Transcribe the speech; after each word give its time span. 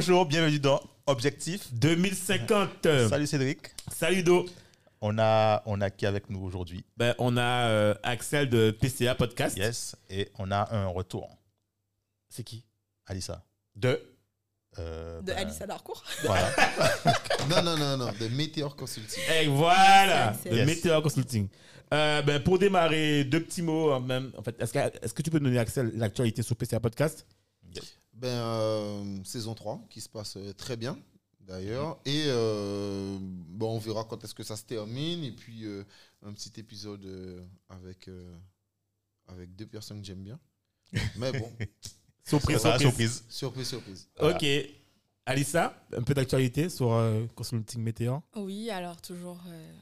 Bonjour, 0.00 0.24
bienvenue 0.24 0.58
dans 0.58 0.80
Objectif 1.04 1.74
2050 1.74 2.88
Salut 3.10 3.26
Cédric. 3.26 3.58
Salut 3.94 4.22
Do 4.22 4.46
On 5.02 5.18
a, 5.18 5.62
on 5.66 5.78
a 5.82 5.90
qui 5.90 6.06
avec 6.06 6.30
nous 6.30 6.42
aujourd'hui? 6.42 6.86
Ben, 6.96 7.14
On 7.18 7.36
a 7.36 7.68
euh, 7.68 7.94
Axel 8.02 8.48
de 8.48 8.70
PCA 8.70 9.14
Podcast. 9.14 9.58
Yes. 9.58 9.96
Et 10.08 10.30
on 10.38 10.50
a 10.52 10.74
un 10.74 10.86
retour. 10.86 11.28
C'est 12.30 12.44
qui? 12.44 12.64
Alissa. 13.04 13.44
De? 13.76 14.00
Euh, 14.78 15.20
De 15.20 15.26
ben, 15.26 15.36
Alice 15.36 15.60
Adarcourt. 15.60 16.02
Voilà. 16.24 16.48
Non, 17.50 17.62
non, 17.62 17.76
non, 17.76 17.98
non, 17.98 18.10
de 18.18 18.28
Meteor 18.28 18.74
Consulting. 18.76 19.22
Et 19.34 19.48
voilà 19.48 20.34
De 20.46 20.56
yes. 20.56 20.66
Meteor 20.66 21.02
Consulting. 21.02 21.46
Euh, 21.92 22.22
ben, 22.22 22.42
pour 22.42 22.58
démarrer, 22.58 23.24
deux 23.24 23.42
petits 23.44 23.60
mots. 23.60 23.92
en 23.92 24.00
Même, 24.00 24.32
en 24.38 24.42
fait, 24.42 24.58
est-ce, 24.62 24.72
que, 24.72 24.78
est-ce 24.78 25.12
que 25.12 25.20
tu 25.20 25.30
peux 25.30 25.40
donner 25.40 25.58
Axel 25.58 25.92
l'actualité 25.94 26.40
sur 26.40 26.56
PCA 26.56 26.80
Podcast? 26.80 27.26
Ben, 28.20 28.28
euh, 28.28 29.24
saison 29.24 29.54
3, 29.54 29.86
qui 29.88 30.02
se 30.02 30.08
passe 30.10 30.36
euh, 30.36 30.52
très 30.52 30.76
bien, 30.76 30.98
d'ailleurs. 31.40 31.98
Et 32.04 32.24
euh, 32.26 33.16
bon, 33.20 33.76
on 33.76 33.78
verra 33.78 34.04
quand 34.04 34.22
est-ce 34.22 34.34
que 34.34 34.42
ça 34.42 34.56
se 34.56 34.64
termine. 34.64 35.24
Et 35.24 35.32
puis, 35.32 35.64
euh, 35.64 35.84
un 36.22 36.32
petit 36.34 36.52
épisode 36.60 37.02
euh, 37.06 37.42
avec, 37.70 38.08
euh, 38.08 38.36
avec 39.26 39.56
deux 39.56 39.66
personnes 39.66 40.00
que 40.02 40.06
j'aime 40.06 40.22
bien. 40.22 40.38
Mais 41.16 41.32
bon, 41.32 41.50
Surprise, 42.28 42.58
surprise. 42.60 42.80
surprise. 42.82 43.24
surprise, 43.30 43.68
surprise. 43.68 44.08
Voilà. 44.18 44.36
Ok. 44.36 44.46
Alissa, 45.24 45.82
un 45.96 46.02
peu 46.02 46.12
d'actualité 46.12 46.68
sur 46.68 46.92
euh, 46.92 47.24
Consulting 47.34 47.80
Météor 47.82 48.22
Oui, 48.36 48.68
alors 48.68 49.00
toujours 49.00 49.40
euh, 49.48 49.72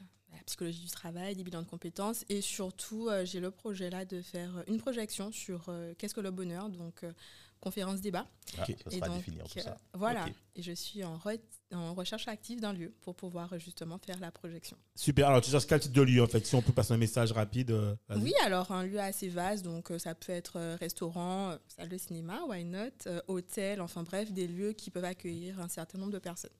psychologie 0.49 0.81
du 0.81 0.89
travail, 0.91 1.35
des 1.35 1.43
bilans 1.43 1.61
de 1.61 1.67
compétences 1.67 2.25
et 2.27 2.41
surtout 2.41 3.07
euh, 3.07 3.23
j'ai 3.25 3.39
le 3.39 3.51
projet 3.51 3.89
là 3.89 4.03
de 4.05 4.21
faire 4.21 4.63
une 4.67 4.79
projection 4.79 5.31
sur 5.31 5.65
euh, 5.69 5.93
qu'est-ce 5.97 6.13
que 6.15 6.21
le 6.21 6.31
bonheur, 6.31 6.69
donc 6.69 7.03
euh, 7.03 7.11
conférence 7.59 7.99
débat. 8.01 8.25
Ah, 8.57 8.63
Ok. 8.67 8.75
Ça 8.85 8.89
sera 8.91 9.07
donc, 9.09 9.17
définir 9.17 9.43
tout 9.45 9.59
ça. 9.59 9.71
euh, 9.71 9.97
voilà, 9.97 10.25
et 10.55 10.61
je 10.61 10.71
suis 10.71 11.03
en, 11.03 11.17
re- 11.17 11.39
en 11.73 11.93
recherche 11.93 12.27
active 12.27 12.61
d'un 12.61 12.73
lieu 12.73 12.93
pour 13.01 13.15
pouvoir 13.15 13.51
euh, 13.53 13.59
justement 13.59 13.97
faire 13.99 14.17
la 14.19 14.31
projection. 14.31 14.77
Super. 14.95 15.27
Alors, 15.27 15.41
tu 15.41 15.51
cherches 15.51 15.67
quel 15.67 15.79
type 15.81 15.91
de 15.91 16.01
lieu 16.01 16.23
en 16.23 16.27
fait 16.27 16.45
Si 16.45 16.55
on 16.55 16.61
peut 16.61 16.71
passer 16.73 16.93
un 16.93 16.97
message 16.97 17.31
rapide. 17.33 17.71
euh. 17.71 17.95
Oui, 18.15 18.33
alors 18.45 18.71
un 18.71 18.85
lieu 18.85 18.99
assez 18.99 19.27
vaste, 19.27 19.63
donc 19.65 19.91
euh, 19.91 19.99
ça 19.99 20.15
peut 20.15 20.31
être 20.31 20.53
euh, 20.57 20.77
restaurant, 20.79 21.51
euh, 21.51 21.57
salle 21.67 21.89
de 21.89 21.97
cinéma, 21.97 22.41
why 22.47 22.63
not, 22.63 22.79
euh, 23.07 23.19
hôtel, 23.27 23.81
enfin 23.81 24.03
bref, 24.03 24.31
des 24.31 24.47
lieux 24.47 24.71
qui 24.73 24.89
peuvent 24.89 25.03
accueillir 25.05 25.59
un 25.59 25.67
certain 25.67 25.97
nombre 25.99 26.13
de 26.13 26.19
personnes. 26.19 26.51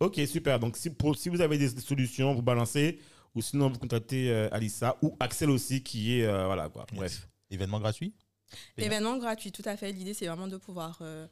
Ok, 0.00 0.20
super. 0.26 0.58
Donc, 0.58 0.76
si, 0.76 0.90
pour, 0.90 1.16
si 1.16 1.28
vous 1.28 1.40
avez 1.40 1.56
des 1.58 1.68
solutions, 1.80 2.34
vous 2.34 2.42
balancez. 2.42 2.98
Ou 3.34 3.42
sinon, 3.42 3.70
vous 3.70 3.78
contactez 3.78 4.30
euh, 4.30 4.48
Alissa 4.52 4.96
ou 5.02 5.16
Axel 5.20 5.50
aussi, 5.50 5.82
qui 5.82 6.18
est. 6.18 6.24
euh, 6.26 6.46
voilà 6.46 6.68
quoi. 6.68 6.84
Yes. 6.92 6.98
Bref. 6.98 7.28
Événement 7.50 7.80
gratuit? 7.80 8.14
Événement 8.76 9.16
gratuit, 9.16 9.50
tout 9.50 9.62
à 9.64 9.76
fait. 9.78 9.92
L'idée, 9.92 10.12
c'est 10.12 10.26
vraiment 10.26 10.46
de 10.48 10.58
pouvoir 10.58 10.98
euh, 11.00 11.26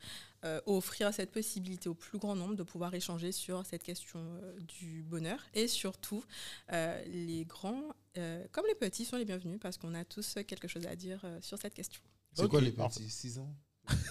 euh, 0.46 0.58
offrir 0.64 1.12
cette 1.12 1.30
possibilité 1.30 1.90
au 1.90 1.94
plus 1.94 2.18
grand 2.18 2.34
nombre 2.34 2.54
de 2.54 2.62
pouvoir 2.62 2.94
échanger 2.94 3.30
sur 3.30 3.66
cette 3.66 3.82
question 3.82 4.20
euh, 4.42 4.58
du 4.60 5.02
bonheur. 5.02 5.38
Et 5.52 5.68
surtout, 5.68 6.24
euh, 6.72 7.02
les 7.06 7.44
grands 7.44 7.82
euh, 8.16 8.42
comme 8.52 8.64
les 8.66 8.74
petits 8.74 9.04
sont 9.04 9.16
les 9.18 9.26
bienvenus 9.26 9.60
parce 9.60 9.76
qu'on 9.76 9.94
a 9.94 10.04
tous 10.06 10.36
quelque 10.46 10.66
chose 10.66 10.86
à 10.86 10.96
dire 10.96 11.20
euh, 11.24 11.38
sur 11.42 11.58
cette 11.58 11.74
question. 11.74 12.00
C'est 12.32 12.48
quoi 12.48 12.62
les 12.62 12.72
petits? 12.72 13.10
6 13.10 13.38
ans? 13.38 13.54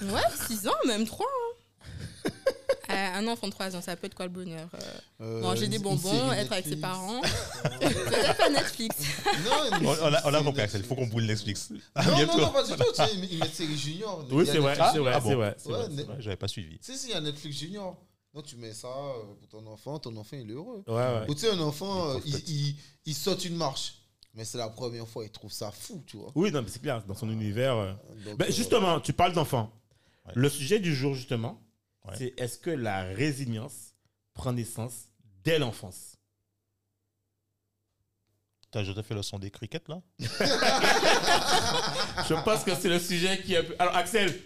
Ouais, 0.03 0.21
6 0.47 0.67
ans, 0.67 0.75
même 0.85 1.05
3. 1.05 1.25
un 2.99 3.27
enfant 3.27 3.47
de 3.47 3.51
3 3.51 3.75
ans, 3.75 3.81
ça 3.81 3.95
peut 3.95 4.07
être 4.07 4.15
quoi 4.15 4.25
le 4.25 4.31
bonheur 4.31 4.69
Euh, 4.73 4.79
Euh, 5.21 5.41
Manger 5.41 5.67
des 5.67 5.79
bonbons, 5.79 6.31
être 6.31 6.51
avec 6.51 6.65
ses 6.65 6.77
parents. 6.77 7.21
Peut-être 7.79 8.37
pas 8.37 8.49
Netflix. 8.49 8.95
Non, 9.45 9.77
On, 9.81 10.07
on 10.07 10.13
a, 10.13 10.27
on 10.29 10.33
a 10.33 10.43
compris, 10.43 10.61
Axel. 10.61 10.81
Il 10.81 10.87
faut 10.87 10.95
qu'on 10.95 11.07
boule 11.07 11.23
Netflix. 11.25 11.69
Non, 11.71 11.77
non, 12.25 12.37
non, 12.37 12.49
pas 12.51 12.63
du 12.63 12.71
tout. 12.73 12.83
Tu 12.89 12.95
sais, 12.95 13.09
ils 13.15 13.33
ils 13.33 13.39
mettent 13.39 13.53
série 13.53 13.77
junior. 13.77 14.25
Oui, 14.31 14.45
c'est 14.45 14.57
vrai. 14.59 14.75
C'est 14.93 14.99
vrai. 14.99 15.11
Ah 15.15 15.19
bon 15.19 15.29
C'est 15.29 15.35
vrai. 15.35 15.55
c'est 15.57 15.69
Ouais, 15.71 16.03
vrai, 16.03 16.15
J'avais 16.19 16.35
pas 16.37 16.47
suivi. 16.47 16.77
Si, 16.81 16.97
si, 16.97 17.07
il 17.07 17.11
y 17.11 17.13
a 17.13 17.21
Netflix 17.21 17.57
junior. 17.57 17.97
Donc, 18.33 18.45
tu 18.45 18.55
mets 18.57 18.73
ça 18.73 18.87
euh, 18.87 19.33
pour 19.39 19.47
ton 19.49 19.65
enfant. 19.67 19.97
Ton 19.99 20.15
enfant, 20.15 20.37
il 20.39 20.49
est 20.49 20.53
heureux. 20.53 20.83
Ouais, 20.87 20.93
ouais. 20.93 21.25
Ou 21.29 21.33
tu 21.33 21.41
sais, 21.41 21.51
un 21.51 21.59
enfant, 21.59 22.11
euh, 22.11 22.19
il, 22.25 22.35
il, 22.47 22.75
il 23.05 23.15
saute 23.15 23.43
une 23.45 23.55
marche. 23.55 23.95
Mais 24.35 24.45
c'est 24.45 24.59
la 24.59 24.69
première 24.69 25.07
fois, 25.07 25.23
il 25.25 25.31
trouve 25.31 25.51
ça 25.51 25.71
fou, 25.71 26.03
tu 26.05 26.15
vois. 26.17 26.31
Oui, 26.35 26.51
non, 26.51 26.61
mais 26.61 26.67
c'est 26.69 26.81
clair. 26.81 27.03
Dans 27.07 27.15
son 27.15 27.29
univers. 27.31 27.75
euh. 27.75 27.91
Donc, 28.25 28.37
Ben, 28.37 28.47
euh, 28.47 28.51
justement, 28.51 28.99
tu 28.99 29.11
parles 29.13 29.33
d'enfants. 29.33 29.71
Ouais. 30.27 30.33
Le 30.35 30.47
sujet 30.49 30.79
du 30.79 30.95
jour, 30.95 31.15
justement, 31.15 31.59
Ouais. 32.09 32.15
c'est 32.17 32.33
est-ce 32.39 32.59
que 32.59 32.69
la 32.69 33.03
résilience 33.03 33.93
prend 34.33 34.53
naissance 34.53 35.09
dès 35.43 35.59
l'enfance? 35.59 36.15
T'as 38.71 38.83
déjà 38.83 39.01
fait 39.01 39.15
le 39.15 39.23
son 39.23 39.39
des 39.39 39.49
crickets 39.49 39.87
là? 39.89 39.99
Je 42.27 42.43
pense 42.43 42.63
que 42.63 42.75
c'est 42.75 42.89
le 42.89 42.99
sujet 42.99 43.41
qui 43.41 43.53
peu- 43.55 43.75
Alors, 43.79 43.95
Axel, 43.95 44.39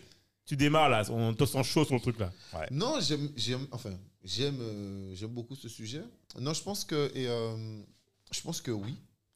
tu 0.45 0.55
démarres 0.55 0.89
là. 0.89 1.03
On 1.09 1.33
te 1.33 1.45
sent 1.45 1.63
chaud 1.63 1.85
sur 1.85 1.95
le 1.95 2.01
truc 2.01 2.19
là. 2.19 2.31
Non, 2.71 2.99
j'aime, 3.01 3.29
j'aime, 3.35 3.67
enfin, 3.71 3.91
j'aime, 4.23 4.57
euh, 4.61 5.15
j'aime 5.15 5.31
beaucoup 5.31 5.55
ce 5.55 5.67
sujet. 5.67 6.03
Non, 6.39 6.53
je 6.53 6.63
pense 6.63 6.85
que, 6.85 7.11
et, 7.15 7.27
euh, 7.27 7.81
je 8.31 8.41
pense 8.41 8.61
que 8.61 8.71
oui. 8.71 8.95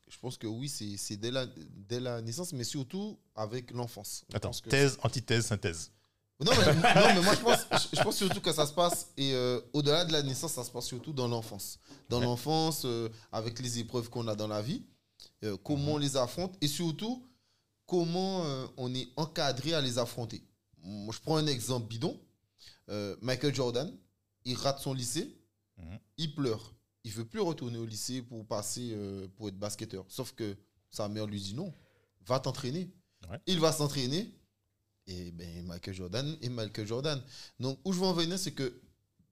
Je 0.09 0.17
pense 0.19 0.37
que 0.37 0.47
oui, 0.47 0.69
c'est, 0.69 0.95
c'est 0.95 1.17
dès 1.17 1.31
la, 1.31 1.45
dès 1.89 1.99
la 1.99 2.21
naissance, 2.21 2.53
mais 2.53 2.63
surtout 2.63 3.19
avec 3.35 3.71
l'enfance. 3.71 4.23
Attends, 4.33 4.51
thèse, 4.51 4.97
antithèse, 5.03 5.47
synthèse. 5.47 5.91
Non 6.39 6.51
mais, 6.55 6.65
non, 6.73 7.15
mais 7.15 7.21
moi, 7.21 7.33
je 7.35 7.41
pense, 7.41 7.89
je, 7.95 8.01
pense 8.03 8.15
surtout 8.15 8.41
que 8.41 8.53
ça 8.53 8.67
se 8.67 8.73
passe, 8.73 9.11
et 9.17 9.33
euh, 9.33 9.59
au-delà 9.73 10.05
de 10.05 10.11
la 10.11 10.21
naissance, 10.21 10.53
ça 10.53 10.63
se 10.63 10.69
passe 10.69 10.85
surtout 10.85 11.11
dans 11.11 11.27
l'enfance. 11.27 11.79
Dans 12.09 12.19
Ouais. 12.19 12.25
l'enfance, 12.25 12.83
euh, 12.85 13.09
avec 13.31 13.59
les 13.59 13.79
épreuves 13.79 14.09
qu'on 14.11 14.27
a 14.27 14.35
dans 14.35 14.47
la 14.47 14.61
vie, 14.61 14.83
euh, 15.43 15.57
comment 15.63 15.93
on 15.93 15.97
les 15.97 16.15
affronte, 16.15 16.55
et 16.61 16.67
surtout, 16.67 17.25
comment 17.87 18.43
on 18.77 18.93
est 18.93 19.07
encadré 19.15 19.73
à 19.73 19.81
les 19.81 19.97
affronter. 19.97 20.43
Moi, 20.83 21.13
je 21.15 21.21
prends 21.21 21.37
un 21.37 21.47
exemple 21.47 21.87
bidon. 21.87 22.19
Michael 23.21 23.55
Jordan, 23.55 23.91
il 24.45 24.55
rate 24.55 24.79
son 24.79 24.93
lycée, 24.93 25.35
Mhm. 25.77 25.99
il 26.17 26.35
pleure. 26.35 26.73
Il 27.03 27.11
veut 27.13 27.25
plus 27.25 27.39
retourner 27.39 27.77
au 27.77 27.85
lycée 27.85 28.21
pour 28.21 28.45
passer 28.45 28.95
pour 29.37 29.47
être 29.47 29.57
basketteur. 29.57 30.03
Sauf 30.09 30.33
que 30.33 30.55
sa 30.91 31.07
mère 31.07 31.25
lui 31.27 31.39
dit 31.41 31.53
non, 31.55 31.73
va 32.25 32.39
t'entraîner. 32.41 32.91
Ouais. 33.29 33.39
Il 33.47 33.59
va 33.59 33.71
s'entraîner. 33.71 34.33
Et 35.07 35.31
ben 35.31 35.65
Michael 35.65 35.93
Jordan 35.95 36.37
et 36.41 36.49
Michael 36.49 36.85
Jordan. 36.87 37.21
Donc 37.59 37.79
où 37.85 37.93
je 37.93 37.99
veux 37.99 38.05
en 38.05 38.13
venir, 38.13 38.37
c'est 38.37 38.51
que 38.51 38.81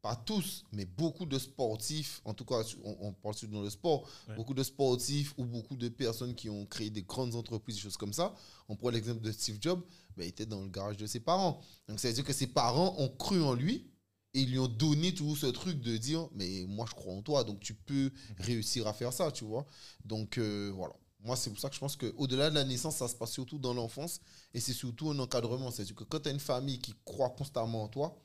pas 0.02 0.16
tous, 0.16 0.64
mais 0.72 0.86
beaucoup 0.86 1.26
de 1.26 1.40
sportifs, 1.40 2.22
en 2.26 2.36
tout 2.36 2.46
cas, 2.46 2.62
on, 2.84 2.96
on 3.08 3.12
parle 3.14 3.34
surtout 3.34 3.56
dans 3.56 3.64
le 3.64 3.72
sport, 3.72 4.08
Ouais. 4.30 4.36
beaucoup 4.36 4.54
de 4.54 4.62
sportifs 4.62 5.34
ou 5.36 5.46
beaucoup 5.46 5.76
de 5.76 5.90
personnes 5.90 6.36
qui 6.36 6.48
ont 6.48 6.66
créé 6.68 6.92
des 6.92 7.02
grandes 7.02 7.34
entreprises, 7.34 7.76
des 7.78 7.82
choses 7.82 7.98
comme 7.98 8.14
ça. 8.14 8.36
On 8.70 8.76
prend 8.76 8.90
l'exemple 8.92 9.22
de 9.22 9.32
Steve 9.32 9.58
Jobs, 9.60 9.82
ben, 10.16 10.24
il 10.24 10.28
était 10.30 10.46
dans 10.46 10.62
le 10.62 10.70
garage 10.70 10.98
de 10.98 11.08
ses 11.08 11.20
parents. 11.22 11.60
Donc 11.88 12.00
ça 12.00 12.08
veut 12.08 12.14
dire 12.14 12.24
que 12.24 12.34
ses 12.34 12.46
parents 12.48 12.94
ont 13.00 13.10
cru 13.10 13.42
en 13.42 13.54
lui 13.56 13.90
et 14.36 14.42
ils 14.42 14.52
lui 14.52 14.60
ont 14.60 14.68
donné 14.68 15.12
tout 15.14 15.36
ce 15.36 15.48
truc 15.48 15.82
de 15.82 15.98
dire 15.98 16.28
mais 16.36 16.66
moi 16.68 16.86
je 16.88 16.94
crois 16.94 17.14
en 17.14 17.22
toi 17.24 17.44
donc 17.46 17.62
tu 17.62 17.74
peux 17.74 18.12
réussir 18.38 18.86
à 18.86 18.94
faire 18.94 19.14
ça 19.14 19.32
tu 19.32 19.46
vois 19.46 19.66
donc 20.04 20.38
euh, 20.38 20.72
voilà 20.76 20.94
moi 21.26 21.36
c'est 21.36 21.50
pour 21.50 21.60
ça 21.60 21.68
que 21.70 21.76
je 21.76 21.80
pense 21.82 21.96
que 21.98 22.14
au 22.18 22.28
delà 22.28 22.50
de 22.50 22.56
la 22.56 22.64
naissance 22.64 22.96
ça 22.98 23.08
se 23.10 23.16
passe 23.16 23.32
surtout 23.32 23.58
dans 23.60 23.74
l'enfance 23.74 24.20
et 24.54 24.60
c'est 24.62 24.74
surtout 24.74 25.10
un 25.10 25.20
encadrement 25.20 25.72
c'est 25.72 25.82
à 25.82 25.86
dire 25.86 25.96
que 25.96 26.04
quand 26.06 26.20
tu 26.22 26.30
as 26.30 26.32
une 26.32 26.40
famille 26.40 26.80
qui 26.80 26.94
croit 27.04 27.32
constamment 27.32 27.84
en 27.84 27.88
toi 27.90 28.18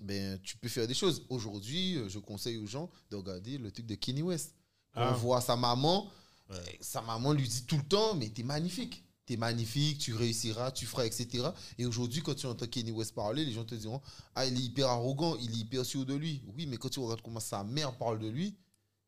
ben 0.00 0.38
tu 0.42 0.56
peux 0.56 0.68
faire 0.68 0.86
des 0.86 0.94
choses 0.94 1.24
aujourd'hui 1.28 1.96
euh, 1.96 2.08
je 2.08 2.18
conseille 2.18 2.56
aux 2.56 2.66
gens 2.66 2.88
de 3.10 3.16
regarder 3.16 3.58
le 3.58 3.70
truc 3.70 3.86
de 3.86 3.94
Kenny 3.96 4.22
West 4.22 4.54
Quand 4.94 5.02
Ah. 5.02 5.12
on 5.12 5.18
voit 5.18 5.40
sa 5.40 5.56
maman 5.56 6.10
Ouais. 6.48 6.56
euh, 6.56 6.62
sa 6.80 7.00
maman 7.02 7.32
lui 7.32 7.46
dit 7.48 7.64
tout 7.64 7.76
le 7.76 7.84
temps 7.84 8.14
mais 8.14 8.28
t'es 8.28 8.42
magnifique 8.42 9.04
t'es 9.26 9.36
magnifique, 9.36 9.98
tu 9.98 10.12
réussiras, 10.12 10.72
tu 10.72 10.86
feras, 10.86 11.04
etc. 11.06 11.50
Et 11.78 11.86
aujourd'hui, 11.86 12.20
quand 12.20 12.34
tu 12.34 12.46
entends 12.46 12.66
Kenny 12.66 12.90
West 12.90 13.14
parler, 13.14 13.44
les 13.44 13.52
gens 13.52 13.64
te 13.64 13.76
diront 13.76 14.00
Ah, 14.34 14.44
il 14.44 14.56
est 14.58 14.64
hyper 14.64 14.88
arrogant, 14.88 15.36
il 15.36 15.52
est 15.52 15.58
hyper 15.58 15.84
sûr 15.86 16.04
de 16.04 16.14
lui. 16.14 16.42
Oui, 16.56 16.66
mais 16.66 16.78
quand 16.78 16.88
tu 16.88 16.98
regardes 16.98 17.22
comment 17.22 17.38
sa 17.38 17.62
mère 17.62 17.96
parle 17.96 18.18
de 18.18 18.26
lui, 18.26 18.56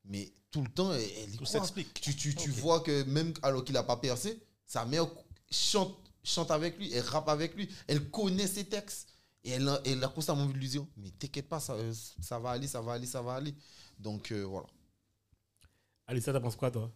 mais 0.05 0.33
tout 0.51 0.63
le 0.63 0.69
temps, 0.69 0.93
elle, 0.93 1.01
elle 1.19 1.35
y 1.35 1.37
Tout 1.39 1.45
s'explique. 1.47 1.95
Tu, 2.01 2.15
tu, 2.15 2.35
tu 2.35 2.51
vois 2.51 2.81
que 2.81 3.03
même 3.05 3.33
alors 3.43 3.65
qu'il 3.65 3.75
n'a 3.75 3.83
pas 3.83 3.97
percé, 3.97 4.41
sa 4.67 4.85
mère 4.85 5.07
chante, 5.51 5.97
chante 6.25 6.51
avec 6.51 6.77
lui, 6.79 6.93
elle 6.93 7.05
rappe 7.05 7.29
avec 7.29 7.55
lui, 7.55 7.69
elle 7.87 8.11
connaît 8.11 8.47
ses 8.47 8.65
textes. 8.65 9.09
Et 9.45 9.51
elle, 9.51 9.69
a- 9.69 9.81
elle 9.85 10.03
a 10.05 10.09
constamment 10.09 10.43
envie 10.43 10.53
de 10.55 10.59
lui 10.59 10.69
dire 10.69 10.87
Mais 10.97 11.11
t'inquiète 11.11 11.49
pas, 11.49 11.59
ça, 11.61 11.77
ça 12.21 12.39
va 12.39 12.51
aller, 12.51 12.69
ça 12.69 12.81
va 12.81 12.93
aller, 12.93 13.07
ça 13.07 13.23
va 13.23 13.35
aller. 13.35 13.55
Donc 13.99 14.31
euh, 14.31 14.43
voilà. 14.43 14.67
Alissa, 16.07 16.33
t'en 16.33 16.41
penses 16.41 16.57
quoi, 16.57 16.71
toi? 16.71 16.93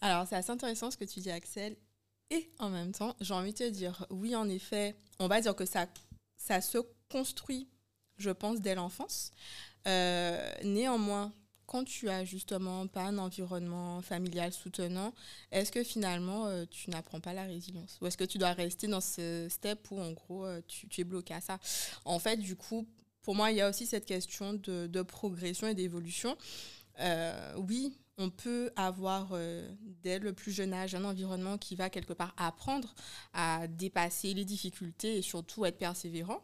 Alors, 0.00 0.26
c'est 0.26 0.36
assez 0.36 0.50
intéressant 0.50 0.90
ce 0.90 0.96
que 0.96 1.04
tu 1.04 1.20
dis, 1.20 1.30
Axel. 1.30 1.76
Et 2.30 2.50
en 2.58 2.70
même 2.70 2.92
temps, 2.92 3.14
j'ai 3.20 3.34
envie 3.34 3.52
de 3.52 3.58
te 3.58 3.68
dire, 3.70 4.06
oui, 4.10 4.34
en 4.34 4.48
effet, 4.48 4.96
on 5.18 5.28
va 5.28 5.40
dire 5.40 5.54
que 5.54 5.64
ça, 5.66 5.86
ça 6.36 6.60
se 6.60 6.78
construit, 7.10 7.68
je 8.16 8.30
pense, 8.30 8.60
dès 8.60 8.74
l'enfance. 8.74 9.30
Euh, 9.86 10.52
néanmoins, 10.64 11.32
quand 11.72 11.84
tu 11.84 12.10
as 12.10 12.22
justement 12.26 12.86
pas 12.86 13.04
un 13.04 13.16
environnement 13.16 14.02
familial 14.02 14.52
soutenant, 14.52 15.14
est-ce 15.50 15.72
que 15.72 15.82
finalement 15.82 16.46
euh, 16.46 16.66
tu 16.70 16.90
n'apprends 16.90 17.20
pas 17.20 17.32
la 17.32 17.44
résilience? 17.44 17.98
Ou 18.00 18.06
est-ce 18.06 18.18
que 18.18 18.24
tu 18.24 18.36
dois 18.36 18.52
rester 18.52 18.88
dans 18.88 19.00
ce 19.00 19.46
step 19.48 19.90
où 19.90 19.98
en 19.98 20.12
gros 20.12 20.44
euh, 20.44 20.60
tu, 20.68 21.00
es 21.00 21.04
bloqué 21.04 21.32
à 21.32 21.40
ça? 21.40 21.58
En 22.04 22.18
fait, 22.18 22.36
du 22.36 22.56
coup, 22.56 22.86
pour 23.22 23.34
moi, 23.34 23.50
il 23.50 23.56
y 23.56 23.62
a 23.62 23.70
aussi 23.70 23.86
cette 23.86 24.04
question 24.04 24.52
de, 24.52 25.02
progression 25.02 25.66
et 25.66 25.74
d'évolution. 25.74 26.36
Euh, 27.00 27.54
oui, 27.56 27.96
on 28.18 28.28
peut 28.28 28.70
avoir 28.76 29.32
dès 30.02 30.18
le 30.18 30.34
plus 30.34 30.52
jeune 30.52 30.74
âge 30.74 30.94
un 30.94 31.04
environnement 31.04 31.56
qui 31.56 31.74
va 31.74 31.88
quelque 31.88 32.12
part 32.12 32.34
apprendre 32.36 32.94
à 33.32 33.66
dépasser 33.66 34.34
les 34.34 34.44
difficultés 34.44 35.16
et 35.16 35.22
surtout 35.22 35.64
être 35.64 35.78
persévérant. 35.78 36.42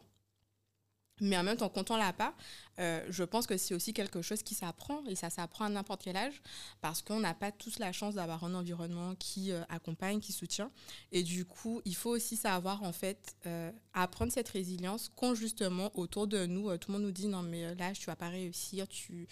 Mais 1.21 1.37
en 1.37 1.43
même 1.43 1.57
temps, 1.57 1.69
quand 1.69 1.91
on 1.91 1.97
l'a 1.97 2.13
pas, 2.13 2.33
euh, 2.79 3.05
je 3.09 3.23
pense 3.23 3.45
que 3.45 3.57
c'est 3.57 3.73
aussi 3.73 3.93
quelque 3.93 4.21
chose 4.21 4.41
qui 4.41 4.55
s'apprend 4.55 5.03
et 5.05 5.15
ça 5.15 5.29
s'apprend 5.29 5.65
à 5.65 5.69
n'importe 5.69 6.03
quel 6.03 6.15
âge 6.15 6.41
parce 6.81 7.01
qu'on 7.01 7.19
n'a 7.19 7.33
pas 7.33 7.51
tous 7.51 7.79
la 7.79 7.91
chance 7.91 8.15
d'avoir 8.15 8.43
un 8.43 8.55
environnement 8.55 9.15
qui 9.15 9.51
euh, 9.51 9.61
accompagne, 9.69 10.19
qui 10.19 10.31
soutient. 10.31 10.71
Et 11.11 11.23
du 11.23 11.45
coup, 11.45 11.81
il 11.85 11.95
faut 11.95 12.11
aussi 12.11 12.37
savoir 12.37 12.83
en 12.83 12.93
fait 12.93 13.35
euh, 13.45 13.71
apprendre 13.93 14.31
cette 14.31 14.49
résilience 14.49 15.11
quand 15.15 15.35
justement 15.35 15.91
autour 15.97 16.27
de 16.27 16.45
nous, 16.45 16.75
tout 16.77 16.91
le 16.91 16.97
monde 16.97 17.07
nous 17.07 17.11
dit 17.11 17.27
non 17.27 17.43
mais 17.43 17.75
là 17.75 17.91
tu 17.91 18.05
vas 18.05 18.15
pas 18.15 18.29
réussir, 18.29 18.87
tu 18.87 19.27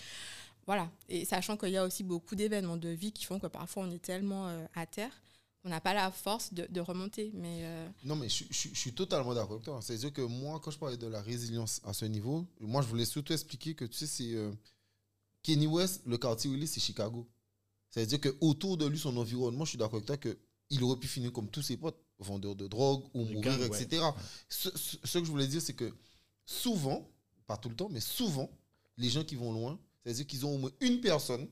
voilà. 0.65 0.89
Et 1.07 1.23
sachant 1.23 1.55
qu'il 1.55 1.69
y 1.69 1.77
a 1.77 1.85
aussi 1.85 2.03
beaucoup 2.03 2.35
d'événements 2.35 2.75
de 2.75 2.89
vie 2.89 3.13
qui 3.13 3.23
font 3.23 3.39
que 3.39 3.47
parfois 3.47 3.83
on 3.83 3.91
est 3.91 4.01
tellement 4.01 4.67
à 4.75 4.85
terre, 4.85 5.11
on 5.67 5.69
n'a 5.69 5.81
pas 5.81 5.93
la 5.93 6.09
force 6.11 6.53
de, 6.53 6.65
de 6.69 6.79
remonter. 6.79 7.31
Mais 7.33 7.59
euh, 7.65 7.89
Non, 8.05 8.15
mais 8.15 8.29
je, 8.29 8.45
je- 8.49 8.69
je 8.69 8.79
suis 8.79 8.93
totalement 8.93 9.33
d'accord 9.35 9.51
avec 9.53 9.65
toi. 9.65 9.79
C'est-à-dire 9.81 10.13
que 10.13 10.21
moi, 10.21 10.59
quand 10.61 10.71
je 10.71 10.77
parlais 10.79 10.95
de 10.97 11.07
la 11.07 11.21
résilience 11.21 11.81
à 11.83 11.91
ce 11.93 12.05
niveau, 12.05 12.45
moi, 12.61 12.81
je 12.81 12.87
voulais 12.87 13.05
surtout 13.05 13.33
expliquer 13.33 13.75
que, 13.75 13.83
tu 13.85 13.97
sais, 13.97 14.07
c'est 14.07 14.33
euh, 14.33 14.51
Kenny 15.43 15.67
West, 15.67 16.01
le 16.05 16.17
quartier 16.17 16.49
où 16.49 16.53
il 16.55 16.63
est, 16.63 16.67
c'est 16.67 16.79
Chicago. 16.79 17.27
C'est-à-dire 17.89 18.21
qu'autour 18.21 18.77
de 18.77 18.85
lui, 18.85 18.97
son 18.97 19.15
environnement, 19.17 19.65
je 19.65 19.69
suis 19.71 19.77
d'accord 19.77 19.95
avec 20.01 20.05
toi 20.07 20.17
qu'il 20.17 20.83
aurait 20.83 20.97
pu 20.99 21.07
finir 21.07 21.31
comme 21.33 21.49
tous 21.49 21.61
ses 21.61 21.75
potes, 21.77 21.97
vendeurs 22.19 22.55
de 22.55 22.67
drogue 22.67 23.03
ou 23.13 23.25
mourir, 23.25 23.59
ouais. 23.69 23.83
etc. 23.83 24.03
Ce, 24.49 24.69
ce- 24.77 24.97
ce 25.03 25.17
que 25.19 25.25
je 25.25 25.29
voulais 25.31 25.47
dire, 25.47 25.61
c'est 25.61 25.73
que 25.75 25.93
souvent, 26.45 27.07
pas 27.45 27.57
tout 27.57 27.69
le 27.69 27.75
temps, 27.75 27.89
mais 27.89 27.99
souvent, 28.01 28.49
les 28.97 29.09
gens 29.09 29.23
qui 29.23 29.35
vont 29.35 29.51
loin, 29.53 29.77
c'est-à-dire 30.03 30.25
qu'ils 30.27 30.45
ont 30.45 30.55
au 30.55 30.57
moins 30.57 30.71
une 30.79 31.01
personne 31.01 31.47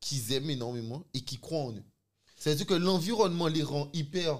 qu'ils 0.00 0.32
aiment 0.32 0.50
énormément 0.50 1.04
et 1.14 1.20
qui 1.20 1.38
croient 1.38 1.64
en 1.64 1.72
eux. 1.72 1.82
C'est-à-dire 2.44 2.66
que 2.66 2.74
l'environnement 2.74 3.46
les 3.48 3.62
rend 3.62 3.88
hyper, 3.94 4.38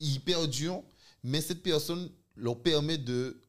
hyper 0.00 0.48
durs, 0.48 0.82
mais 1.22 1.40
cette 1.40 1.62
personne 1.62 2.10
leur 2.34 2.60
permet 2.60 2.98
de, 2.98 3.40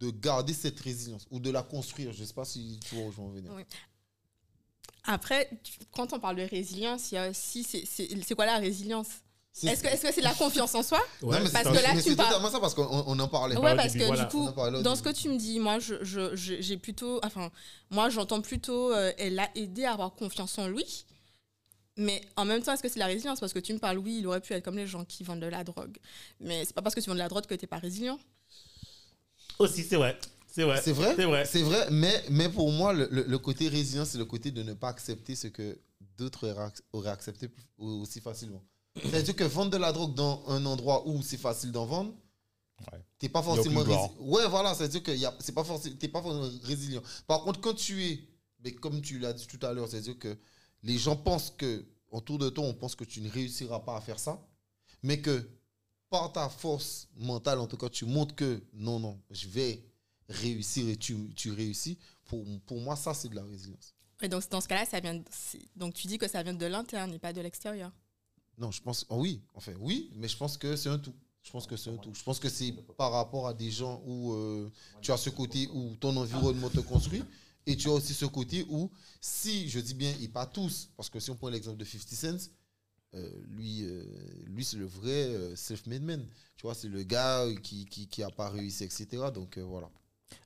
de 0.00 0.10
garder 0.10 0.52
cette 0.52 0.80
résilience 0.80 1.26
ou 1.30 1.38
de 1.38 1.48
la 1.48 1.62
construire. 1.62 2.12
Je 2.12 2.22
ne 2.22 2.26
sais 2.26 2.34
pas 2.34 2.44
si 2.44 2.80
tu 2.84 2.96
vois 2.96 3.04
où 3.04 3.12
je 3.12 3.16
veux 3.18 3.22
en 3.22 3.28
venir. 3.28 3.52
Oui. 3.54 3.62
après, 5.04 5.48
quand 5.92 6.12
on 6.12 6.18
parle 6.18 6.36
de 6.36 6.42
résilience, 6.42 7.12
il 7.12 7.14
y 7.14 7.18
a 7.18 7.30
aussi 7.30 7.62
c'est- 7.62 7.84
c'est 7.86 8.08
c'est 8.26 8.34
quoi 8.34 8.46
la 8.46 8.58
résilience? 8.58 9.06
Est-ce 9.62 9.80
que 9.82 9.86
est-ce 9.88 10.02
que 10.02 10.12
c'est 10.12 10.22
la 10.22 10.34
confiance 10.34 10.74
en 10.74 10.82
soi? 10.82 10.98
Ouais, 11.22 11.36
Non, 11.38 11.44
mais 11.44 11.50
parce 11.50 11.64
c'est- 11.68 11.70
que 11.78 11.82
là, 11.84 11.94
mais 11.94 12.02
tu 12.02 12.16
parles- 12.16 12.30
totalement 12.30 12.50
ça 12.50 12.58
parce 12.58 12.74
qu'on 12.74 13.04
on 13.06 13.18
en 13.20 13.28
parlait. 13.28 13.56
Ouais, 13.56 13.76
parce 13.76 13.92
début, 13.92 14.00
que 14.00 14.06
voilà. 14.08 14.24
du 14.24 14.28
coup, 14.30 14.50
dans 14.82 14.96
ce 14.96 15.02
que 15.02 15.10
tu 15.12 15.28
me 15.28 15.36
dis, 15.36 15.60
moi, 15.60 15.78
je- 15.78 16.02
je- 16.02 16.34
je- 16.34 16.60
j'ai 16.60 16.78
plutôt, 16.78 17.20
enfin, 17.22 17.50
moi, 17.90 18.08
j'entends 18.10 18.40
plutôt, 18.40 18.92
euh, 18.92 19.12
elle 19.18 19.36
l'a 19.36 19.48
aidé 19.54 19.84
à 19.84 19.92
avoir 19.92 20.14
confiance 20.14 20.58
en 20.58 20.66
lui. 20.66 21.04
Mais 21.96 22.22
en 22.36 22.44
même 22.44 22.62
temps, 22.62 22.72
est-ce 22.72 22.82
que 22.82 22.88
c'est 22.88 22.98
la 22.98 23.06
résilience? 23.06 23.38
Parce 23.40 23.52
que 23.52 23.58
tu 23.58 23.72
me 23.74 23.78
parles, 23.78 23.98
oui, 23.98 24.18
il 24.20 24.26
aurait 24.26 24.40
pu 24.40 24.52
être 24.54 24.64
comme 24.64 24.76
les 24.76 24.86
gens 24.86 25.04
qui 25.04 25.24
vendent 25.24 25.40
de 25.40 25.46
la 25.46 25.62
drogue. 25.62 25.98
Mais 26.40 26.64
c'est 26.64 26.72
pas 26.74 26.80
parce 26.82 26.94
que 26.94 27.00
tu 27.00 27.08
vends 27.08 27.14
de 27.14 27.18
la 27.18 27.28
drogue 27.28 27.44
que 27.46 27.54
t'es 27.54 27.66
pas 27.66 27.78
résilient. 27.78 28.18
Aussi, 29.58 29.82
c'est 29.84 29.96
vrai. 29.96 30.18
C'est 30.46 30.64
vrai. 30.64 30.80
C'est 30.82 30.92
vrai? 30.92 31.14
C'est 31.16 31.24
vrai. 31.24 31.44
C'est 31.44 31.62
vrai, 31.62 31.86
mais, 31.90 32.22
mais 32.30 32.48
pour 32.48 32.70
moi, 32.72 32.92
le, 32.92 33.08
le- 33.10 33.24
le 33.24 33.38
côté 33.38 33.68
résilient, 33.68 34.04
c'est 34.04 34.18
le 34.18 34.24
côté 34.24 34.50
de 34.50 34.62
ne 34.62 34.74
pas 34.74 34.88
accepter 34.88 35.34
ce 35.34 35.48
que 35.48 35.78
d'autres 36.18 36.48
auraient 36.48 36.68
ac- 36.68 36.80
auraient 36.92 37.10
accepté 37.10 37.48
aussi 37.78 38.20
facilement. 38.20 38.62
C'est-à-dire 39.02 39.34
que 39.34 39.44
vendre 39.44 39.70
de 39.70 39.78
la 39.78 39.92
drogue 39.92 40.14
dans 40.14 40.42
un 40.48 40.64
endroit 40.66 41.06
où 41.08 41.22
c'est 41.22 41.38
facile 41.38 41.72
d'en 41.72 41.86
vendre, 41.86 42.14
Ouais. 42.92 42.98
t'es 43.18 43.28
pas 43.28 43.42
forcément 43.42 43.80
résilient. 43.80 44.12
Ouais, 44.18 44.46
voilà, 44.48 44.74
c'est-à-dire 44.74 45.02
que 45.02 45.12
y 45.12 45.24
a- 45.24 45.34
c'est 45.40 45.54
pas 45.54 45.62
forcément, 45.64 45.94
t'es 45.98 46.08
pas 46.08 46.20
forcément 46.20 46.50
résilient. 46.64 47.02
Par 47.26 47.42
contre, 47.44 47.60
quand 47.60 47.74
tu 47.74 48.04
es, 48.04 48.20
mais 48.64 48.72
comme 48.72 49.00
tu 49.00 49.18
l'as 49.20 49.32
dit 49.32 49.46
tout 49.46 49.64
à 49.64 49.72
l'heure, 49.72 49.88
c'est-à-dire 49.88 50.18
que 50.18 50.36
les 50.82 50.98
gens 50.98 51.16
pensent 51.16 51.50
que, 51.50 51.84
autour 52.10 52.38
de 52.38 52.48
toi, 52.50 52.64
on 52.64 52.74
pense 52.74 52.94
que 52.94 53.04
tu 53.04 53.20
ne 53.20 53.30
réussiras 53.30 53.80
pas 53.80 53.96
à 53.96 54.00
faire 54.00 54.18
ça, 54.18 54.40
mais 55.02 55.20
que 55.20 55.48
par 56.10 56.32
ta 56.32 56.48
force 56.48 57.08
mentale, 57.16 57.58
en 57.58 57.66
tout 57.66 57.76
cas, 57.76 57.88
tu 57.88 58.04
montres 58.04 58.34
que 58.34 58.62
non, 58.74 58.98
non, 59.00 59.18
je 59.30 59.48
vais 59.48 59.82
réussir 60.28 60.88
et 60.88 60.96
tu, 60.96 61.16
tu 61.34 61.50
réussis. 61.52 61.98
Pour, 62.26 62.44
pour 62.66 62.80
moi, 62.80 62.96
ça, 62.96 63.14
c'est 63.14 63.28
de 63.28 63.34
la 63.34 63.44
résilience. 63.44 63.94
Et 64.22 64.28
donc, 64.28 64.48
dans 64.50 64.60
ce 64.60 64.68
cas-là, 64.68 64.84
ça 64.86 65.00
vient. 65.00 65.14
de- 65.14 65.24
donc, 65.74 65.94
tu 65.94 66.06
dis 66.06 66.18
que 66.18 66.28
ça 66.28 66.42
vient 66.42 66.54
de 66.54 66.66
l'interne 66.66 67.12
et 67.12 67.18
pas 67.18 67.32
de 67.32 67.40
l'extérieur. 67.40 67.90
Non, 68.58 68.70
je 68.70 68.80
pense, 68.82 69.04
oh 69.08 69.16
oui, 69.20 69.42
enfin 69.54 69.72
oui, 69.80 70.10
mais 70.14 70.28
je 70.28 70.36
pense 70.36 70.56
que 70.56 70.76
c'est 70.76 70.88
un 70.90 70.98
tout. 70.98 71.14
Je 71.42 71.50
pense 71.50 71.66
que 71.66 71.76
c'est 71.76 71.90
un 71.90 71.96
tout. 71.96 72.14
Je 72.14 72.22
pense 72.22 72.38
que 72.38 72.48
c'est 72.48 72.72
par 72.96 73.10
rapport 73.10 73.48
à 73.48 73.54
des 73.54 73.70
gens 73.70 74.00
où 74.06 74.32
euh, 74.34 74.70
tu 75.00 75.10
as 75.10 75.16
ce 75.16 75.30
côté 75.30 75.66
où 75.72 75.96
ton 75.96 76.16
environnement 76.16 76.68
te 76.68 76.78
construit 76.80 77.24
et 77.66 77.76
tu 77.76 77.88
as 77.88 77.92
aussi 77.92 78.14
ce 78.14 78.24
côté 78.26 78.64
où, 78.68 78.90
si, 79.20 79.68
je 79.68 79.78
dis 79.80 79.94
bien, 79.94 80.12
et 80.20 80.28
pas 80.28 80.46
tous, 80.46 80.90
parce 80.96 81.08
que 81.10 81.20
si 81.20 81.30
on 81.30 81.36
prend 81.36 81.48
l'exemple 81.48 81.76
de 81.78 81.84
50 81.84 82.08
Cent, 82.08 82.50
euh, 83.14 83.28
lui, 83.50 83.82
euh, 83.84 84.04
lui 84.46 84.64
c'est 84.64 84.78
le 84.78 84.86
vrai 84.86 85.10
euh, 85.10 85.54
self-made 85.54 86.02
man. 86.02 86.26
Tu 86.56 86.62
vois, 86.62 86.74
c'est 86.74 86.88
le 86.88 87.02
gars 87.02 87.46
qui, 87.62 87.84
qui, 87.84 88.08
qui 88.08 88.22
a 88.22 88.30
pas 88.30 88.48
réussi, 88.48 88.84
etc. 88.84 89.06
Donc 89.34 89.58
voilà. 89.58 89.90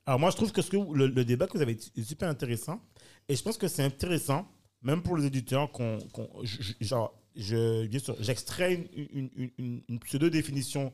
Alors 0.04 0.18
moi, 0.18 0.30
je 0.30 0.36
trouve 0.36 0.50
que, 0.52 0.60
le, 0.94 1.24
débat 1.24 1.46
que 1.46 1.56
vous 1.56 1.62
avez 1.62 1.72
est 1.96 2.02
super 2.02 2.28
intéressant. 2.28 2.80
Et 3.28 3.36
je 3.36 3.42
pense 3.42 3.56
que 3.56 3.68
c'est 3.68 3.84
intéressant, 3.84 4.46
même 4.82 5.02
pour 5.02 5.16
les 5.16 5.26
éditeurs, 5.26 5.70
qu'on, 5.70 5.98
je- 6.42 6.72
genre, 6.80 7.14
je, 7.36 7.86
bien 7.86 8.00
sûr, 8.00 8.16
j'extrais 8.20 8.74
une, 8.74 8.88
une- 9.12 9.50
une- 9.58 9.82
une- 9.88 10.00
pseudo-définition 10.00 10.92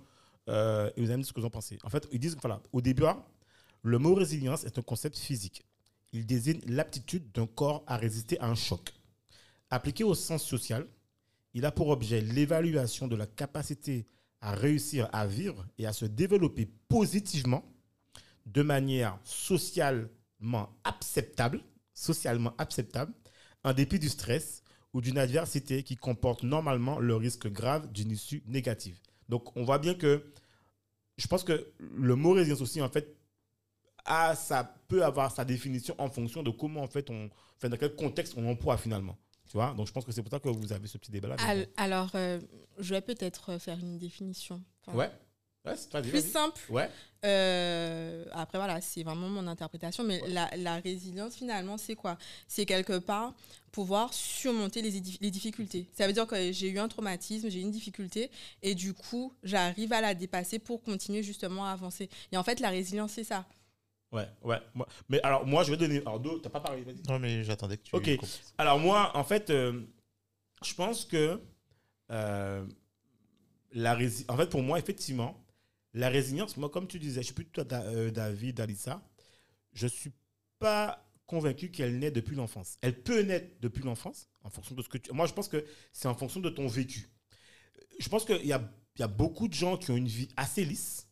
et 0.49 0.51
vous 0.99 1.05
allez 1.05 1.17
me 1.17 1.17
dire 1.19 1.27
ce 1.27 1.33
que 1.33 1.41
vous 1.41 1.47
en 1.47 1.51
pensez. 1.51 1.79
En 1.85 1.89
fait, 1.89 2.07
ils 2.13 2.19
disent, 2.19 2.37
voilà, 2.41 2.61
au 2.73 2.81
début, 2.83 3.05
hein, 3.07 3.25
le 3.83 3.99
mot 3.99 4.15
résilience 4.15 4.65
est 4.65 4.79
un 4.79 4.83
concept 4.83 5.17
physique. 5.17 5.65
Il 6.13 6.27
désigne 6.27 6.61
l'aptitude 6.67 7.33
d'un 7.33 7.47
corps 7.47 7.85
à 7.87 7.97
résister 7.97 8.39
à 8.41 8.47
un 8.47 8.55
choc. 8.55 8.93
Appliqué 9.71 10.05
au 10.05 10.15
sens 10.15 10.45
social, 10.45 10.87
il 11.55 11.65
a 11.65 11.73
pour 11.73 11.89
objet 11.89 12.21
l'évaluation 12.21 13.09
de 13.09 13.17
la 13.17 13.27
capacité 13.27 14.07
à 14.41 14.55
réussir 14.55 15.09
à 15.13 15.27
vivre 15.27 15.67
et 15.79 15.87
à 15.87 15.93
se 15.93 16.05
développer 16.05 16.67
positivement 16.89 17.65
de 18.47 18.63
manière 18.63 19.19
socialement 19.25 20.69
acceptable, 20.85 21.63
socialement 21.95 22.55
acceptable, 22.59 23.13
en 23.65 23.73
dépit 23.73 23.99
du 23.99 24.09
stress 24.09 24.63
ou 24.93 25.01
d'une 25.01 25.19
adversité 25.19 25.83
qui 25.83 25.97
comporte 25.97 26.43
normalement 26.43 26.99
le 26.99 27.17
risque 27.17 27.49
grave 27.49 27.91
d'une 27.93 28.11
issue 28.11 28.43
négative. 28.47 28.99
Donc, 29.29 29.57
on 29.57 29.65
voit 29.65 29.79
bien 29.79 29.95
que 29.95 30.33
je 31.17 31.27
pense 31.29 31.45
que 31.45 31.73
le 31.79 32.17
mot 32.17 32.33
résilience 32.33 32.61
aussi, 32.61 32.83
en 32.83 32.89
fait, 32.89 33.17
a, 34.05 34.35
ça 34.35 34.75
peut 34.89 35.05
avoir 35.05 35.31
sa 35.35 35.45
définition 35.45 35.95
en 35.99 36.11
fonction 36.11 36.43
de 36.43 36.51
comment, 36.51 36.83
en 36.83 36.87
fait, 36.89 37.09
on, 37.11 37.31
enfin, 37.57 37.69
dans 37.69 37.77
quel 37.77 37.95
contexte 37.95 38.35
on 38.37 38.43
l'emploie 38.43 38.77
finalement. 38.79 39.17
Tu 39.47 39.53
vois? 39.57 39.75
Donc, 39.75 39.87
je 39.87 39.93
pense 39.93 40.05
que 40.05 40.13
c'est 40.13 40.23
pour 40.23 40.31
ça 40.31 40.41
que 40.41 40.49
vous 40.49 40.73
avez 40.73 40.87
ce 40.89 40.99
petit 40.99 41.11
débat-là. 41.11 41.37
Al- 41.41 41.69
Alors, 41.77 42.11
euh, 42.15 42.41
je 42.79 42.95
vais 42.95 43.01
peut-être 43.03 43.59
faire 43.59 43.79
une 43.79 43.99
définition. 43.99 44.63
Enfin, 44.87 44.97
Ouais. 44.99 45.11
Ouais, 45.65 45.75
c'est 45.77 45.91
pas 45.91 46.03
Plus 46.03 46.29
simple. 46.29 46.61
Ouais. 46.71 46.91
Euh, 47.25 48.25
après, 48.33 48.59
voilà, 48.59 48.81
c'est 48.81 49.03
vraiment 49.05 49.29
mon 49.29 49.47
interprétation. 49.47 50.03
Mais 50.03 50.21
la, 50.29 50.51
la 50.57 50.77
résilience, 50.81 51.37
finalement, 51.37 51.79
c'est 51.79 51.95
quoi? 51.95 52.19
C'est 52.49 52.67
quelque 52.67 52.99
part 52.99 53.33
pouvoir 53.71 54.13
surmonter 54.13 54.83
les, 54.83 55.01
les 55.21 55.31
difficultés. 55.31 55.89
Ça 55.93 56.07
veut 56.07 56.13
dire 56.13 56.27
que 56.27 56.51
j'ai 56.53 56.69
eu 56.69 56.79
un 56.79 56.89
traumatisme, 56.89 57.49
j'ai 57.49 57.61
eu 57.61 57.63
une 57.63 57.71
difficulté, 57.71 58.31
et 58.63 58.75
du 58.75 58.93
coup, 58.93 59.33
j'arrive 59.45 59.93
à 59.93 60.01
la 60.01 60.15
dépasser 60.15 60.59
pour 60.59 60.83
continuer 60.83 61.23
justement 61.23 61.65
à 61.65 61.71
avancer. 61.71 62.11
Et 62.33 62.37
en 62.37 62.43
fait, 62.43 62.59
la 62.61 62.69
résilience, 62.71 63.13
c'est 63.13 63.25
ça. 63.25 63.47
Ouais, 64.13 64.29
ouais. 64.43 64.61
Moi- 64.75 64.87
Mais 65.09 65.21
alors, 65.23 65.47
moi, 65.47 65.65
je 65.65 65.71
vais 65.71 65.77
donner. 65.77 66.01
Alors, 66.01 66.21
t'as 66.43 66.51
pas 66.51 66.61
parlé, 66.61 66.83
vas-y. 66.83 67.03
Non, 67.09 67.19
mais 67.19 67.43
j'attendais 67.45 67.79
que 67.79 67.83
tu. 67.85 67.97
Ok. 67.97 68.09
Alors 68.59 68.79
moi, 68.79 69.11
en 69.17 69.25
fait, 69.25 69.49
euh, 69.51 69.83
je 70.63 70.75
pense 70.75 71.05
que 71.07 71.41
euh, 72.11 72.67
la 73.73 73.95
rési- 73.97 74.25
en 74.29 74.37
fait, 74.37 74.49
pour 74.51 74.63
moi, 74.63 74.79
effectivement, 74.79 75.43
la 75.95 76.09
résilience, 76.11 76.57
moi, 76.59 76.69
comme 76.69 76.87
tu 76.87 76.99
disais, 76.99 77.21
je 77.23 77.27
suis 77.27 77.35
plutôt 77.35 77.65
d'a- 77.65 77.83
euh, 77.85 78.11
David, 78.11 78.61
Alissa, 78.61 79.03
je 79.73 79.87
suis 79.87 80.13
pas 80.59 81.07
convaincu 81.27 81.71
qu'elle 81.71 81.99
naît 81.99 82.11
depuis 82.11 82.37
l'enfance. 82.37 82.77
Elle 82.83 83.03
peut 83.03 83.23
naître 83.23 83.49
depuis 83.61 83.83
l'enfance, 83.83 84.29
en 84.43 84.51
fonction 84.51 84.75
de 84.75 84.83
ce 84.83 84.89
que 84.91 84.99
tu... 84.99 85.11
Moi, 85.13 85.27
je 85.27 85.33
pense 85.33 85.49
que 85.49 85.65
c'est 85.93 86.09
en 86.09 86.15
fonction 86.15 86.41
de 86.41 86.51
ton 86.51 86.67
vécu. 86.67 87.09
Je 87.99 88.09
pense 88.11 88.27
qu'il 88.27 88.45
y 88.45 88.53
a, 88.53 88.63
y 88.99 89.03
a 89.03 89.09
beaucoup 89.09 89.49
de 89.49 89.55
gens 89.55 89.79
qui 89.79 89.91
ont 89.91 89.97
une 89.97 90.09
vie 90.09 90.29
assez 90.37 90.65
lisse, 90.67 91.09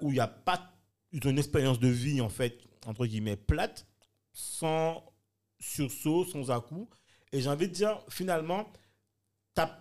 où 0.00 0.10
il 0.10 0.14
n'y 0.14 0.20
a 0.20 0.28
pas... 0.28 0.72
Ils 1.12 1.26
ont 1.26 1.30
une 1.30 1.38
expérience 1.38 1.80
de 1.80 1.88
vie, 1.88 2.20
en 2.20 2.28
fait, 2.28 2.58
entre 2.86 3.06
guillemets, 3.06 3.36
plate, 3.36 3.86
sans 4.32 5.04
sursaut, 5.58 6.24
sans 6.24 6.50
à-coup. 6.50 6.88
Et 7.32 7.40
j'ai 7.40 7.48
envie 7.48 7.68
de 7.68 7.72
dire, 7.72 8.00
finalement, 8.08 8.72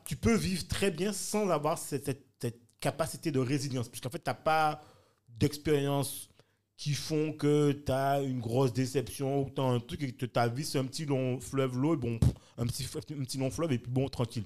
tu 0.06 0.16
peux 0.16 0.36
vivre 0.36 0.68
très 0.68 0.92
bien 0.92 1.14
sans 1.14 1.50
avoir 1.50 1.78
cette 1.78 2.28
capacité 2.80 3.32
de 3.32 3.40
résilience. 3.40 3.90
Puisqu'en 3.90 4.10
fait, 4.10 4.24
tu 4.24 4.30
n'as 4.30 4.34
pas 4.34 4.82
d'expérience 5.28 6.30
qui 6.76 6.94
font 6.94 7.34
que 7.34 7.74
tu 7.74 7.92
as 7.92 8.22
une 8.22 8.40
grosse 8.40 8.72
déception 8.72 9.44
ou 9.44 9.50
tu 9.50 9.60
as 9.60 9.66
un 9.66 9.80
truc 9.80 10.02
et 10.02 10.14
que 10.14 10.26
ta 10.26 10.48
vie, 10.48 10.64
c'est 10.64 10.80
un 10.80 10.86
petit 10.86 11.06
long 11.06 11.40
fleuve 11.40 11.78
l'eau, 11.78 11.94
et 11.94 11.98
bon, 11.98 12.20
un 12.58 12.66
petit, 12.66 12.86
un 12.96 13.24
petit 13.24 13.38
long 13.38 13.52
fleuve, 13.52 13.74
et 13.74 13.80
puis 13.80 13.92
bon, 13.92 14.08
tranquille. 14.08 14.46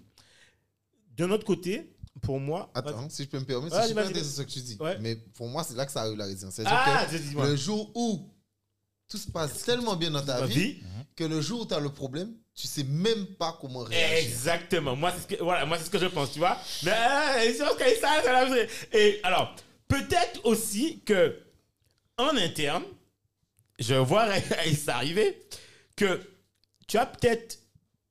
D'un 1.16 1.30
autre 1.30 1.46
côté, 1.46 1.93
pour 2.22 2.40
moi. 2.40 2.72
Attends, 2.74 3.10
si 3.10 3.24
je 3.24 3.30
peux 3.30 3.40
me 3.40 3.46
permettre, 3.46 3.76
c'est 3.82 3.88
super 3.90 4.08
intéressant 4.08 4.38
ce 4.38 4.42
que 4.44 4.52
tu 4.52 4.62
dis. 4.62 4.78
Ouais. 4.80 4.98
Mais 5.00 5.16
pour 5.16 5.48
moi, 5.48 5.64
c'est 5.64 5.76
là 5.76 5.86
que 5.86 5.92
ça 5.92 6.02
arrive 6.02 6.18
la 6.18 6.26
résilience. 6.26 6.54
C'est-à-dire 6.56 6.74
Ah, 6.76 7.08
le 7.46 7.56
jour 7.56 7.92
où 7.96 8.30
tout 9.08 9.18
se 9.18 9.30
passe 9.30 9.64
tellement 9.64 9.96
bien 9.96 10.12
dans 10.12 10.24
ta 10.24 10.46
vie, 10.46 10.74
vie. 10.74 10.84
que 11.16 11.24
le 11.24 11.42
jour 11.42 11.62
où 11.62 11.66
tu 11.66 11.74
as 11.74 11.80
le 11.80 11.90
problème, 11.90 12.34
tu 12.56 12.68
sais 12.68 12.84
même 12.84 13.26
pas 13.26 13.58
comment 13.60 13.80
réagir. 13.80 14.28
Exactement. 14.28 14.96
Moi, 14.96 15.12
c'est 15.16 15.22
ce 15.22 15.28
que, 15.38 15.44
voilà, 15.44 15.66
moi, 15.66 15.78
c'est 15.78 15.86
ce 15.86 15.90
que 15.90 16.00
je 16.00 16.06
pense, 16.06 16.32
tu 16.32 16.40
vois. 16.40 16.58
Mais, 16.84 16.92
euh, 16.92 17.54
c'est 17.58 18.00
c'est. 18.00 18.98
Et 18.98 19.20
alors, 19.24 19.56
peut-être 19.88 20.46
aussi 20.46 21.02
que, 21.02 21.40
en 22.18 22.36
interne, 22.38 22.84
je 23.80 23.96
vois 23.96 24.28
ça 24.86 24.98
arriver, 24.98 25.46
que 25.96 26.22
tu 26.88 26.98
as 26.98 27.06
peut-être, 27.06 27.60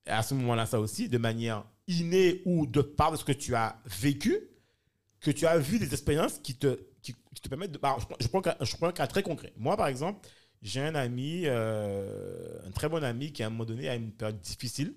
à 0.06 0.23
ce 0.23 0.35
moment-là, 0.35 0.66
ça 0.66 0.80
aussi, 0.80 1.09
de 1.09 1.18
manière 1.18 1.64
innée 1.89 2.43
ou 2.45 2.67
de 2.67 2.81
par 2.83 3.12
de 3.12 3.17
ce 3.17 3.25
que 3.25 3.33
tu 3.33 3.55
as 3.55 3.81
vécu, 3.87 4.39
que 5.21 5.31
tu 5.31 5.47
as 5.47 5.59
vu 5.59 5.79
des 5.79 5.93
expériences 5.93 6.39
qui 6.39 6.57
te, 6.57 6.79
qui, 7.03 7.15
te 7.43 7.49
permettent 7.49 7.73
de. 7.73 7.79
alors, 7.83 8.01
je, 8.01 8.07
prends- 8.29 8.43
je 8.61 8.77
prends 8.77 8.89
un 8.89 8.93
cas 8.93 9.07
très 9.07 9.23
concret. 9.23 9.53
Moi, 9.57 9.77
par 9.77 9.89
exemple, 9.89 10.27
j'ai 10.62 10.81
un 10.81 10.95
ami, 10.95 11.43
euh, 11.47 12.61
un 12.67 12.71
très 12.73 12.89
bon 12.89 13.03
ami 13.05 13.33
qui, 13.33 13.43
à 13.43 13.47
un 13.47 13.51
moment 13.51 13.65
donné, 13.65 13.89
a 13.89 13.95
une 13.97 14.12
période 14.12 14.41
difficile 14.41 14.95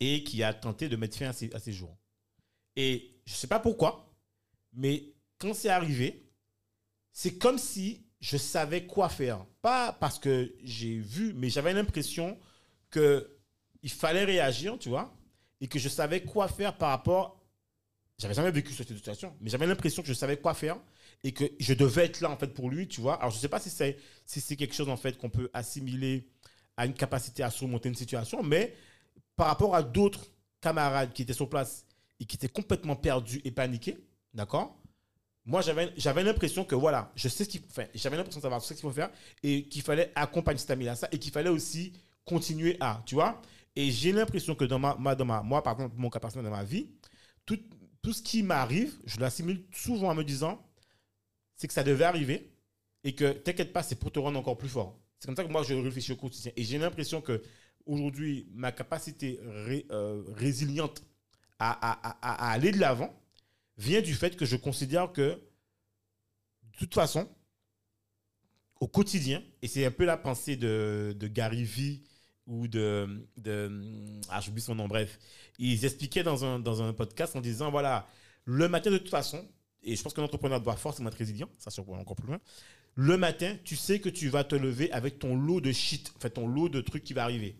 et 0.00 0.22
qui 0.24 0.42
a 0.42 0.54
tenté 0.54 0.88
de 0.88 0.96
mettre 0.96 1.16
fin 1.18 1.28
à 1.28 1.32
ses, 1.32 1.52
à 1.54 1.58
ses 1.58 1.72
jours. 1.72 1.96
Et 2.76 3.20
je 3.26 3.32
ne 3.34 3.36
sais 3.36 3.46
pas 3.46 3.60
pourquoi, 3.60 4.14
mais 4.72 5.14
quand 5.38 5.54
c'est 5.54 5.68
arrivé, 5.70 6.30
c'est 7.12 7.38
comme 7.38 7.58
si 7.58 8.06
je 8.20 8.36
savais 8.36 8.86
quoi 8.86 9.08
faire. 9.08 9.44
Pas 9.62 9.92
parce 9.94 10.18
que 10.18 10.54
j'ai 10.64 10.98
vu, 10.98 11.34
mais 11.34 11.50
j'avais 11.50 11.74
l'impression 11.74 12.38
que 12.90 13.36
il 13.82 13.90
fallait 13.90 14.24
réagir, 14.24 14.78
tu 14.78 14.88
vois, 14.88 15.16
et 15.60 15.68
que 15.68 15.78
je 15.78 15.88
savais 15.88 16.22
quoi 16.22 16.48
faire 16.48 16.76
par 16.76 16.90
rapport. 16.90 17.40
J'avais 18.18 18.34
jamais 18.34 18.50
vécu 18.50 18.72
cette 18.72 18.88
situation, 18.88 19.36
mais 19.40 19.50
j'avais 19.50 19.66
l'impression 19.66 20.02
que 20.02 20.08
je 20.08 20.14
savais 20.14 20.38
quoi 20.38 20.54
faire 20.54 20.76
et 21.24 21.32
que 21.32 21.44
je 21.58 21.74
devais 21.74 22.06
être 22.06 22.20
là 22.20 22.30
en 22.30 22.36
fait 22.36 22.48
pour 22.48 22.68
lui, 22.70 22.88
tu 22.88 23.00
vois. 23.00 23.14
Alors 23.14 23.30
je 23.30 23.38
sais 23.38 23.48
pas 23.48 23.60
si 23.60 23.70
c'est 23.70 23.96
si 24.24 24.40
c'est 24.40 24.56
quelque 24.56 24.74
chose 24.74 24.88
en 24.88 24.96
fait 24.96 25.18
qu'on 25.18 25.30
peut 25.30 25.50
assimiler 25.52 26.28
à 26.76 26.86
une 26.86 26.94
capacité 26.94 27.42
à 27.42 27.50
surmonter 27.50 27.88
une 27.88 27.94
situation, 27.94 28.42
mais 28.42 28.74
par 29.36 29.46
rapport 29.46 29.74
à 29.74 29.82
d'autres 29.82 30.26
camarades 30.60 31.12
qui 31.12 31.22
étaient 31.22 31.32
sur 31.32 31.48
place 31.48 31.84
et 32.20 32.24
qui 32.24 32.36
étaient 32.36 32.48
complètement 32.48 32.96
perdus 32.96 33.40
et 33.44 33.50
paniqués, 33.50 33.98
d'accord 34.34 34.76
Moi, 35.44 35.60
j'avais 35.60 35.92
j'avais 35.96 36.24
l'impression 36.24 36.64
que 36.64 36.74
voilà, 36.74 37.12
je 37.14 37.28
sais 37.28 37.44
ce 37.44 37.48
qu'il 37.48 37.60
faut 37.60 37.70
faire. 37.70 37.88
J'avais 37.94 38.16
l'impression 38.16 38.40
de 38.40 38.42
savoir 38.42 38.62
ce 38.62 38.74
qu'il 38.74 38.82
faut 38.82 38.92
faire 38.92 39.10
et 39.42 39.64
qu'il 39.64 39.82
fallait 39.82 40.12
accompagner 40.14 40.58
cet 40.58 40.70
ami-là, 40.70 40.96
ça, 40.96 41.08
et 41.12 41.18
qu'il 41.18 41.32
fallait 41.32 41.50
aussi 41.50 41.92
continuer 42.24 42.76
à, 42.80 43.02
tu 43.06 43.14
vois 43.14 43.40
Et 43.78 43.92
j'ai 43.92 44.10
l'impression 44.10 44.56
que 44.56 44.64
dans 44.64 44.80
ma, 44.80 44.96
moi, 44.96 45.62
mon 45.94 46.10
cas 46.10 46.18
personnel 46.18 46.50
dans 46.50 46.56
ma 46.56 46.64
vie, 46.64 46.88
tout, 47.46 47.60
tout 48.02 48.12
ce 48.12 48.20
qui 48.20 48.42
m'arrive, 48.42 48.92
je 49.06 49.20
l'assimile 49.20 49.64
souvent 49.72 50.10
en 50.10 50.16
me 50.16 50.24
disant, 50.24 50.68
c'est 51.54 51.68
que 51.68 51.72
ça 51.72 51.84
devait 51.84 52.02
arriver 52.02 52.50
et 53.04 53.14
que 53.14 53.30
t'inquiète 53.30 53.72
pas, 53.72 53.84
c'est 53.84 53.94
pour 53.94 54.10
te 54.10 54.18
rendre 54.18 54.36
encore 54.36 54.58
plus 54.58 54.68
fort. 54.68 54.98
C'est 55.20 55.26
comme 55.26 55.36
ça 55.36 55.44
que 55.44 55.52
moi 55.52 55.62
je 55.62 55.74
réfléchis 55.74 56.10
au 56.10 56.16
quotidien. 56.16 56.50
Et 56.56 56.64
j'ai 56.64 56.76
l'impression 56.76 57.20
que 57.20 57.40
aujourd'hui, 57.86 58.48
ma 58.52 58.72
capacité 58.72 59.38
euh, 59.44 60.24
résiliente 60.34 61.04
à 61.60 62.50
aller 62.50 62.72
de 62.72 62.78
l'avant 62.78 63.14
vient 63.76 64.02
du 64.02 64.14
fait 64.14 64.34
que 64.34 64.44
je 64.44 64.56
considère 64.56 65.12
que, 65.12 65.40
de 66.64 66.78
toute 66.78 66.94
façon, 66.94 67.28
au 68.80 68.88
quotidien, 68.88 69.40
et 69.62 69.68
c'est 69.68 69.84
un 69.84 69.92
peu 69.92 70.04
la 70.04 70.16
pensée 70.16 70.56
de, 70.56 71.14
de 71.16 71.28
Gary 71.28 71.62
Vee 71.62 72.02
ou 72.48 72.66
de, 72.66 73.28
de 73.36 73.70
ah 74.30 74.40
j'oublie 74.40 74.62
son 74.62 74.74
nom, 74.74 74.88
bref, 74.88 75.18
ils 75.58 75.84
expliquaient 75.84 76.22
dans 76.22 76.44
un, 76.44 76.58
dans 76.58 76.82
un 76.82 76.92
podcast 76.92 77.36
en 77.36 77.40
disant, 77.40 77.70
voilà, 77.70 78.08
le 78.44 78.68
matin 78.68 78.90
de 78.90 78.98
toute 78.98 79.10
façon, 79.10 79.46
et 79.82 79.94
je 79.94 80.02
pense 80.02 80.14
qu'un 80.14 80.22
entrepreneur 80.22 80.60
doit 80.60 80.76
forcément 80.76 81.10
être 81.10 81.18
résilient, 81.18 81.48
ça 81.58 81.70
surprend 81.70 81.98
encore 81.98 82.16
plus 82.16 82.26
loin, 82.26 82.40
le 82.94 83.16
matin, 83.16 83.56
tu 83.64 83.76
sais 83.76 84.00
que 84.00 84.08
tu 84.08 84.28
vas 84.28 84.42
te 84.42 84.56
lever 84.56 84.90
avec 84.90 85.18
ton 85.20 85.36
lot 85.36 85.60
de 85.60 85.70
shit, 85.70 86.12
en 86.16 86.20
fait, 86.20 86.30
ton 86.30 86.48
lot 86.48 86.68
de 86.68 86.80
trucs 86.80 87.04
qui 87.04 87.12
va 87.12 87.22
arriver. 87.22 87.56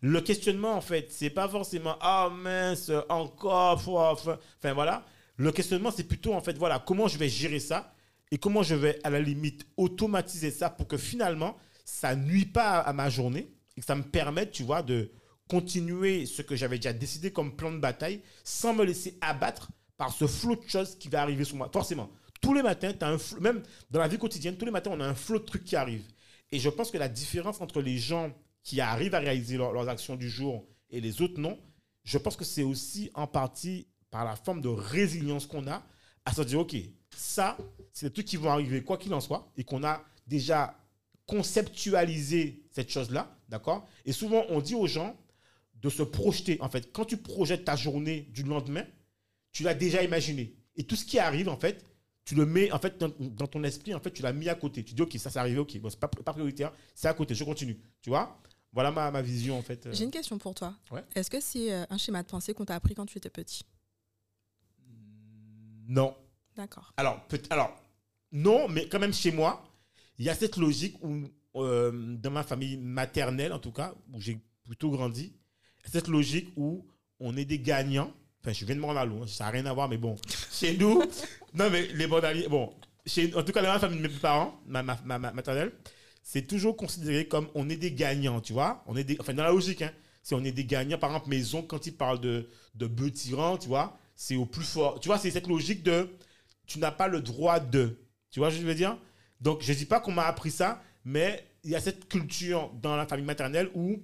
Le 0.00 0.20
questionnement, 0.20 0.74
en 0.74 0.80
fait, 0.80 1.12
c'est 1.12 1.30
pas 1.30 1.48
forcément 1.48 1.96
ah 2.00 2.30
mince, 2.32 2.90
encore, 3.08 3.82
enfin, 3.82 4.38
enfin 4.58 4.72
voilà. 4.72 5.06
Le 5.36 5.52
questionnement, 5.52 5.90
c'est 5.90 6.04
plutôt 6.04 6.32
en 6.32 6.40
fait, 6.40 6.56
voilà, 6.58 6.78
comment 6.78 7.06
je 7.06 7.18
vais 7.18 7.28
gérer 7.28 7.60
ça 7.60 7.94
et 8.30 8.38
comment 8.38 8.62
je 8.62 8.74
vais 8.74 8.98
à 9.04 9.10
la 9.10 9.20
limite 9.20 9.66
automatiser 9.76 10.50
ça 10.50 10.70
pour 10.70 10.88
que 10.88 10.96
finalement, 10.96 11.56
ça 11.84 12.16
nuit 12.16 12.46
pas 12.46 12.78
à 12.78 12.92
ma 12.92 13.10
journée 13.10 13.52
et 13.80 13.82
que 13.82 13.86
ça 13.86 13.94
me 13.96 14.02
permette, 14.02 14.50
tu 14.52 14.62
vois, 14.62 14.82
de 14.82 15.10
continuer 15.48 16.26
ce 16.26 16.42
que 16.42 16.54
j'avais 16.54 16.76
déjà 16.76 16.92
décidé 16.92 17.32
comme 17.32 17.56
plan 17.56 17.72
de 17.72 17.78
bataille 17.78 18.20
sans 18.44 18.74
me 18.74 18.84
laisser 18.84 19.16
abattre 19.22 19.70
par 19.96 20.12
ce 20.12 20.26
flot 20.26 20.56
de 20.56 20.68
choses 20.68 20.96
qui 20.98 21.08
va 21.08 21.22
arriver 21.22 21.44
sur 21.44 21.56
moi. 21.56 21.70
Forcément, 21.72 22.10
tous 22.42 22.52
les 22.52 22.62
matins, 22.62 22.92
as 23.00 23.08
un 23.08 23.16
flot- 23.16 23.40
même 23.40 23.62
dans 23.90 24.00
la 24.00 24.06
vie 24.08 24.18
quotidienne, 24.18 24.58
tous 24.58 24.66
les 24.66 24.70
matins, 24.70 24.90
on 24.92 25.00
a 25.00 25.06
un 25.06 25.14
flot 25.14 25.38
de 25.38 25.44
trucs 25.46 25.64
qui 25.64 25.76
arrivent. 25.76 26.06
Et 26.52 26.58
je 26.58 26.68
pense 26.68 26.90
que 26.90 26.98
la 26.98 27.08
différence 27.08 27.62
entre 27.62 27.80
les 27.80 27.96
gens 27.96 28.30
qui 28.62 28.82
arrivent 28.82 29.14
à 29.14 29.18
réaliser 29.18 29.56
leur- 29.56 29.72
leurs 29.72 29.88
actions 29.88 30.14
du 30.14 30.28
jour 30.28 30.66
et 30.90 31.00
les 31.00 31.22
autres 31.22 31.40
non, 31.40 31.58
je 32.04 32.18
pense 32.18 32.36
que 32.36 32.44
c'est 32.44 32.62
aussi 32.62 33.10
en 33.14 33.26
partie 33.26 33.86
par 34.10 34.26
la 34.26 34.36
forme 34.36 34.60
de 34.60 34.68
résilience 34.68 35.46
qu'on 35.46 35.66
a 35.68 35.82
à 36.26 36.34
se 36.34 36.42
dire, 36.42 36.60
OK, 36.60 36.76
ça, 37.16 37.56
c'est 37.94 38.06
des 38.08 38.12
trucs 38.12 38.26
qui 38.26 38.36
vont 38.36 38.50
arriver 38.50 38.82
quoi 38.84 38.98
qu'il 38.98 39.14
en 39.14 39.20
soit 39.20 39.50
et 39.56 39.64
qu'on 39.64 39.84
a 39.84 40.02
déjà 40.26 40.76
conceptualisé 41.26 42.62
cette 42.70 42.90
chose-là, 42.90 43.36
d'accord? 43.50 43.86
Et 44.06 44.12
souvent, 44.12 44.44
on 44.48 44.60
dit 44.60 44.74
aux 44.74 44.86
gens 44.86 45.14
de 45.74 45.90
se 45.90 46.02
projeter. 46.02 46.58
En 46.60 46.68
fait, 46.70 46.92
quand 46.92 47.04
tu 47.04 47.16
projettes 47.18 47.64
ta 47.64 47.76
journée 47.76 48.22
du 48.32 48.42
lendemain, 48.42 48.84
tu 49.52 49.62
l'as 49.62 49.74
déjà 49.74 50.02
imaginé. 50.02 50.54
Et 50.76 50.84
tout 50.84 50.96
ce 50.96 51.04
qui 51.04 51.18
arrive, 51.18 51.48
en 51.48 51.56
fait, 51.58 51.84
tu 52.24 52.34
le 52.34 52.46
mets 52.46 52.70
en 52.70 52.78
fait 52.78 52.98
dans, 52.98 53.10
dans 53.18 53.46
ton 53.46 53.64
esprit, 53.64 53.92
en 53.94 54.00
fait, 54.00 54.12
tu 54.12 54.22
l'as 54.22 54.32
mis 54.32 54.48
à 54.48 54.54
côté. 54.54 54.84
Tu 54.84 54.94
dis, 54.94 55.02
OK, 55.02 55.16
ça, 55.18 55.30
c'est 55.30 55.38
arrivé, 55.38 55.58
OK, 55.58 55.76
bon, 55.78 55.90
c'est 55.90 55.98
pas, 55.98 56.08
pas 56.08 56.32
prioritaire, 56.32 56.72
c'est 56.94 57.08
à 57.08 57.14
côté, 57.14 57.34
je 57.34 57.44
continue. 57.44 57.78
Tu 58.02 58.10
vois? 58.10 58.38
Voilà 58.72 58.92
ma, 58.92 59.10
ma 59.10 59.20
vision, 59.20 59.58
en 59.58 59.62
fait. 59.62 59.86
euh. 59.86 59.92
J'ai 59.92 60.04
une 60.04 60.12
question 60.12 60.38
pour 60.38 60.54
toi. 60.54 60.74
Ouais. 60.92 61.02
Est-ce 61.16 61.28
que 61.28 61.40
c'est 61.40 61.72
euh, 61.72 61.84
un 61.90 61.98
schéma 61.98 62.22
de 62.22 62.28
pensée 62.28 62.54
qu'on 62.54 62.64
t'a 62.64 62.76
appris 62.76 62.94
quand 62.94 63.06
tu 63.06 63.18
étais 63.18 63.30
petit? 63.30 63.64
Non. 65.88 66.14
D'accord. 66.56 66.92
Alors, 66.96 67.26
peut- 67.26 67.42
alors, 67.50 67.74
non, 68.30 68.68
mais 68.68 68.86
quand 68.88 69.00
même 69.00 69.12
chez 69.12 69.32
moi, 69.32 69.64
il 70.18 70.24
y 70.24 70.28
a 70.28 70.34
cette 70.34 70.56
logique 70.56 70.96
où, 71.02 71.24
euh, 71.56 71.90
dans 72.16 72.30
ma 72.30 72.42
famille 72.42 72.76
maternelle, 72.76 73.52
en 73.52 73.58
tout 73.58 73.72
cas, 73.72 73.94
où 74.12 74.20
j'ai 74.20 74.38
plutôt 74.64 74.90
grandi, 74.90 75.32
cette 75.90 76.08
logique 76.08 76.48
où 76.56 76.86
on 77.18 77.36
est 77.36 77.44
des 77.44 77.58
gagnants. 77.58 78.12
Enfin, 78.42 78.52
je 78.52 78.64
viens 78.64 78.74
de 78.76 78.80
Mornalo, 78.80 79.22
hein, 79.22 79.26
ça 79.26 79.44
n'a 79.44 79.50
rien 79.50 79.66
à 79.66 79.72
voir, 79.72 79.88
mais 79.88 79.98
bon, 79.98 80.16
chez 80.52 80.76
nous, 80.76 81.02
non, 81.54 81.68
mais 81.70 81.86
les 81.88 82.06
Bornaliers, 82.06 82.48
bon, 82.48 82.72
chez, 83.04 83.34
en 83.34 83.42
tout 83.42 83.52
cas, 83.52 83.62
dans 83.62 83.68
ma 83.68 83.78
famille 83.78 83.98
de 83.98 84.08
mes 84.08 84.14
parents, 84.18 84.60
ma, 84.66 84.82
ma- 84.82 84.98
ma- 85.04 85.18
ma 85.18 85.32
maternelle, 85.32 85.72
c'est 86.22 86.46
toujours 86.46 86.76
considéré 86.76 87.26
comme 87.28 87.48
on 87.54 87.68
est 87.68 87.76
des 87.76 87.92
gagnants, 87.92 88.40
tu 88.40 88.52
vois. 88.52 88.82
On 88.86 88.96
est 88.96 89.04
des, 89.04 89.16
enfin, 89.20 89.34
dans 89.34 89.42
la 89.42 89.50
logique, 89.50 89.82
hein, 89.82 89.92
c'est 90.22 90.34
on 90.34 90.44
est 90.44 90.52
des 90.52 90.64
gagnants. 90.64 90.98
Par 90.98 91.10
exemple, 91.10 91.28
maison, 91.30 91.62
quand 91.62 91.86
ils 91.86 91.94
parlent 91.96 92.20
de, 92.20 92.48
de 92.74 93.08
tyrans, 93.08 93.56
tu 93.58 93.68
vois, 93.68 93.98
c'est 94.14 94.36
au 94.36 94.46
plus 94.46 94.64
fort. 94.64 95.00
Tu 95.00 95.08
vois, 95.08 95.18
c'est 95.18 95.30
cette 95.30 95.46
logique 95.48 95.82
de 95.82 96.08
tu 96.66 96.78
n'as 96.78 96.90
pas 96.92 97.08
le 97.08 97.20
droit 97.20 97.58
de. 97.58 97.98
Tu 98.30 98.38
vois 98.38 98.50
ce 98.50 98.56
que 98.56 98.62
je 98.62 98.66
veux 98.66 98.74
dire? 98.74 98.96
Donc, 99.40 99.62
je 99.62 99.72
ne 99.72 99.76
dis 99.76 99.86
pas 99.86 99.98
qu'on 100.00 100.12
m'a 100.12 100.26
appris 100.26 100.50
ça, 100.50 100.82
mais 101.04 101.44
il 101.64 101.70
y 101.70 101.76
a 101.76 101.80
cette 101.80 102.08
culture 102.08 102.70
dans 102.82 102.96
la 102.96 103.06
famille 103.06 103.24
maternelle 103.24 103.70
où 103.74 103.98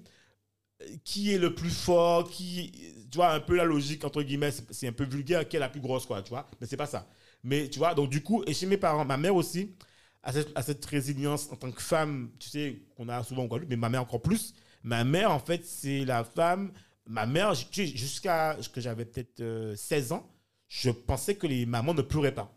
euh, 0.82 0.86
qui 1.04 1.32
est 1.32 1.38
le 1.38 1.54
plus 1.54 1.70
fort, 1.70 2.28
qui, 2.30 2.72
tu 3.10 3.16
vois, 3.16 3.32
un 3.32 3.40
peu 3.40 3.56
la 3.56 3.64
logique, 3.64 4.04
entre 4.04 4.22
guillemets, 4.22 4.50
c'est 4.70 4.88
un 4.88 4.92
peu 4.92 5.04
vulgaire, 5.04 5.48
qui 5.48 5.56
est 5.56 5.60
la 5.60 5.68
plus 5.68 5.80
grosse, 5.80 6.06
quoi, 6.06 6.22
tu 6.22 6.30
vois, 6.30 6.46
mais 6.60 6.66
c'est 6.66 6.76
pas 6.76 6.86
ça. 6.86 7.08
Mais, 7.44 7.68
tu 7.68 7.78
vois, 7.78 7.94
donc 7.94 8.10
du 8.10 8.22
coup, 8.22 8.42
et 8.46 8.54
chez 8.54 8.66
mes 8.66 8.76
parents, 8.76 9.04
ma 9.04 9.16
mère 9.16 9.34
aussi, 9.34 9.74
a 10.22 10.32
cette, 10.32 10.50
a 10.54 10.62
cette 10.62 10.84
résilience 10.84 11.50
en 11.52 11.56
tant 11.56 11.70
que 11.70 11.80
femme, 11.80 12.30
tu 12.38 12.48
sais, 12.48 12.82
qu'on 12.96 13.08
a 13.08 13.22
souvent 13.22 13.44
en 13.44 13.46
Guadeloupe, 13.46 13.70
mais 13.70 13.76
ma 13.76 13.88
mère 13.88 14.02
encore 14.02 14.22
plus. 14.22 14.54
Ma 14.82 15.04
mère, 15.04 15.30
en 15.30 15.38
fait, 15.38 15.64
c'est 15.64 16.04
la 16.04 16.24
femme, 16.24 16.72
ma 17.06 17.26
mère, 17.26 17.54
jusqu'à 17.54 18.56
ce 18.60 18.68
que 18.68 18.80
j'avais 18.80 19.04
peut-être 19.04 19.40
euh, 19.40 19.74
16 19.76 20.12
ans, 20.12 20.28
je 20.68 20.90
pensais 20.90 21.36
que 21.36 21.46
les 21.46 21.64
mamans 21.66 21.94
ne 21.94 22.02
pleuraient 22.02 22.34
pas. 22.34 22.52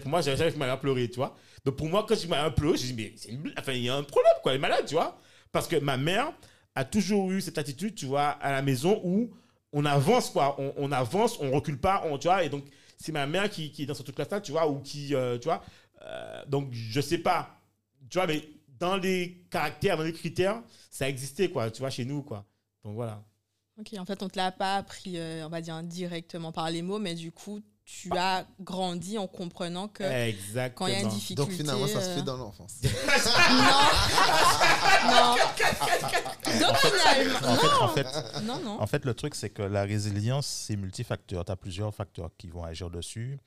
Pour 0.00 0.10
moi, 0.10 0.20
j'avais 0.20 0.36
jamais 0.36 0.56
ma 0.56 0.66
mère 0.66 0.80
pleurer, 0.80 1.08
tu 1.08 1.16
vois. 1.16 1.36
Donc 1.66 1.74
pour 1.74 1.88
moi, 1.88 2.06
quand 2.08 2.14
je 2.14 2.28
m'a 2.28 2.48
pleuré, 2.52 2.78
j'ai 2.78 2.92
dit, 2.92 2.94
mais 2.94 3.12
c'est 3.16 3.30
une 3.30 3.38
blague. 3.42 3.56
Enfin, 3.58 3.72
il 3.72 3.82
y 3.82 3.88
a 3.88 3.96
un 3.96 4.04
problème, 4.04 4.32
quoi, 4.40 4.52
elle 4.52 4.58
est 4.58 4.60
malade, 4.60 4.84
tu 4.86 4.94
vois. 4.94 5.18
Parce 5.50 5.66
que 5.66 5.74
ma 5.74 5.96
mère 5.96 6.32
a 6.76 6.84
toujours 6.84 7.32
eu 7.32 7.40
cette 7.40 7.58
attitude, 7.58 7.96
tu 7.96 8.06
vois, 8.06 8.28
à 8.28 8.52
la 8.52 8.62
maison 8.62 9.00
où 9.02 9.30
on 9.72 9.84
avance, 9.84 10.30
quoi. 10.30 10.56
On, 10.76 10.92
avance, 10.92 11.40
on 11.40 11.50
recule 11.50 11.80
pas, 11.80 12.04
on, 12.06 12.18
tu 12.18 12.28
vois. 12.28 12.44
Et 12.44 12.48
donc, 12.48 12.64
c'est 12.98 13.10
ma 13.10 13.26
mère 13.26 13.50
qui, 13.50 13.72
qui 13.72 13.82
est 13.82 13.86
dans 13.86 13.94
ce 13.94 14.04
truc-là, 14.04 14.40
tu 14.40 14.52
vois, 14.52 14.68
ou 14.70 14.78
qui, 14.78 15.12
euh, 15.16 15.38
tu 15.38 15.46
vois. 15.48 15.64
euh, 16.02 16.44
donc, 16.46 16.68
je 16.72 17.00
sais 17.00 17.18
pas, 17.18 17.58
tu 18.08 18.18
vois, 18.18 18.28
mais 18.28 18.48
dans 18.78 18.96
les 18.96 19.44
caractères, 19.50 19.96
dans 19.96 20.04
les 20.04 20.12
critères, 20.12 20.62
ça 20.88 21.08
existait, 21.08 21.50
quoi, 21.50 21.72
tu 21.72 21.80
vois, 21.80 21.90
chez 21.90 22.04
nous, 22.04 22.22
quoi. 22.22 22.46
Donc 22.84 22.94
voilà. 22.94 23.24
Ok, 23.76 23.92
en 23.98 24.04
fait, 24.04 24.22
on 24.22 24.28
te 24.28 24.38
l'a 24.38 24.52
pas 24.52 24.76
appris, 24.76 25.18
euh, 25.18 25.44
on 25.44 25.48
va 25.48 25.60
dire, 25.60 25.82
directement 25.82 26.52
par 26.52 26.70
les 26.70 26.82
mots, 26.82 27.00
mais 27.00 27.16
du 27.16 27.32
coup, 27.32 27.60
tu 27.86 28.10
as 28.18 28.44
grandi 28.60 29.16
en 29.16 29.28
comprenant 29.28 29.86
que 29.86 30.02
Exactement. 30.02 30.74
quand 30.74 30.86
il 30.88 30.92
y 30.92 30.96
a 30.96 31.00
une 31.02 31.08
difficulté. 31.08 31.40
Donc 31.42 31.52
finalement, 31.52 31.86
ça 31.86 32.00
se 32.02 32.08
euh, 32.08 32.14
fait 32.16 32.22
dans 32.22 32.36
l'enfance. 32.36 32.74
Non, 35.06 35.36
non. 35.36 35.36
Donc 36.66 36.76
finalement, 36.78 37.48
En 37.48 37.56
fait, 37.56 37.68
en 37.80 37.88
fait, 37.88 38.40
non, 38.42 38.58
non. 38.60 38.80
En 38.82 38.86
fait, 38.86 39.04
le 39.04 39.14
truc, 39.14 39.34
c'est 39.34 39.50
que 39.50 39.62
la 39.62 39.82
résilience, 39.84 40.46
c'est 40.46 40.76
multifacteur. 40.76 41.44
Tu 41.44 41.52
as 41.52 41.56
plusieurs 41.56 41.94
facteurs 41.94 42.30
qui 42.36 42.48
vont 42.48 42.64
agir 42.64 42.90
dessus. 42.90 43.38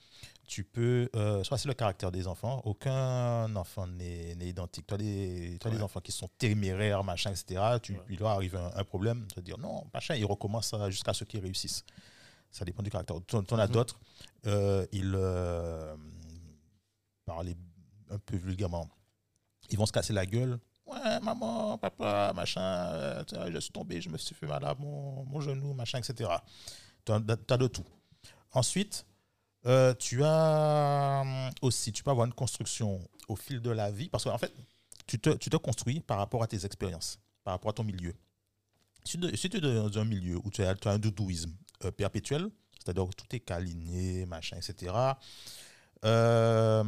Tu 0.47 0.63
peux, 0.63 1.09
euh, 1.15 1.43
soit 1.43 1.57
c'est 1.57 1.67
le 1.67 1.73
caractère 1.75 2.11
des 2.11 2.27
enfants. 2.27 2.61
Aucun 2.65 3.55
enfant 3.55 3.85
n'est 3.87 4.35
n'est 4.35 4.47
identique. 4.47 4.87
Tu 4.87 4.93
as, 4.93 4.97
des, 4.97 5.57
tu 5.61 5.67
as 5.67 5.69
des 5.69 5.77
Ouais. 5.77 5.83
enfants 5.83 5.99
qui 6.01 6.11
sont 6.11 6.29
téméraires, 6.39 7.03
machin, 7.03 7.29
etc. 7.31 7.61
Tu, 7.83 7.93
Ouais. 7.93 7.99
Il 8.09 8.19
leur 8.19 8.29
arrive 8.29 8.55
un, 8.55 8.71
un 8.75 8.83
problème, 8.83 9.25
tu 9.29 9.35
vas 9.35 9.41
dire 9.43 9.57
non, 9.59 9.83
machin, 9.93 10.15
ils 10.15 10.25
recommencent 10.25 10.73
jusqu'à 10.89 11.13
ce 11.13 11.23
qu'ils 11.23 11.41
réussissent. 11.41 11.83
Ça 12.51 12.65
dépend 12.65 12.81
du 12.83 12.89
caractère. 12.89 13.17
Tu 13.27 13.35
en 13.35 13.59
as 13.59 13.67
Mhm. 13.67 13.71
d'autres, 13.73 13.99
euh, 14.47 14.85
ils, 14.91 15.13
euh, 15.15 15.95
parler 17.25 17.55
un 18.09 18.17
peu 18.17 18.37
vulgairement, 18.37 18.89
ils 19.69 19.77
vont 19.77 19.85
se 19.85 19.91
casser 19.91 20.13
la 20.13 20.25
gueule. 20.25 20.59
Ouais, 20.87 21.19
maman, 21.19 21.77
papa, 21.77 22.33
machin, 22.35 22.61
euh, 22.61 23.23
je 23.53 23.59
suis 23.59 23.71
tombé, 23.71 24.01
je 24.01 24.09
me 24.09 24.17
suis 24.17 24.33
fait 24.33 24.47
mal 24.47 24.65
à 24.65 24.73
mon, 24.73 25.23
mon 25.25 25.39
genou, 25.39 25.73
machin, 25.73 25.99
etc. 25.99 26.27
Tu 27.05 27.11
as, 27.11 27.19
de 27.19 27.67
tout. 27.67 27.85
Ensuite, 28.53 29.05
euh, 29.67 29.93
tu 29.93 30.23
as 30.23 31.23
aussi, 31.61 31.91
tu 31.91 32.01
peux 32.01 32.09
avoir 32.09 32.25
une 32.25 32.33
construction 32.33 33.07
au 33.27 33.35
fil 33.35 33.61
de 33.61 33.69
la 33.69 33.91
vie, 33.91 34.09
parce 34.09 34.23
qu'en 34.23 34.37
fait, 34.39 34.51
tu 35.05 35.19
te, 35.19 35.29
tu 35.29 35.51
te 35.51 35.57
construis 35.57 35.99
par 35.99 36.17
rapport 36.17 36.41
à 36.41 36.47
tes 36.47 36.65
expériences, 36.65 37.19
par 37.43 37.53
rapport 37.53 37.69
à 37.69 37.73
ton 37.73 37.83
milieu. 37.83 38.15
Si 39.03 39.19
tu 39.19 39.57
es 39.57 39.61
dans 39.61 39.97
un 39.99 40.05
milieu 40.05 40.37
où 40.43 40.49
tu 40.49 40.63
as, 40.63 40.73
tu 40.75 40.87
as 40.87 40.91
un 40.93 40.99
doudouisme 40.99 41.53
euh, 41.85 41.91
perpétuel, 41.91 42.49
c'est-à-dire 42.77 43.05
que 43.07 43.15
tout 43.15 43.35
est 43.35 43.39
caligné, 43.39 44.25
machin, 44.25 44.57
etc., 44.57 44.93
euh, 46.05 46.83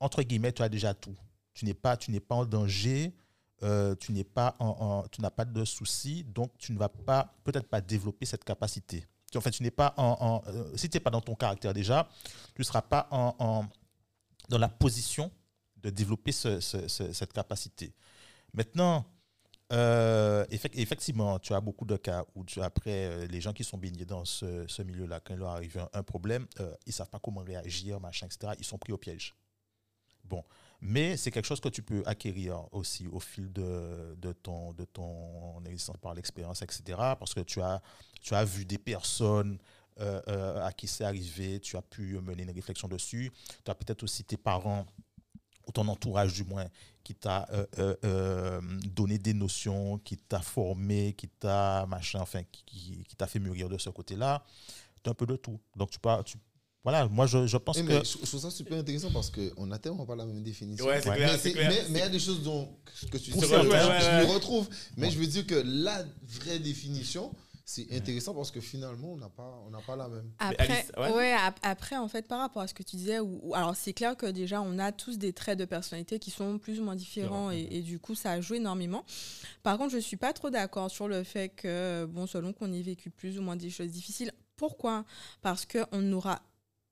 entre 0.00 0.22
guillemets, 0.22 0.52
tu 0.52 0.62
as 0.62 0.68
déjà 0.68 0.94
tout. 0.94 1.16
Tu 1.54 1.64
n'es 1.64 1.74
pas, 1.74 1.96
tu 1.96 2.10
n'es 2.10 2.20
pas 2.20 2.34
en 2.34 2.44
danger, 2.44 3.14
euh, 3.62 3.94
tu 3.94 4.12
n'es 4.12 4.24
pas 4.24 4.56
en, 4.58 5.04
tu 5.10 5.20
n'as 5.20 5.30
pas 5.30 5.44
de 5.44 5.64
soucis, 5.64 6.24
donc 6.24 6.52
tu 6.58 6.72
ne 6.72 6.78
vas 6.78 6.88
pas, 6.88 7.34
peut-être 7.44 7.68
pas 7.68 7.80
développer 7.80 8.26
cette 8.26 8.44
capacité. 8.44 9.06
En 9.34 9.40
fait, 9.40 9.50
tu 9.50 9.62
n'es 9.62 9.70
pas 9.70 9.94
en, 9.96 10.42
euh, 10.48 10.76
si 10.76 10.90
tu 10.90 10.96
n'es 10.96 11.00
pas 11.00 11.10
dans 11.10 11.20
ton 11.22 11.34
caractère 11.34 11.72
déjà, 11.72 12.08
tu 12.54 12.60
ne 12.60 12.64
seras 12.64 12.82
pas 12.82 13.08
en, 13.10 13.66
dans 14.48 14.58
la 14.58 14.68
position 14.68 15.30
de 15.76 15.88
développer 15.90 16.32
ce- 16.32 16.60
ce- 16.60 16.86
ce- 16.88 17.12
cette 17.12 17.32
capacité. 17.32 17.94
Maintenant, 18.52 19.06
euh, 19.72 20.44
effec- 20.50 20.78
effectivement, 20.78 21.38
tu 21.38 21.54
as 21.54 21.60
beaucoup 21.60 21.86
de 21.86 21.96
cas 21.96 22.24
où 22.34 22.44
tu, 22.44 22.60
après, 22.60 23.06
euh, 23.06 23.26
les 23.26 23.40
gens 23.40 23.52
qui 23.52 23.64
sont 23.64 23.78
baignés 23.78 24.04
dans 24.04 24.24
ce, 24.24 24.82
milieu-là, 24.82 25.20
quand 25.20 25.34
il 25.34 25.40
leur 25.40 25.50
arrive 25.50 25.78
un, 25.78 25.88
un 25.92 26.02
problème, 26.02 26.46
euh, 26.60 26.74
ils 26.86 26.90
ne 26.90 26.94
savent 26.94 27.08
pas 27.08 27.18
comment 27.18 27.40
réagir, 27.40 27.98
machin, 27.98 28.26
etc. 28.26 28.52
Ils 28.58 28.64
sont 28.64 28.78
pris 28.78 28.92
au 28.92 28.98
piège. 28.98 29.34
Bon, 30.24 30.44
mais 30.80 31.16
c'est 31.16 31.30
quelque 31.30 31.46
chose 31.46 31.60
que 31.60 31.68
tu 31.68 31.82
peux 31.82 32.02
acquérir 32.06 32.66
aussi 32.72 33.06
au 33.08 33.18
fil 33.18 33.52
de, 33.52 34.32
ton, 34.42 34.72
de 34.72 34.84
ton 34.84 35.62
existence 35.64 35.96
par 35.98 36.14
l'expérience, 36.14 36.62
etc. 36.62 36.82
Parce 37.18 37.34
que 37.34 37.40
tu 37.40 37.60
as, 37.60 37.82
tu 38.20 38.34
as 38.34 38.44
vu 38.44 38.64
des 38.64 38.78
personnes 38.78 39.58
à 39.98 40.72
qui 40.72 40.86
c'est 40.88 41.04
arrivé, 41.04 41.60
tu 41.60 41.76
as 41.76 41.82
pu 41.82 42.18
mener 42.20 42.44
une 42.44 42.50
réflexion 42.50 42.88
dessus. 42.88 43.30
Tu 43.64 43.70
as 43.70 43.74
peut-être 43.74 44.02
aussi 44.04 44.24
tes 44.24 44.36
parents 44.36 44.86
ou 45.66 45.72
ton 45.72 45.86
entourage 45.88 46.32
du 46.34 46.44
moins 46.44 46.66
qui 47.04 47.14
t'a 47.14 47.48
euh, 47.52 47.66
euh, 47.78 47.96
euh, 48.04 48.60
donné 48.94 49.18
des 49.18 49.34
notions, 49.34 49.98
qui 49.98 50.16
t'a 50.16 50.40
formé, 50.40 51.14
qui 51.14 51.28
t'a 51.28 51.84
machin, 51.88 52.20
enfin, 52.20 52.42
qui, 52.50 52.62
qui- 52.64 53.04
qui 53.08 53.16
t'a 53.16 53.26
fait 53.26 53.38
mûrir 53.40 53.68
de 53.68 53.76
ce 53.78 53.90
côté-là. 53.90 54.44
Tu 55.02 55.10
un 55.10 55.14
peu 55.14 55.26
de 55.26 55.34
tout. 55.36 55.58
Donc 55.76 55.90
tu 55.90 55.98
peux, 55.98 56.10
tu, 56.24 56.36
voilà, 56.84 57.08
moi 57.08 57.26
je, 57.26 57.46
je 57.46 57.56
pense 57.56 57.80
que 57.80 57.90
je, 58.04 58.04
je 58.04 58.26
trouve 58.26 58.40
ça 58.40 58.50
super 58.50 58.78
intéressant 58.78 59.10
parce 59.12 59.30
qu'on 59.30 59.66
n'a 59.66 59.78
tellement 59.78 60.06
pas 60.06 60.14
la 60.16 60.26
même 60.26 60.42
définition. 60.44 60.86
Ouais, 60.86 61.00
c'est 61.02 61.08
Ouais. 61.10 61.16
clair, 61.16 61.38
mais 61.90 61.98
il 61.98 62.02
y 62.02 62.02
a 62.02 62.08
des 62.08 62.18
choses 62.20 62.42
dont, 62.42 62.68
que 63.10 63.18
tu 63.18 63.30
dis, 63.32 63.38
Ouais, 63.38 63.46
je, 63.46 64.26
me 64.26 64.32
retrouve. 64.32 64.68
Mais 64.96 65.10
je 65.10 65.18
veux 65.18 65.26
dire 65.26 65.46
que 65.46 65.56
la 65.56 66.04
vraie 66.22 66.58
définition, 66.60 67.32
c'est 67.74 67.96
intéressant 67.96 68.34
parce 68.34 68.50
que 68.50 68.60
finalement, 68.60 69.12
on 69.12 69.16
n'a 69.16 69.28
pas, 69.28 69.62
on 69.66 69.70
n'a 69.70 69.80
pas 69.80 69.96
la 69.96 70.08
même. 70.08 70.30
Après, 70.38 70.70
Alice, 70.70 70.92
ouais. 70.98 71.12
ouais, 71.12 71.32
ap- 71.32 71.58
après, 71.62 71.96
en 71.96 72.08
fait, 72.08 72.26
par 72.28 72.40
rapport 72.40 72.60
à 72.62 72.66
ce 72.68 72.74
que 72.74 72.82
tu 72.82 72.96
disais, 72.96 73.18
ou, 73.20 73.40
ou- 73.42 73.54
alors 73.54 73.74
c'est 73.74 73.92
clair 73.92 74.16
que 74.16 74.26
déjà, 74.26 74.60
on 74.60 74.78
a 74.78 74.92
tous 74.92 75.16
des 75.18 75.32
traits 75.32 75.58
de 75.58 75.64
personnalité 75.64 76.18
qui 76.18 76.30
sont 76.30 76.58
plus 76.58 76.80
ou 76.80 76.84
moins 76.84 76.96
différents 76.96 77.50
et, 77.50 77.66
et 77.70 77.80
du 77.82 77.98
coup, 77.98 78.14
ça 78.14 78.40
joue 78.40 78.54
énormément. 78.54 79.04
Par 79.62 79.78
contre, 79.78 79.92
je 79.92 79.98
suis 79.98 80.16
pas 80.18 80.32
trop 80.32 80.50
d'accord 80.50 80.90
sur 80.90 81.08
le 81.08 81.22
fait 81.24 81.48
que, 81.48 82.04
bon, 82.06 82.26
selon 82.26 82.52
qu'on 82.52 82.72
ait 82.72 82.82
vécu 82.82 83.10
plus 83.10 83.38
ou 83.38 83.42
moins 83.42 83.56
des 83.56 83.70
choses 83.70 83.90
difficiles. 83.90 84.32
Pourquoi? 84.56 85.04
Parce 85.40 85.66
qu'on 85.66 86.12
aura, 86.12 86.42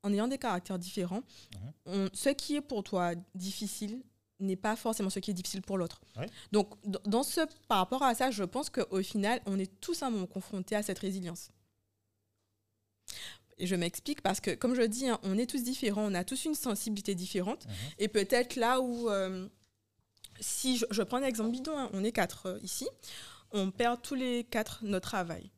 en 0.03 0.12
ayant 0.12 0.29
des 0.29 0.38
caractères 0.38 0.79
différents, 0.79 1.23
Mhm. 1.55 1.73
on- 1.87 2.09
ce 2.14 2.31
qui 2.31 2.57
est 2.57 2.61
pour 2.62 2.83
toi 2.85 3.12
difficile 3.35 4.01
n'est 4.40 4.57
pas 4.57 4.76
forcément 4.76 5.11
ce 5.11 5.18
qui 5.18 5.31
est 5.31 5.35
difficile 5.35 5.62
pour 5.62 5.79
l'autre. 5.79 6.00
Ouais. 6.16 6.26
Donc, 6.53 6.74
dans 6.85 7.22
ce, 7.22 7.40
par 7.68 7.79
rapport 7.79 8.03
à 8.03 8.14
ça, 8.14 8.31
je 8.31 8.44
pense 8.44 8.70
qu'au 8.70 9.03
final, 9.03 9.40
on 9.46 9.59
est 9.59 9.81
tous 9.81 10.03
un 10.03 10.11
moment 10.11 10.26
confrontés 10.26 10.76
à 10.76 10.83
cette 10.83 10.98
résilience. 10.98 11.50
Et 13.59 13.66
je 13.66 13.76
m'explique 13.76 14.22
parce 14.22 14.40
que, 14.40 14.53
comme 14.55 14.74
je 14.74 14.83
dis, 14.83 15.09
hein, 15.09 15.20
on 15.22 15.37
est 15.37 15.46
tous 15.46 15.62
différents, 15.62 16.11
on 16.11 16.14
a 16.14 16.24
tous 16.24 16.46
une 16.46 16.55
sensibilité 16.55 17.14
différente. 17.14 17.66
Mhm. 17.66 17.72
Et 17.98 18.09
peut-être 18.09 18.57
là 18.57 18.81
où, 18.81 19.11
euh, 19.11 19.48
si 20.40 20.79
je, 20.79 20.87
je 20.90 21.03
prends 21.03 21.18
un 21.18 21.22
exemple 21.22 21.50
bidon, 21.50 21.76
hein, 21.76 21.90
on 21.92 22.03
est 22.03 22.12
quatre 22.12 22.46
euh, 22.46 22.59
ici, 22.62 22.88
on 23.53 23.70
perd 23.70 24.00
tous 24.00 24.14
les 24.14 24.44
quatre 24.44 24.81
notre 24.83 25.09
travail. 25.09 25.50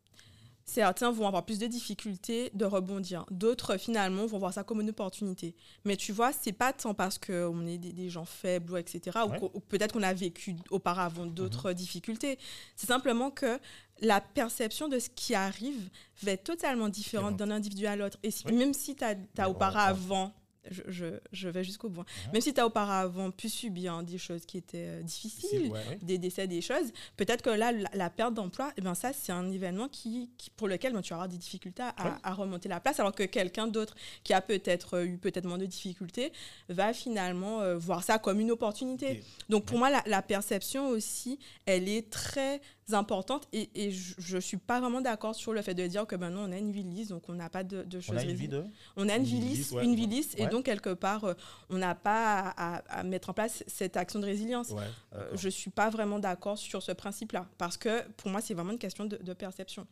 Certains 0.74 1.10
vont 1.12 1.26
avoir 1.26 1.44
plus 1.44 1.58
de 1.58 1.66
difficultés 1.66 2.50
de 2.54 2.64
rebondir. 2.64 3.26
D'autres, 3.30 3.76
finalement, 3.76 4.24
vont 4.24 4.38
voir 4.38 4.54
ça 4.54 4.64
comme 4.64 4.80
une 4.80 4.88
opportunité. 4.88 5.54
Mais 5.84 5.96
tu 5.96 6.12
vois, 6.12 6.32
c'est 6.32 6.52
pas 6.52 6.72
tant 6.72 6.94
parce 6.94 7.18
qu'on 7.18 7.66
est 7.66 7.76
des, 7.76 7.92
des 7.92 8.08
gens 8.08 8.24
faibles, 8.24 8.78
etc. 8.78 9.18
ou 9.26 9.30
Ouais. 9.32 9.38
qu'au- 9.38 9.50
ou 9.52 9.60
peut-être 9.60 9.92
qu'on 9.92 10.02
a 10.02 10.14
vécu 10.14 10.56
auparavant 10.70 11.26
d'autres 11.26 11.74
difficultés. 11.74 12.38
C'est 12.74 12.86
simplement 12.86 13.30
que 13.30 13.58
la 14.00 14.22
perception 14.22 14.88
de 14.88 14.98
ce 14.98 15.10
qui 15.10 15.34
arrive 15.34 15.90
va 16.22 16.30
être 16.32 16.44
totalement 16.44 16.88
différente 16.88 17.36
d'un 17.36 17.50
individu 17.50 17.84
à 17.86 17.94
l'autre. 17.94 18.16
Et 18.22 18.30
si- 18.30 18.44
Oui. 18.46 18.54
même 18.54 18.72
si 18.72 18.96
tu 18.96 19.04
as, 19.04 19.50
auparavant, 19.50 20.32
je, 20.70 20.82
je- 20.88 21.20
je 21.32 21.48
vais 21.48 21.64
jusqu'au 21.64 21.88
bout, 21.88 22.02
Mhm. 22.02 22.32
même 22.34 22.40
si 22.42 22.54
tu 22.54 22.60
as 22.60 22.66
auparavant 22.66 23.30
pu 23.30 23.48
subir 23.48 23.94
hein, 23.94 24.02
des 24.02 24.18
choses 24.18 24.46
qui 24.46 24.58
étaient 24.58 24.86
euh, 24.86 25.02
difficiles, 25.02 25.70
Ouais. 25.72 25.98
des 26.02 26.18
décès, 26.18 26.46
des 26.46 26.60
choses, 26.60 26.92
peut-être 27.16 27.42
que 27.42 27.50
là, 27.50 27.72
la, 27.72 27.88
la 27.94 28.10
perte 28.10 28.34
d'emploi, 28.34 28.72
eh 28.76 28.80
ben 28.80 28.94
ça, 28.94 29.12
c'est 29.12 29.32
un 29.32 29.50
événement 29.50 29.88
qui, 29.88 30.30
qui- 30.38 30.50
pour 30.50 30.68
lequel 30.68 30.92
ben, 30.92 31.02
tu 31.02 31.14
auras 31.14 31.26
des 31.28 31.36
difficultés 31.38 31.82
à, 31.82 32.34
remonter 32.34 32.68
la 32.68 32.80
place, 32.80 33.00
alors 33.00 33.14
que 33.14 33.24
quelqu'un 33.24 33.66
d'autre 33.66 33.94
qui 34.24 34.32
a 34.34 34.40
peut-être 34.40 34.94
euh, 34.98 35.04
eu 35.06 35.18
peut-être 35.18 35.46
moins 35.46 35.58
de 35.58 35.66
difficultés 35.66 36.32
va 36.68 36.92
finalement 36.92 37.60
euh, 37.60 37.76
voir 37.76 38.02
ça 38.04 38.18
comme 38.18 38.38
une 38.40 38.50
opportunité. 38.52 39.22
Donc 39.48 39.64
pour 39.64 39.78
moi, 39.78 39.90
la, 39.90 40.02
la 40.06 40.22
perception 40.22 40.88
aussi, 40.88 41.38
elle 41.66 41.88
est 41.88 42.08
très 42.10 42.60
importante 42.90 43.46
et, 43.52 43.70
et 43.74 43.92
je 43.92 44.36
ne 44.36 44.40
suis 44.40 44.56
pas 44.56 44.80
vraiment 44.80 45.00
d'accord 45.00 45.34
sur 45.34 45.52
le 45.52 45.62
fait 45.62 45.74
de 45.74 45.86
dire 45.86 46.06
que 46.06 46.16
ben 46.16 46.30
non, 46.30 46.42
on 46.48 46.52
a 46.52 46.58
une 46.58 46.72
vie 46.72 46.82
lisse, 46.82 47.08
donc 47.08 47.28
on 47.28 47.34
n'a 47.34 47.48
pas 47.48 47.62
de, 47.64 47.84
de 47.84 48.00
choses 48.00 48.16
on 48.16 48.18
a 48.18 48.22
une 48.24 48.32
vie 48.34 48.48
de... 48.48 48.64
On 48.96 49.08
a 49.08 49.16
une 49.16 49.22
Une 49.22 49.28
vie 49.28 49.40
lisse, 49.40 49.70
ouais. 49.70 49.84
une 49.84 49.94
vie 49.94 50.06
lisse, 50.08 50.34
et 50.36 50.46
donc 50.48 50.64
quelque 50.64 50.92
part, 50.92 51.24
euh, 51.24 51.34
on 51.70 51.78
n'a 51.78 51.94
pas 51.94 52.40
à, 52.40 52.76
à- 52.76 52.98
à 53.00 53.02
mettre 53.04 53.30
en 53.30 53.34
place 53.34 53.62
cette 53.68 53.96
action 53.96 54.18
de 54.18 54.24
résilience. 54.26 54.70
Ouais. 54.70 54.82
Euh, 55.14 55.30
je 55.36 55.48
suis 55.48 55.70
pas 55.70 55.90
vraiment 55.90 56.18
d'accord 56.18 56.58
sur 56.58 56.82
ce 56.82 56.92
principe-là, 56.92 57.48
parce 57.56 57.76
que 57.76 58.06
pour 58.16 58.30
moi, 58.30 58.40
c'est 58.40 58.54
vraiment 58.54 58.72
une 58.72 58.78
question 58.78 59.04
de, 59.04 59.16
de 59.16 59.32
perception. 59.32 59.86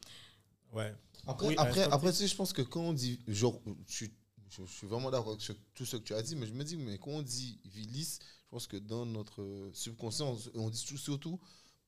Ouais. 0.72 0.92
Après, 1.26 1.46
Oui, 1.46 1.54
après, 1.58 1.82
après 1.84 2.12
je 2.12 2.34
pense 2.34 2.52
que 2.52 2.62
quand 2.62 2.80
on 2.80 2.92
dit. 2.92 3.20
Genre, 3.28 3.60
je, 3.86 3.94
suis- 3.94 4.10
je, 4.50 4.64
suis 4.64 4.86
vraiment 4.86 5.10
d'accord 5.10 5.40
sur 5.40 5.54
tout 5.74 5.84
ce 5.86 5.96
que 5.96 6.02
tu 6.02 6.14
as 6.14 6.22
dit, 6.22 6.34
mais 6.34 6.46
je 6.46 6.52
me 6.54 6.64
dis, 6.64 6.76
mais 6.76 6.98
quand 6.98 7.10
on 7.12 7.22
dit 7.22 7.60
vie 7.66 7.86
lisse, 7.86 8.18
je 8.46 8.48
pense 8.50 8.66
que 8.66 8.76
dans 8.78 9.06
notre 9.06 9.70
subconscient, 9.72 10.36
on, 10.56 10.60
on 10.62 10.70
dit 10.70 10.84
tout- 10.84 10.96
surtout 10.98 11.38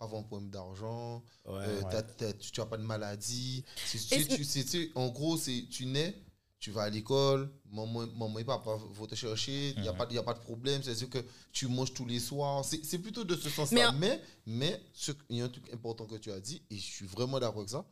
avoir 0.03 0.21
un 0.21 0.25
problème 0.25 0.51
d'argent, 0.51 1.23
Ouais. 1.47 1.53
euh, 1.67 1.81
ouais. 1.83 1.91
t'as- 1.91 2.03
t'as- 2.03 2.33
tu 2.33 2.61
n'as 2.61 2.67
pas 2.67 2.77
de 2.77 2.83
maladie. 2.83 3.65
Si, 3.87 3.97
Et 4.15 4.27
tu, 4.27 4.37
tu- 4.37 4.45
c'est- 4.45 4.65
tu 4.65 4.69
sais, 4.69 4.91
en 4.95 5.09
gros, 5.09 5.37
c'est 5.37 5.67
tu 5.71 5.87
nais, 5.87 6.15
tu 6.59 6.71
vas 6.71 6.83
à 6.83 6.91
l'école, 6.91 7.51
maman, 7.71 8.07
maman 8.17 8.39
et 8.39 8.45
papa 8.45 8.77
vont 8.77 9.07
te 9.07 9.15
chercher, 9.17 9.71
il 9.77 9.83
n'y 9.83 9.89
a, 9.89 9.93
pas- 9.93 10.07
y 10.13 10.19
a 10.19 10.23
pas 10.23 10.35
de 10.35 10.39
problème, 10.41 10.83
c'est-à-dire 10.83 11.11
que 11.11 11.25
tu 11.53 11.67
manges 11.69 11.93
tous 11.93 12.07
les 12.07 12.21
soirs. 12.21 12.65
C'est 12.65 12.85
c'est 12.85 12.99
plutôt 12.99 13.25
de 13.25 13.35
ce 13.37 13.51
sens-là. 13.51 13.91
en- 13.91 13.93
Mais 13.95 14.23
mais 14.47 14.81
ce- 14.93 15.13
il 15.29 15.39
y 15.39 15.41
a 15.41 15.45
un 15.47 15.49
truc 15.49 15.73
important 15.73 16.07
que 16.07 16.17
tu 16.17 16.31
as 16.31 16.41
dit, 16.41 16.63
et 16.71 16.77
je 16.77 16.81
suis 16.83 17.07
vraiment 17.07 17.41
d'accord 17.41 17.59
avec 17.59 17.71
ça. 17.71 17.85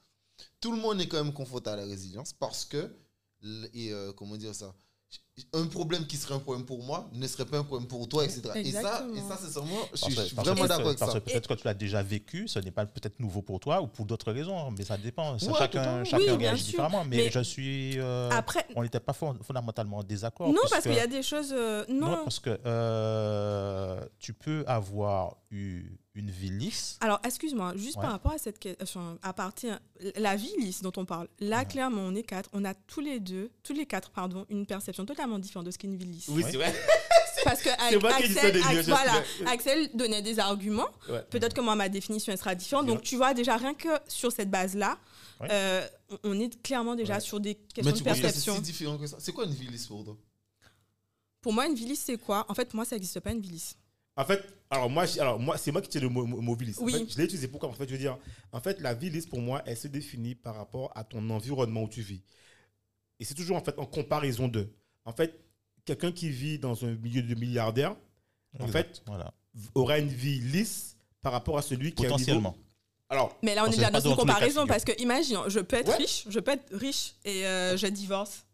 Tout 0.61 0.73
le 0.73 0.79
monde 0.81 1.01
est 1.01 1.09
quand 1.09 1.23
même 1.23 1.35
confronté 1.35 1.69
à 1.71 1.77
la 1.77 1.85
résilience 1.85 2.33
parce 2.33 2.65
que, 2.65 2.95
et 3.75 3.93
euh, 3.93 4.13
comment 4.13 4.37
dire 4.37 4.55
ça, 4.55 4.75
un 5.55 5.67
problème 5.67 6.07
qui 6.07 6.17
serait 6.19 6.35
un 6.35 6.39
problème 6.39 6.67
pour 6.67 6.83
moi 6.85 7.09
ne 7.15 7.27
serait 7.27 7.47
pas 7.47 7.57
un 7.59 7.65
problème 7.65 7.89
pour 7.89 8.07
toi, 8.09 8.25
etc. 8.25 8.43
Et 8.57 8.71
ça, 8.71 9.05
et 9.17 9.21
ça 9.21 9.39
c'est 9.41 9.51
sûrement, 9.51 9.75
je, 9.95 10.01
Parce 10.01 10.13
je 10.15 10.21
suis 10.23 10.37
vraiment 10.37 10.67
d'accord 10.67 10.87
avec 10.87 10.99
parce 10.99 11.13
ça. 11.13 11.19
que 11.21 11.25
peut-être 11.25 11.49
que 11.49 11.55
tu 11.55 11.65
l'as 11.67 11.73
déjà 11.75 12.03
vécu, 12.03 12.47
ce 12.47 12.59
n'est 12.59 12.71
pas 12.71 12.85
peut-être 12.85 13.19
nouveau 13.19 13.41
pour 13.41 13.59
toi 13.59 13.81
ou 13.81 13.87
pour 13.87 14.05
d'autres 14.05 14.31
raisons, 14.33 14.71
mais 14.71 14.85
ça 14.85 14.99
dépend. 14.99 15.39
Ça, 15.39 15.51
Ouais, 15.51 15.59
chacun 15.59 16.05
chacun 16.05 16.25
Oui, 16.25 16.31
réagit 16.45 16.65
différemment, 16.65 17.05
mais, 17.05 17.17
Mais 17.17 17.31
je 17.31 17.41
suis. 17.41 17.99
euh, 17.99 18.29
Après, 18.31 18.67
on 18.77 18.83
n'était 18.83 19.01
pas 19.01 19.15
fond- 19.15 19.39
fondamentalement 19.43 19.99
en 19.99 20.03
désaccord. 20.05 20.49
non, 20.49 20.55
puisque- 20.61 20.71
parce 20.73 20.83
qu'il 20.85 20.95
y 20.95 21.01
a 21.01 21.07
des 21.07 21.23
choses. 21.23 21.53
euh, 21.57 21.85
non. 21.89 22.11
Non, 22.11 22.25
parce 22.25 22.39
que 22.39 22.59
euh, 22.67 24.01
tu 24.19 24.35
peux 24.35 24.63
avoir 24.67 25.37
eu 25.51 25.99
une 26.15 26.31
vie 26.31 26.51
lisse. 26.51 26.99
Alors, 27.01 27.21
excuse-moi, 27.25 27.75
juste 27.77 27.97
Ouais. 27.97 28.03
par 28.03 28.11
rapport 28.13 28.33
à 28.33 28.39
cette 28.39 28.59
question, 28.59 29.19
à 29.23 29.33
partir 29.33 29.79
la 30.17 30.35
vie 30.37 30.53
lisse 30.59 30.83
dont 30.83 30.93
on 30.97 31.05
parle. 31.05 31.29
Là, 31.39 31.61
Ouais. 31.61 31.67
clairement, 31.67 32.03
on 32.03 32.15
est 32.15 32.25
quatre, 32.25 32.51
on 32.53 32.65
a 32.65 32.75
tous 32.75 33.01
les 33.01 33.21
deux, 33.21 33.51
tous 33.63 33.73
les 33.75 33.87
quatre, 33.87 34.11
pardon, 34.11 34.45
une 34.51 34.67
perception 34.67 35.05
totalement 35.07 35.39
différente 35.39 35.67
de 35.67 35.71
ce 35.71 35.79
qu'est 35.79 35.87
une 35.87 35.97
vie 35.97 36.07
lisse. 36.07 36.27
Oui, 36.29 36.43
Ouais. 36.43 36.51
c'est 36.51 36.57
vrai. 36.57 36.75
Parce 37.45 37.63
que 37.63 37.71
C'est 37.71 38.05
Axel, 38.05 38.53
de 38.53 38.59
Ax- 38.61 38.75
je- 38.75 38.91
voilà, 38.91 39.23
Axel 39.47 39.91
donnait 39.95 40.21
des 40.21 40.39
arguments. 40.41 40.89
Ouais. 41.09 41.23
Peut-être 41.31 41.55
que 41.55 41.61
moi, 41.63 41.75
ma 41.75 41.89
définition, 41.89 42.33
elle 42.33 42.39
sera 42.39 42.55
différente. 42.55 42.87
Donc, 42.87 43.01
tu 43.03 43.17
vois, 43.17 43.33
déjà, 43.33 43.57
rien 43.57 43.73
que 43.73 43.89
sur 44.09 44.31
cette 44.31 44.51
base-là, 44.51 44.99
Ouais. 45.41 45.49
euh, 45.51 45.89
on- 46.25 46.39
est 46.39 46.61
clairement 46.63 46.97
déjà 46.97 47.15
Ouais. 47.15 47.21
sur 47.21 47.41
des 47.41 47.55
questions 47.55 47.85
Mais 47.85 47.93
de 47.93 47.97
tu 47.97 48.05
c'est 48.05 48.21
perception. 48.21 48.57
si 48.57 48.61
différent 48.63 48.99
que 48.99 49.07
ça? 49.07 49.17
C'est 49.21 49.33
quoi 49.33 49.45
une 49.47 49.55
vie 49.55 49.69
lisse 49.69 49.87
pour 49.87 50.05
toi? 50.05 50.17
Pour 51.41 51.55
moi, 51.55 51.67
une 51.67 51.75
vie 51.75 51.87
lisse, 51.87 52.03
c'est 52.05 52.19
quoi? 52.19 52.45
En 52.51 52.55
fait, 52.55 52.75
moi, 52.75 52.85
ça 52.85 52.97
n'existe 52.97 53.21
pas, 53.21 53.31
une 53.31 53.41
vie 53.41 53.49
lisse. 53.53 53.75
En 54.21 54.25
fait, 54.25 54.43
alors 54.69 54.91
moi, 54.91 55.05
alors 55.19 55.39
moi 55.41 55.57
c'est 55.57 55.73
moi 55.73 55.81
qui 55.81 55.89
tiens 55.89 56.01
le 56.03 56.09
mot. 56.09 56.25
En 56.25 56.55
Oui. 56.85 56.93
fait, 56.93 57.11
je 57.13 57.19
l'ai 57.19 57.25
utilisé 57.25 57.49
pourquoi 57.49 57.69
En 57.69 57.73
fait, 57.73 57.87
je 57.87 57.93
veux 57.93 57.99
dire, 57.99 58.19
en 58.53 58.61
fait, 58.61 58.81
la 58.81 58.95
vie 58.95 59.11
lisse 59.11 59.27
pour 59.27 59.41
moi, 59.41 59.63
elle 59.67 59.77
se 59.77 59.89
définit 59.89 60.35
par 60.35 60.57
rapport 60.57 60.93
à 60.95 61.05
ton 61.05 61.29
environnement 61.31 61.83
où 61.85 61.89
tu 61.89 62.03
vis. 62.03 62.23
Et 63.19 63.25
c'est 63.25 63.35
toujours 63.35 63.57
en 63.57 63.63
fait 63.63 63.79
en 63.79 63.87
comparaison 63.87 64.49
de. 64.49 64.69
En 65.05 65.13
fait, 65.13 65.41
quelqu'un 65.85 66.13
qui 66.13 66.29
vit 66.31 66.59
dans 66.59 66.85
un 66.85 66.95
milieu 66.97 67.23
de 67.23 67.35
milliardaires 67.35 67.97
En 68.59 68.67
voilà. 69.07 69.33
aura 69.75 69.99
une 69.99 70.09
vie 70.09 70.41
lisse 70.41 70.97
par 71.23 71.33
rapport 71.33 71.57
à 71.59 71.63
celui 71.63 71.93
qui 71.95 72.05
a 72.05 72.09
Potentiellement. 72.09 72.57
Alors, 73.09 73.37
Mais 73.43 73.55
là, 73.55 73.63
on 73.63 73.65
Parce 73.65 73.77
est 73.77 73.79
déjà 73.81 73.91
dans 73.91 74.01
une 74.01 74.15
comparaison 74.17 74.67
parce 74.67 74.85
que, 74.85 74.93
imagine, 75.03 75.39
je 75.49 75.59
peux 75.59 75.77
être 75.77 75.89
Ouais. 75.89 75.97
riche, 75.97 76.27
je 76.29 76.39
peux 76.39 76.53
être 76.53 76.73
riche 76.77 77.15
et 77.25 77.45
euh, 77.45 77.77
je 77.77 77.89
divorce. 77.89 78.47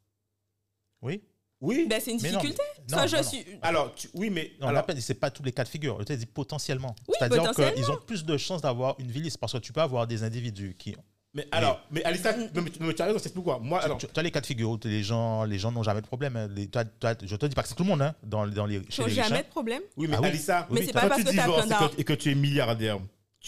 Oui. 1.02 1.20
Oui. 1.60 1.86
Ben, 1.88 2.00
c'est 2.02 2.10
une 2.12 2.20
Mais 2.22 2.30
non, 2.32 2.40
difficulté. 2.40 2.62
mais- 2.78 2.88
Soit 2.92 3.02
non, 3.02 3.06
je 3.08 3.16
non, 3.16 3.22
non. 3.22 3.28
suis. 3.28 3.44
Alors, 3.62 3.94
tu- 3.94 4.08
oui, 4.14 4.30
mais 4.30 4.52
Non, 4.60 4.68
alors, 4.68 4.74
la 4.76 4.82
peine, 4.82 5.00
c'est 5.00 5.14
pas 5.14 5.30
tous 5.30 5.42
les 5.42 5.52
cas 5.52 5.64
de 5.64 5.68
figure. 5.68 5.96
Je 6.00 6.04
te 6.04 6.12
dis 6.12 6.26
potentiellement. 6.26 6.94
Oui, 7.08 7.14
C'est-à-dire 7.18 7.42
potentiellement. 7.42 7.72
qu'ils 7.74 7.90
ont 7.90 7.98
plus 8.06 8.24
de 8.24 8.36
chances 8.36 8.62
d'avoir 8.62 8.94
une 8.98 9.10
vie 9.10 9.20
lisse 9.22 9.36
parce 9.36 9.52
que 9.52 9.58
tu 9.58 9.72
peux 9.72 9.80
avoir 9.80 10.06
des 10.06 10.22
individus 10.22 10.74
qui. 10.78 10.94
mais 11.34 11.46
alors, 11.52 11.80
mais 11.90 12.02
Alissa, 12.04 12.34
mais, 12.36 12.48
mais, 12.54 12.70
mais 12.80 12.94
tu 12.94 13.02
as 13.02 13.06
raison, 13.06 13.18
c'est 13.18 13.34
pourquoi? 13.34 13.58
Moi, 13.58 13.78
alors, 13.82 13.98
tu, 13.98 14.06
tu 14.06 14.18
as 14.20 14.22
les 14.22 14.30
cas 14.30 14.40
de 14.40 14.46
figure 14.46 14.70
où 14.70 14.78
les 14.84 15.02
gens, 15.02 15.44
les 15.44 15.58
gens 15.58 15.70
n'ont 15.72 15.82
jamais 15.82 16.00
de 16.00 16.06
problème. 16.06 16.34
hein. 16.36 16.48
Les- 16.54 16.68
tu 16.68 16.78
as- 16.78 16.84
tu 16.86 17.06
as- 17.06 17.16
je 17.22 17.36
te 17.36 17.44
dis 17.46 17.54
pas 17.54 17.62
que 17.62 17.68
c'est 17.68 17.74
tout 17.74 17.82
le 17.84 17.90
monde, 17.90 18.00
hein, 18.02 18.14
dans, 18.22 18.46
dans 18.46 18.64
les, 18.66 18.80
chez 18.88 19.04
les 19.04 19.10
jamais 19.10 19.36
riches, 19.36 19.44
de 19.46 19.50
problème? 19.50 19.82
oui, 19.98 20.06
mais 20.08 20.16
Ah 20.16 20.20
oui. 20.22 20.28
Alissa, 20.28 20.66
Mais 20.70 20.80
c'est 20.86 20.92
quand 20.92 21.00
pas 21.00 21.08
parce 21.08 21.20
tu 21.20 21.24
que 21.26 21.34
t'as 21.36 21.42
divorces 21.42 21.66
plein 21.66 21.66
et 21.66 21.68
d'argent. 21.78 21.88
que, 21.94 22.00
et 22.00 22.04
que 22.04 22.12
tu 22.14 22.30
es 22.30 22.34
milliardaire, 22.34 22.98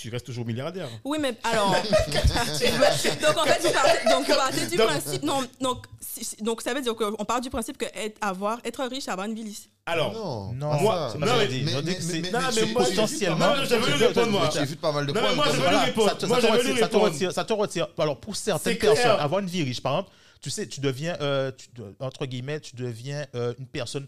tu 0.01 0.11
restes 0.11 0.27
toujours 0.27 0.47
milliardaire. 0.47 0.89
Oui, 1.05 1.19
mais 1.21 1.35
alors. 1.43 1.71
donc, 1.73 3.37
en 3.37 3.45
fait, 3.45 3.73
partez, 3.73 4.09
donc, 4.11 4.27
partez 4.29 4.67
du 4.67 4.77
Donc- 4.77 4.87
principe. 4.87 5.23
Non, 5.25 5.45
donc, 5.61 5.87
si- 6.01 6.25
si- 6.25 6.37
donc, 6.43 6.63
ça 6.63 6.73
veut 6.73 6.81
dire 6.81 6.95
qu'on 6.95 7.25
part 7.25 7.41
du 7.41 7.51
principe 7.51 7.77
que 7.79 7.87
être, 7.95 8.17
avoir, 8.21 8.61
être 8.65 8.85
riche, 8.85 9.09
avoir 9.09 9.27
une 9.27 9.35
vie 9.35 9.43
lisse. 9.45 9.69
Alors, 9.87 10.13
Non, 10.13 10.53
Non, 10.53 10.81
moi- 10.81 10.95
ça. 10.95 11.09
c'est 11.13 11.19
pas 11.19 11.27
non, 11.27 11.33
ce 11.33 11.47
que 11.47 11.51
mais- 11.65 11.73
non, 12.31 12.41
moi, 12.73 12.85
potentiellement. 12.85 13.39
Non, 13.39 13.57
non, 13.57 13.65
j'avais 13.65 13.83
Je- 13.87 13.91
lui 13.91 13.99
je- 13.99 14.05
répondre, 14.05 14.31
moi. 14.31 14.51
J'ai 14.53 14.65
vu 14.65 14.77
pas 14.77 14.93
mal 14.93 15.07
de 15.07 15.13
Non, 15.13 15.21
mais 15.21 15.27
points. 15.27 15.35
moi, 15.37 15.45
comme 15.47 15.57
je 15.57 15.61
ça. 16.09 16.15
te- 16.15 16.27
j'avais 16.27 16.37
retire, 16.51 16.75
répondre. 16.75 17.33
ça 17.33 17.45
te. 17.45 18.01
Alors, 18.01 18.21
pour 18.21 18.37
certaines 18.37 18.79
personnes, 18.79 19.19
avoir 19.19 19.41
une 19.41 19.49
vie 19.49 19.65
riche, 19.65 19.81
par 19.83 19.93
exemple, 19.95 20.11
tu 20.41 20.51
sais, 20.51 20.69
tu 20.69 20.81
deviens, 20.81 21.17
euh, 21.21 21.51
entre 22.01 22.27
guillemets, 22.27 22.61
tu 22.61 22.77
deviens 22.77 23.27
euh, 23.35 23.55
une 23.59 23.67
personne 23.67 24.07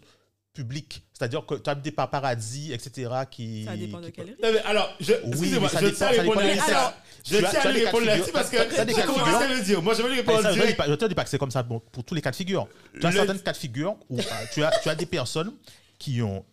publique. 0.53 1.03
C'est-à-dire 1.21 1.45
que 1.45 1.53
tu 1.53 1.69
as 1.69 1.75
des 1.75 1.91
paparazzis, 1.91 2.73
etc. 2.73 3.11
qui. 3.29 3.65
Ça 3.65 3.77
dépend 3.77 3.99
de 4.01 4.07
qui- 4.07 4.11
quel 4.13 4.25
riche. 4.25 4.35
Non, 4.41 4.49
mais 4.51 4.59
alors, 4.61 4.89
je, 4.99 5.13
Oui, 5.13 5.19
excusez-moi, 5.29 5.69
je 5.79 5.87
tiens 5.89 6.07
à 6.07 6.09
répondre 6.09 6.39
à 6.39 6.43
cas. 6.55 6.95
Je 7.23 7.37
tiens 7.37 7.59
à 7.59 7.69
répondre 7.69 8.05
là-dessus 8.05 8.31
parce 8.31 8.49
que 8.49 8.55
Tu 8.73 8.79
as 8.79 8.85
des 8.85 8.93
tu 8.93 8.99
cas 8.99 9.05
de 9.05 9.11
comprends 9.11 9.25
figure. 9.25 9.39
ce 9.39 9.43
que 9.45 9.49
ça 9.51 9.55
veut 9.59 9.63
dire? 9.63 9.81
Moi, 9.83 9.93
je 9.93 10.01
vais 10.01 10.09
répondre 10.15 10.41
ça, 10.41 10.43
je 10.45 10.47
ne 10.47 10.53
dis 10.53 10.59
direct. 10.61 10.77
pas, 10.77 10.87
je 10.87 10.93
te 10.95 11.05
dis 11.05 11.13
pas 11.13 11.23
que 11.23 11.29
c'est 11.29 11.37
comme 11.37 11.51
ça 11.51 11.61
bon, 11.61 11.79
pour 11.91 12.03
tous 12.03 12.15
les 12.15 12.21
cas 12.21 12.31
de 12.31 12.35
figure. 12.35 12.67
Tu 12.99 13.05
as 13.05 13.11
Le- 13.11 13.15
certains 13.17 13.37
cas 13.37 13.51
de 13.51 13.57
figure 13.57 13.95
où 14.09 14.17
euh, 14.17 14.23
tu, 14.51 14.63
as, 14.63 14.71
tu 14.81 14.89
as 14.89 14.95
des 14.95 15.05
personnes 15.05 15.53
qui 15.99 16.23
ont, 16.23 16.43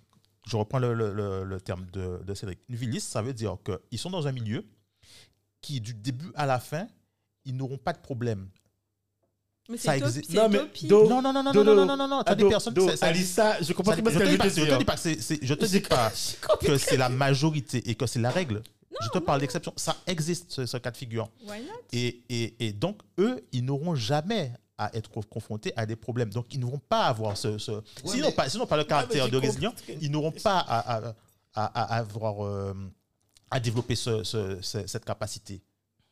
je 0.47 0.55
reprends 0.59 0.79
le, 0.79 0.93
le- 0.93 1.15
le- 1.15 1.45
le 1.45 1.61
terme 1.63 1.87
de, 1.95 2.21
de 2.23 2.35
Cédric, 2.35 2.59
une 2.69 2.77
vie 2.77 3.01
ça 3.01 3.23
veut 3.23 3.33
dire 3.33 3.57
qu'ils 3.65 3.99
sont 3.99 4.11
dans 4.11 4.27
un 4.29 4.33
milieu 4.33 4.67
qui, 5.63 5.81
du 5.81 5.95
début 5.95 6.31
à 6.35 6.45
la 6.45 6.59
fin, 6.59 6.87
ils 7.47 7.57
n'auront 7.57 7.79
pas 7.79 7.95
de 7.95 7.99
problème. 8.01 8.49
Mais 9.69 9.77
c'est 9.77 9.99
existe. 9.99 10.33
Non, 10.33 10.49
mais. 10.49 10.61
Do- 10.85 11.09
Non, 11.09 11.21
non, 11.21 11.33
non, 11.33 11.43
non, 11.43 11.53
Do- 11.53 11.65
non, 11.65 11.75
non, 11.75 11.87
non, 11.87 11.97
non, 11.97 12.09
non, 12.09 12.23
tu 12.25 12.33
as 12.33 12.35
des 12.35 12.49
personnes... 12.49 12.75
do- 12.75 12.89
ça- 12.89 12.97
ça- 12.97 13.07
Alissa, 13.07 13.61
je 13.63 13.73
comprends 13.75 13.93
pas 13.93 13.97
ce 13.97 14.03
je 14.03 14.19
te 14.19 14.19
qu'elle 14.19 14.27
dis 14.29 14.33
veut 14.33 14.39
pas- 14.39 14.45
te 14.45 14.49
je 14.51 14.61
te 14.63 14.67
dire. 14.67 14.79
dis 14.79 14.85
pas 14.85 14.95
que 14.95 15.01
c'est- 15.01 15.21
c'est- 15.21 15.39
je 15.43 15.55
te 15.55 15.65
dis 15.67 15.81
pas 15.81 16.11
que 16.61 16.79
c'est 16.79 16.97
la 16.97 17.09
majorité 17.11 17.89
et 17.89 17.95
que 17.95 18.07
c'est 18.07 18.19
la 18.21 18.31
règle. 18.31 18.63
je 19.01 19.09
te 19.11 19.19
parle 19.19 19.41
d'exception. 19.41 19.73
Ça 19.77 19.95
existe, 20.09 20.51
ce, 20.51 20.67
ce 20.67 20.77
cas 20.79 20.91
de 20.91 20.97
figure. 20.97 21.31
Why 21.47 21.61
not? 21.61 21.67
Et, 21.93 22.23
et, 22.29 22.55
et 22.67 22.73
donc, 22.73 22.99
eux, 23.19 23.45
ils 23.53 23.65
n'auront 23.65 23.95
jamais 23.95 24.53
à 24.77 24.91
être 24.97 25.11
confrontés 25.29 25.73
à 25.77 25.87
des 25.87 25.95
problèmes. 25.95 26.31
Donc, 26.31 26.47
ils 26.53 26.59
ne 26.59 26.65
vont 26.67 26.81
pas 26.81 27.05
avoir 27.05 27.37
ce... 27.37 27.59
ce... 27.59 27.81
s'ils 28.05 28.21
n'ont 28.23 28.29
mais- 28.29 28.33
pas, 28.35 28.49
s'ils 28.49 28.59
n'ont 28.59 28.67
pas 28.67 28.77
le 28.77 28.83
caractère 28.85 29.27
j'ai 29.27 29.31
de 29.31 29.37
résilient, 29.37 29.73
ils 30.01 30.11
n'auront 30.11 30.33
pas 30.33 30.59
à, 30.59 30.97
à, 30.97 31.15
à- 31.55 31.83
à 31.95 31.99
avoir... 31.99 32.45
euh, 32.45 32.75
à 33.51 33.61
développer 33.61 33.95
ce- 33.95 34.25
ce- 34.25 34.59
ce- 34.61 34.87
cette 34.87 35.05
capacité. 35.05 35.63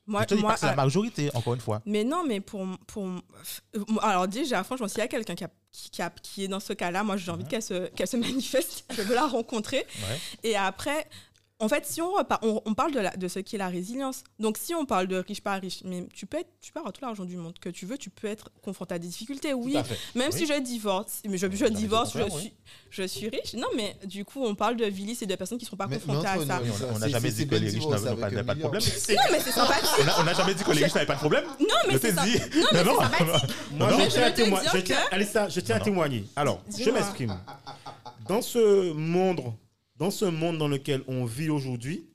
Moi, 0.06 0.22
je 0.22 0.26
te 0.26 0.34
dis 0.34 0.40
moi, 0.40 0.50
pas 0.50 0.54
que 0.54 0.60
c'est 0.60 0.66
la 0.66 0.72
euh, 0.72 0.76
majorité, 0.76 1.30
encore 1.34 1.54
une 1.54 1.60
fois. 1.60 1.82
Mais 1.84 2.04
non, 2.04 2.22
mais 2.26 2.40
pour. 2.40 2.64
pour 2.86 3.04
euh, 3.06 3.80
alors, 4.02 4.28
déjà, 4.28 4.62
franchement, 4.64 4.86
s'il 4.88 4.98
y 4.98 5.02
a 5.02 5.08
quelqu'un 5.08 5.34
qui, 5.34 5.44
a- 5.44 5.50
qui, 5.72 5.90
qui 6.22 6.44
est 6.44 6.48
dans 6.48 6.60
ce 6.60 6.72
cas-là, 6.72 7.02
moi, 7.02 7.16
j'ai 7.16 7.30
envie 7.30 7.42
Mhm. 7.44 7.48
qu'elle 7.48 7.62
se, 7.62 7.86
qu'elle 7.88 8.06
se 8.06 8.16
manifeste. 8.16 8.84
Je 8.90 9.02
veux 9.02 9.14
la 9.14 9.26
rencontrer. 9.26 9.78
Ouais. 9.78 10.18
Et 10.44 10.56
après, 10.56 11.06
en 11.58 11.68
fait, 11.70 11.86
si 11.86 12.02
on, 12.02 12.12
repart, 12.12 12.44
on, 12.44 12.60
on 12.66 12.74
parle 12.74 12.92
de, 12.92 13.00
la, 13.00 13.16
de 13.16 13.28
ce 13.28 13.38
qui 13.38 13.56
est 13.56 13.58
la 13.58 13.68
résilience. 13.68 14.22
Donc, 14.38 14.58
si 14.58 14.74
on 14.74 14.84
parle 14.84 15.06
de 15.06 15.16
riche, 15.16 15.40
pas 15.42 15.54
riche, 15.54 15.80
mais 15.84 16.06
tu 16.12 16.26
peux, 16.26 16.38
être, 16.38 16.50
tu 16.60 16.70
peux 16.70 16.80
avoir 16.80 16.92
tout 16.92 17.00
l'argent 17.02 17.24
du 17.24 17.36
monde 17.38 17.58
que 17.58 17.70
tu 17.70 17.86
veux, 17.86 17.96
tu 17.96 18.10
peux 18.10 18.26
être 18.26 18.50
confronté 18.62 18.94
à 18.94 18.98
des 18.98 19.08
difficultés, 19.08 19.54
oui. 19.54 19.72
Même 20.14 20.30
Oui. 20.32 20.38
si 20.38 20.46
je 20.46 20.60
divorce, 20.60 21.22
mais 21.26 21.38
je, 21.38 21.46
divorce, 21.46 22.12
je 22.16 22.28
suis, 22.38 22.52
je 22.90 23.02
suis 23.04 23.28
riche. 23.30 23.54
Non, 23.54 23.68
mais 23.74 23.96
du 24.04 24.24
coup, 24.26 24.44
on 24.44 24.54
parle 24.54 24.76
de 24.76 24.84
Villis 24.84 25.16
et 25.22 25.26
de 25.26 25.34
personnes 25.34 25.56
qui 25.58 25.64
ne 25.64 25.70
sont 25.70 25.76
pas 25.76 25.86
Mais- 25.86 25.96
mais 25.96 26.02
confrontées 26.14 26.28
à 26.28 26.44
ça. 26.46 26.60
on 26.94 26.98
n'a 26.98 27.08
jamais 27.08 27.30
dit 27.30 27.46
que 27.46 27.54
les 27.54 27.68
riches 27.70 27.86
n'avaient 27.86 28.16
pas, 28.16 28.30
de 28.54 28.60
problème. 28.60 28.82
Non, 28.82 29.22
mais 29.32 29.40
c'est 29.40 29.50
sympathique. 29.52 30.06
On 30.18 30.24
n'a 30.24 30.34
jamais 30.34 30.54
dit 30.54 30.62
que 30.64 30.72
les 30.72 30.84
riches 30.84 30.94
n'avaient 30.94 31.06
pas 31.06 31.14
de 31.14 31.18
problème. 31.20 31.44
Non, 31.60 31.66
mais 31.88 31.94
Je 31.94 31.98
c'est 31.98 32.08
t'ai 32.10 32.14
ça. 32.14 32.24
dit. 32.24 32.38
Non, 32.60 32.66
mais 32.72 32.84
Non, 32.84 32.90
c'est 32.90 32.94
non. 32.96 33.00
sympathique. 33.00 33.50
Moi, 33.72 34.60
je 35.48 35.60
tiens 35.60 35.76
à 35.76 35.80
témoigner. 35.80 36.24
Alors, 36.36 36.60
je 36.78 36.90
m'exprime. 36.90 37.34
Dans 38.28 38.42
ce 38.42 38.92
monde, 38.92 39.40
dans 39.96 40.10
ce 40.10 40.24
monde 40.24 40.58
dans 40.58 40.68
lequel 40.68 41.02
on 41.06 41.24
vit 41.24 41.50
aujourd'hui, 41.50 42.10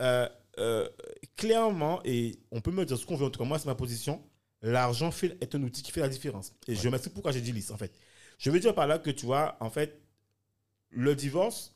euh, 0.00 0.28
euh, 0.58 0.88
clairement, 1.36 2.00
et 2.04 2.38
on 2.50 2.60
peut 2.60 2.70
me 2.70 2.84
dire 2.84 2.98
ce 2.98 3.06
qu'on 3.06 3.16
veut, 3.16 3.26
en 3.26 3.30
tout 3.30 3.40
cas, 3.40 3.46
moi, 3.46 3.58
c'est 3.58 3.66
ma 3.66 3.74
position, 3.74 4.22
l'argent 4.60 5.10
est 5.40 5.54
un 5.54 5.62
outil 5.62 5.82
qui 5.82 5.92
fait 5.92 6.00
la 6.00 6.08
différence. 6.08 6.54
Et 6.68 6.74
je 6.74 6.88
m'explique 6.88 7.14
pourquoi 7.14 7.32
j'ai 7.32 7.40
dit 7.40 7.52
lisse, 7.52 7.70
en 7.70 7.76
fait. 7.76 7.92
Je 8.38 8.50
veux 8.50 8.60
dire 8.60 8.74
par 8.74 8.86
là 8.86 8.98
que, 8.98 9.10
tu 9.10 9.26
vois, 9.26 9.56
en 9.60 9.70
fait, 9.70 10.00
le 10.90 11.14
divorce, 11.14 11.74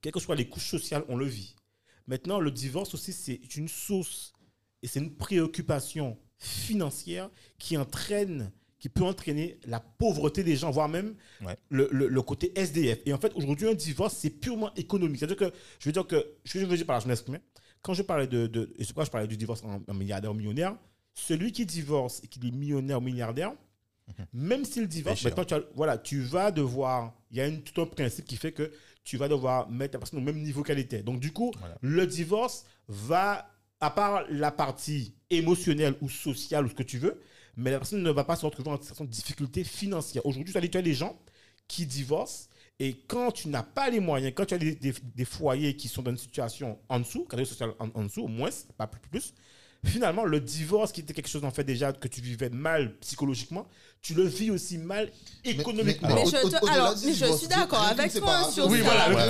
quelles 0.00 0.12
que 0.12 0.20
soient 0.20 0.34
les 0.34 0.48
couches 0.48 0.70
sociales, 0.70 1.04
on 1.08 1.16
le 1.16 1.26
vit. 1.26 1.56
Maintenant, 2.06 2.40
le 2.40 2.50
divorce 2.50 2.94
aussi, 2.94 3.12
c'est 3.12 3.56
une 3.56 3.68
source 3.68 4.34
et 4.82 4.88
c'est 4.88 5.00
une 5.00 5.14
préoccupation 5.14 6.18
financière 6.36 7.30
qui 7.58 7.76
entraîne, 7.76 8.52
qui 8.84 8.90
peut 8.90 9.02
entraîner 9.04 9.58
la 9.66 9.80
pauvreté 9.80 10.44
des 10.44 10.56
gens, 10.56 10.70
voire 10.70 10.90
même 10.90 11.14
Ouais. 11.40 11.56
le, 11.70 11.88
le- 11.90 12.06
le 12.06 12.20
côté 12.22 12.52
SDF. 12.54 12.98
Et 13.06 13.14
en 13.14 13.18
fait, 13.18 13.32
aujourd'hui, 13.34 13.66
un 13.66 13.72
divorce, 13.72 14.14
c'est 14.14 14.28
purement 14.28 14.74
économique. 14.74 15.20
C'est-à-dire 15.20 15.38
que, 15.38 15.50
je 15.78 15.88
veux 15.88 15.92
dire 15.92 16.06
que, 16.06 16.22
je 16.44 16.58
veux 16.58 16.76
dire 16.76 16.84
par 16.84 16.96
là, 16.98 17.00
je 17.02 17.08
m'exprime. 17.08 17.38
Quand 17.80 17.94
je 17.94 18.02
parlais 18.02 18.26
de, 18.26 18.46
de 18.46 18.74
et 18.76 18.80
c'est 18.84 18.88
pourquoi 18.88 19.06
je 19.06 19.10
parlais 19.10 19.26
du 19.26 19.38
divorce 19.38 19.62
en, 19.64 19.80
en 19.88 19.94
milliardaire 19.94 20.32
ou 20.32 20.34
millionnaire, 20.34 20.76
celui 21.14 21.50
qui 21.50 21.64
divorce 21.64 22.20
et 22.24 22.26
qui 22.26 22.46
est 22.46 22.50
millionnaire 22.50 22.98
ou 22.98 23.00
milliardaire, 23.00 23.54
même 24.34 24.66
s'il 24.66 24.86
divorce, 24.86 25.24
maintenant, 25.24 25.44
tu, 25.46 25.54
as- 25.54 25.64
voilà, 25.74 25.96
tu 25.96 26.20
vas 26.20 26.50
devoir, 26.50 27.14
il 27.30 27.38
y 27.38 27.40
a 27.40 27.46
une, 27.46 27.62
tout 27.62 27.80
un 27.80 27.86
principe 27.86 28.26
qui 28.26 28.36
fait 28.36 28.52
que 28.52 28.70
tu 29.02 29.16
vas 29.16 29.28
devoir 29.28 29.70
mettre 29.70 29.94
la 29.94 30.00
personne 30.00 30.18
au 30.18 30.22
même 30.22 30.42
niveau 30.42 30.62
qu'elle 30.62 30.78
était. 30.78 31.02
Donc, 31.02 31.20
du 31.20 31.32
coup, 31.32 31.52
Voilà. 31.58 31.78
le 31.80 32.06
divorce 32.06 32.66
va, 32.88 33.50
à 33.80 33.88
part 33.88 34.24
la 34.28 34.50
partie 34.50 35.14
émotionnelle 35.30 35.94
ou 36.02 36.10
sociale 36.10 36.66
ou 36.66 36.68
ce 36.68 36.74
que 36.74 36.82
tu 36.82 36.98
veux, 36.98 37.18
mais 37.56 37.70
la 37.70 37.78
personne 37.78 38.02
ne 38.02 38.10
va 38.10 38.24
pas 38.24 38.36
se 38.36 38.44
retrouver 38.44 38.70
en 38.70 38.80
situation 38.80 39.04
de 39.04 39.10
difficulté 39.10 39.64
financière. 39.64 40.24
Aujourd'hui, 40.26 40.52
tu 40.52 40.58
as 40.76 40.82
des- 40.82 40.94
gens 40.94 41.18
qui 41.68 41.86
divorcent 41.86 42.48
et 42.78 42.94
quand 43.06 43.30
tu 43.32 43.48
n'as 43.48 43.62
pas 43.62 43.88
les 43.90 44.00
moyens, 44.00 44.32
quand 44.34 44.44
tu 44.46 44.54
as 44.54 44.58
des, 44.58 44.74
des- 44.74 45.24
foyers 45.24 45.76
qui 45.76 45.88
sont 45.88 46.02
dans 46.02 46.10
une 46.10 46.18
situation 46.18 46.78
en 46.88 47.00
dessous, 47.00 47.24
catégorie 47.24 47.46
sociale 47.46 47.72
en, 47.78 47.88
en 47.94 48.04
dessous, 48.04 48.22
au 48.24 48.28
moins, 48.28 48.50
pas 48.76 48.86
plus, 48.86 49.00
plus, 49.00 49.34
finalement, 49.84 50.24
le 50.24 50.40
divorce 50.40 50.92
qui 50.92 51.00
était 51.00 51.12
quelque 51.14 51.28
chose 51.28 51.44
en 51.44 51.50
fait 51.50 51.64
déjà 51.64 51.92
que 51.92 52.08
tu 52.08 52.20
vivais 52.20 52.50
mal 52.50 52.96
psychologiquement, 53.00 53.66
tu 54.02 54.14
le 54.14 54.24
vis 54.24 54.50
aussi 54.50 54.76
mal 54.78 55.10
économiquement. 55.44 56.08
Mais 56.14 56.22
au-delà 56.44 56.58
alors, 56.72 56.94
mais 57.04 57.14
je 57.14 57.24
suis 57.32 57.48
d'accord 57.48 57.82
avec 57.82 58.12
toi 58.12 58.50
sur 58.50 58.66
Oui, 58.66 58.78
ça. 58.78 58.84
voilà, 58.84 59.04
alors, 59.04 59.20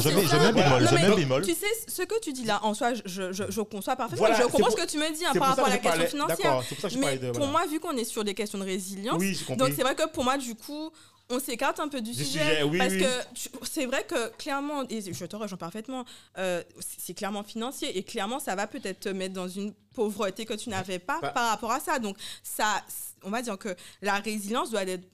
je 0.00 0.08
mets- 0.10 0.22
je 0.22 0.28
ça. 0.28 0.38
mets 0.38 0.44
un 0.46 0.52
bémol, 0.52 0.82
Non, 0.82 0.88
je 0.90 0.94
mais 0.94 1.00
mets 1.02 1.06
un 1.12 1.16
bémol. 1.16 1.42
Tu 1.46 1.54
sais, 1.54 1.66
ce 1.88 2.02
que 2.02 2.20
tu 2.20 2.32
dis 2.32 2.44
là, 2.44 2.60
en 2.62 2.74
soi, 2.74 2.92
je, 2.94 3.32
je, 3.32 3.44
je 3.48 3.60
conçois 3.62 3.96
parfaitement. 3.96 4.26
Voilà, 4.26 4.38
je 4.38 4.42
comprends 4.44 4.58
pour- 4.68 4.70
ce 4.72 4.76
que 4.76 4.86
tu 4.90 4.98
me 4.98 5.16
dis 5.16 5.24
hein, 5.24 5.32
par 5.34 5.48
rapport 5.48 5.66
à 5.66 5.70
la 5.70 5.78
question 5.78 6.06
financière. 6.06 6.36
D'accord, 6.38 6.64
c'est 6.68 6.74
pour 6.74 6.82
ça 6.82 6.88
que 6.88 6.94
je 6.94 6.98
Mais 7.00 7.32
pour 7.32 7.46
moi, 7.46 7.66
vu 7.66 7.80
qu'on 7.80 7.96
est 7.96 8.04
sur 8.04 8.24
des 8.24 8.34
questions 8.34 8.58
de 8.58 8.64
résilience, 8.64 9.20
donc 9.56 9.70
c'est 9.74 9.82
vrai 9.82 9.94
que 9.94 10.08
pour 10.08 10.24
moi, 10.24 10.36
du 10.36 10.54
coup, 10.54 10.90
on 11.30 11.40
s'écarte 11.40 11.80
un 11.80 11.88
peu 11.88 12.00
du, 12.00 12.10
Du 12.12 12.24
sujet, 12.24 12.38
sujet, 12.40 12.62
oui, 12.64 12.78
parce 12.78 12.92
oui. 12.94 13.00
que 13.02 13.48
c'est 13.70 13.86
vrai 13.86 14.04
que 14.04 14.28
clairement, 14.36 14.84
et 14.88 15.00
je 15.00 15.24
te 15.24 15.36
rejoins 15.36 15.58
parfaitement, 15.58 16.04
euh, 16.38 16.62
c'est 16.98 17.14
clairement 17.14 17.42
financier 17.42 17.96
et 17.96 18.02
clairement 18.02 18.38
ça 18.38 18.54
va 18.54 18.66
peut-être 18.66 19.00
te 19.00 19.08
mettre 19.08 19.34
dans 19.34 19.48
une 19.48 19.72
pauvreté 19.94 20.44
que 20.44 20.54
tu 20.54 20.68
n'avais 20.70 20.98
pas 20.98 21.18
Bah. 21.22 21.30
par 21.30 21.48
rapport 21.50 21.72
à 21.72 21.80
ça. 21.80 21.98
Donc 21.98 22.16
ça, 22.42 22.84
on 23.22 23.30
va 23.30 23.42
dire 23.42 23.58
que 23.58 23.74
la 24.02 24.14
résilience 24.16 24.70
doit 24.70 24.82
être 24.82 25.04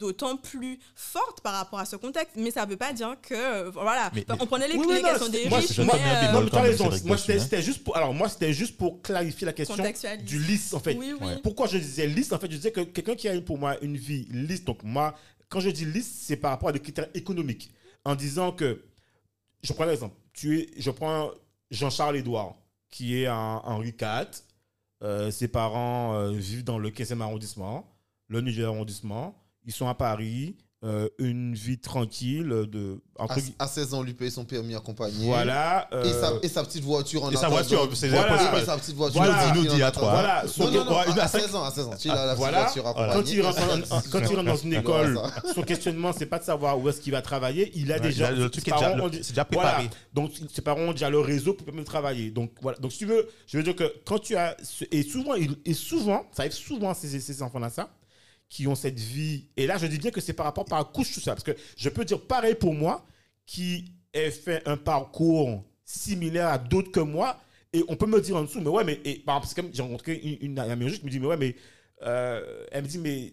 d'autant 0.00 0.36
plus 0.38 0.78
forte 0.94 1.42
par 1.42 1.52
rapport 1.52 1.78
à 1.78 1.84
ce 1.84 1.94
contexte. 1.96 2.34
Mais 2.36 2.50
ça 2.50 2.64
ne 2.64 2.70
veut 2.70 2.76
pas 2.78 2.92
dire 2.92 3.16
que, 3.20 3.34
euh, 3.34 3.70
voilà, 3.70 4.10
Mais- 4.14 4.24
on 4.40 4.46
prenait 4.46 4.66
les 4.66 4.76
Oui, 4.76 4.86
oui, 4.88 5.02
non, 5.02 5.28
des 5.28 5.48
moi, 5.48 5.58
riches, 5.58 5.78
un 5.78 5.82
euh, 5.82 7.00
Moi, 7.04 7.18
c'était 7.18 7.34
hein. 7.34 7.38
c'était 7.42 7.62
juste 7.62 7.84
pour, 7.84 7.96
alors 7.96 8.14
moi, 8.14 8.28
c'était 8.30 8.52
juste 8.54 8.78
pour 8.78 9.02
clarifier 9.02 9.44
la 9.44 9.52
question 9.52 9.76
du 10.24 10.38
lisse, 10.38 10.72
en 10.72 10.80
fait. 10.80 10.94
Oui, 10.94 11.12
oui. 11.20 11.28
Pourquoi 11.42 11.66
je 11.66 11.76
disais 11.76 12.06
lisse? 12.06 12.32
En 12.32 12.38
fait, 12.38 12.50
je 12.50 12.56
disais 12.56 12.72
que 12.72 12.80
quelqu'un 12.80 13.14
qui 13.14 13.28
a 13.28 13.38
pour 13.42 13.58
moi 13.58 13.76
une 13.82 13.96
vie 13.96 14.26
lisse, 14.30 14.64
donc 14.64 14.82
moi, 14.82 15.14
quand 15.50 15.60
je 15.60 15.68
dis 15.68 15.84
lisse, 15.84 16.10
c'est 16.26 16.36
par 16.36 16.52
rapport 16.52 16.70
à 16.70 16.72
des 16.72 16.80
critères 16.80 17.08
économiques. 17.12 17.70
En 18.04 18.14
disant 18.14 18.52
que, 18.52 18.82
je 19.62 19.72
prends 19.74 19.84
l'exemple, 19.84 20.16
je 20.32 20.90
prends 20.90 21.30
Jean-Charles 21.70 22.16
Édouard, 22.16 22.56
qui 22.88 23.20
est 23.20 23.28
en 23.28 23.62
Henri 23.66 23.88
IV. 24.00 24.28
Euh, 25.02 25.30
ses 25.30 25.48
parents 25.48 26.14
euh, 26.14 26.30
vivent 26.30 26.64
dans 26.64 26.78
le 26.78 26.90
15e 26.90 27.20
arrondissement, 27.20 27.86
le 28.28 28.40
9e 28.40 28.64
arrondissement. 28.64 29.34
Ils 29.64 29.72
sont 29.72 29.88
à 29.88 29.94
Paris, 29.94 30.56
euh, 30.82 31.08
une 31.18 31.54
vie 31.54 31.76
tranquille 31.78 32.48
de 32.48 33.00
entre 33.18 33.34
À, 33.58 33.64
à 33.64 33.66
16 33.66 33.92
ans, 33.92 34.02
lui 34.02 34.14
paye 34.14 34.30
son 34.30 34.46
permis 34.46 34.74
accompagné. 34.74 35.26
voilà. 35.26 35.86
Et, 35.92 35.94
euh, 35.96 36.20
sa, 36.20 36.32
et 36.42 36.48
sa 36.48 36.64
petite 36.64 36.82
voiture 36.82 37.22
en 37.24 37.30
Et 37.30 37.34
sa 37.34 37.48
attendant. 37.48 37.56
voiture, 37.56 37.90
c'est 37.94 38.08
Voilà. 38.08 38.58
Et 38.58 38.64
sa 38.64 38.78
petite 38.78 38.96
voiture. 38.96 39.20
Voilà. 39.22 39.52
nous 39.54 39.66
dit 39.66 39.82
à 39.82 39.90
trois. 39.90 40.10
Voilà, 40.10 40.44
son- 40.48 40.64
Non, 40.64 40.70
non, 40.70 40.84
non, 40.86 41.02
une- 41.12 41.18
à 41.18 41.24
à 41.24 41.28
cinq- 41.28 41.40
16 41.42 41.54
ans, 41.54 41.64
à 41.64 41.70
16 41.70 41.84
ans. 41.84 41.90
Il 42.02 42.10
a 42.10 42.14
la 42.14 42.22
petite 42.28 42.38
Voilà. 42.38 42.62
voiture 42.62 42.86
accompagnée. 42.86 43.12
quand 43.22 43.30
il, 43.30 43.42
rentre 43.42 44.10
quand 44.10 44.20
il 44.30 44.44
dans 44.46 44.56
une 44.56 44.72
école, 44.72 45.20
son 45.54 45.62
questionnement, 45.62 46.12
c'est 46.16 46.24
pas 46.24 46.38
de 46.38 46.44
savoir 46.44 46.78
où 46.78 46.88
est-ce 46.88 47.00
qu'il 47.02 47.12
va 47.12 47.20
travailler. 47.20 47.70
Il 47.74 47.92
a 47.92 47.96
Ouais, 47.96 48.00
déjà. 48.00 48.30
le 48.30 48.48
truc 48.48 48.64
ses 48.64 48.70
est 48.70 48.74
déjà- 48.74 48.90
parents 48.92 49.06
le- 49.06 49.12
c'est 49.22 49.28
déjà 49.32 49.46
voilà. 49.52 49.70
préparé. 49.72 49.90
Donc, 50.14 50.30
ses 50.50 50.62
parents 50.62 50.80
ont 50.80 50.92
déjà 50.92 51.10
le 51.10 51.20
réseau 51.20 51.52
pour 51.52 51.66
permettre 51.66 51.84
de 51.84 51.90
travailler. 51.90 52.30
Donc, 52.30 52.52
voilà. 52.62 52.78
Donc, 52.78 52.92
si 52.92 52.98
tu 52.98 53.06
veux, 53.06 53.28
je 53.46 53.58
veux 53.58 53.62
dire 53.62 53.76
que 53.76 53.92
quand 54.06 54.18
tu 54.18 54.34
as. 54.34 54.56
ce- 54.62 54.84
Et 54.90 55.02
souvent, 55.02 55.34
et 55.34 55.74
souvent 55.74 56.24
ça 56.32 56.42
arrive 56.42 56.52
souvent 56.52 56.90
à 56.90 56.94
ces, 56.94 57.20
ces 57.20 57.42
enfants-là, 57.42 57.68
ça, 57.68 57.90
qui 58.50 58.66
ont 58.66 58.74
cette 58.74 58.98
vie. 58.98 59.46
Et 59.56 59.66
là, 59.66 59.78
je 59.78 59.86
dis 59.86 59.96
bien 59.98 60.10
que 60.10 60.20
c'est 60.20 60.34
par 60.34 60.44
rapport 60.44 60.66
par 60.66 60.92
couche, 60.92 61.14
tout 61.14 61.20
ça. 61.20 61.32
Parce 61.32 61.44
que 61.44 61.56
je 61.76 61.88
peux 61.88 62.04
dire 62.04 62.20
pareil 62.20 62.54
pour 62.56 62.74
moi, 62.74 63.06
qui 63.46 63.92
ai 64.12 64.30
fait 64.30 64.60
un 64.68 64.76
parcours 64.76 65.64
similaire 65.84 66.48
à 66.48 66.58
d'autres 66.58 66.90
que 66.90 67.00
moi. 67.00 67.40
Et 67.72 67.84
on 67.88 67.96
peut 67.96 68.06
me 68.06 68.20
dire 68.20 68.36
en 68.36 68.42
dessous, 68.42 68.60
mais 68.60 68.68
ouais, 68.68 68.84
mais. 68.84 68.96
Par 69.24 69.36
exemple, 69.38 69.46
c'est 69.46 69.54
comme 69.54 69.70
j'ai 69.72 69.82
rencontré 69.82 70.14
une, 70.16 70.50
une 70.50 70.58
amie 70.58 70.92
qui 70.98 71.04
me 71.06 71.10
dit, 71.10 71.20
mais 71.20 71.26
ouais, 71.28 71.36
mais. 71.36 71.54
euh, 72.02 72.66
elle 72.72 72.82
me 72.82 72.88
dit, 72.88 72.98
mais 72.98 73.32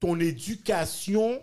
ton 0.00 0.18
éducation 0.18 1.40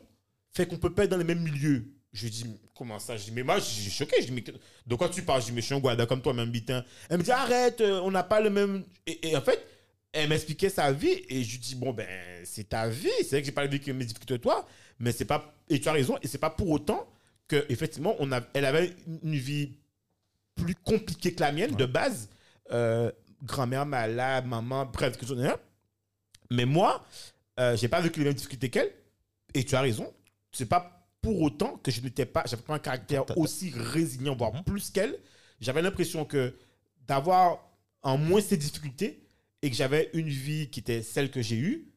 fait 0.51 0.65
qu'on 0.67 0.77
peut 0.77 0.93
pas 0.93 1.05
être 1.05 1.11
dans 1.11 1.17
les 1.17 1.23
mêmes 1.23 1.41
milieux. 1.41 1.85
Je 2.11 2.23
lui 2.23 2.31
dis, 2.31 2.45
comment 2.75 2.99
ça? 2.99 3.15
Je 3.15 3.23
dis, 3.25 3.31
mais 3.31 3.43
moi, 3.43 3.61
suis 3.61 3.89
choqué. 3.89 4.17
Je 4.19 4.25
dis, 4.27 4.31
mais 4.33 4.41
que- 4.41 4.51
de 4.85 4.95
quoi 4.95 5.07
tu 5.07 5.21
parles? 5.21 5.41
Je 5.41 5.47
dis, 5.47 5.51
mais 5.53 5.61
je 5.61 5.67
suis 5.67 5.75
un 5.75 5.79
Guada 5.79 6.05
comme 6.05 6.21
toi, 6.21 6.33
même 6.33 6.49
bitin. 6.49 6.83
Elle 7.09 7.19
me 7.19 7.23
dit, 7.23 7.31
arrête, 7.31 7.79
euh, 7.81 8.01
on 8.03 8.11
n'a 8.11 8.23
pas 8.23 8.41
le 8.41 8.49
même. 8.49 8.83
Et 9.05 9.35
en 9.37 9.41
fait, 9.41 9.63
elle 10.11 10.29
m'expliquait 10.29 10.69
sa 10.69 10.91
vie 10.91 11.23
et 11.29 11.43
je 11.43 11.51
lui 11.51 11.59
dis, 11.59 11.75
bon, 11.75 11.93
ben, 11.93 12.07
c'est 12.43 12.69
ta 12.69 12.87
vie. 12.89 13.09
C'est 13.19 13.29
vrai 13.31 13.41
que 13.41 13.45
j'ai 13.45 13.51
pas 13.51 13.65
vécu 13.67 13.93
mes 13.93 14.05
difficultés 14.05 14.37
que 14.37 14.43
toi, 14.43 14.67
mais 14.99 15.11
c'est 15.11 15.25
pas. 15.25 15.53
Et 15.69 15.79
tu 15.79 15.87
as 15.87 15.91
raison, 15.93 16.17
et 16.21 16.27
c'est 16.27 16.37
pas 16.39 16.49
pour 16.49 16.69
autant 16.69 17.07
que, 17.47 17.65
effectivement, 17.69 18.15
on 18.19 18.31
a, 18.31 18.41
elle 18.53 18.65
avait 18.65 18.93
une 19.23 19.35
vie 19.35 19.71
plus 20.55 20.75
compliquée 20.75 21.33
que 21.33 21.41
la 21.41 21.51
mienne, 21.51 21.75
de 21.75 21.85
base. 21.85 22.29
Euh, 22.71 23.11
grand-mère 23.43 23.85
malade, 23.85 24.45
maman, 24.45 24.85
bref, 24.85 25.17
que. 25.17 25.25
Mais 26.51 26.65
moi, 26.65 27.05
euh, 27.59 27.77
j'ai 27.77 27.87
pas 27.87 28.01
vécu 28.01 28.19
les 28.19 28.25
mêmes 28.25 28.33
difficultés 28.33 28.69
qu'elle. 28.69 28.91
Et 29.53 29.63
tu 29.63 29.75
as 29.75 29.81
raison. 29.81 30.11
C'est 30.51 30.65
pas 30.67 31.07
pour 31.21 31.41
autant 31.41 31.77
que 31.77 31.91
je 31.91 32.01
n'étais 32.01 32.25
pas, 32.25 32.43
j'avais 32.47 32.61
pas 32.63 32.75
un 32.75 32.79
caractère 32.79 33.37
aussi 33.37 33.71
résilient, 33.75 34.35
voire 34.35 34.53
Mhm. 34.53 34.63
plus 34.63 34.89
qu'elle. 34.89 35.17
J'avais 35.59 35.81
l'impression 35.81 36.25
que 36.25 36.55
d'avoir 37.07 37.59
en 38.01 38.17
moins 38.17 38.41
ces 38.41 38.57
difficultés 38.57 39.27
et 39.61 39.69
que 39.69 39.75
j'avais 39.75 40.09
une 40.13 40.29
vie 40.29 40.69
qui 40.69 40.79
était 40.79 41.01
celle 41.01 41.31
que 41.31 41.41
j'ai 41.41 41.57
eue, 41.57 41.91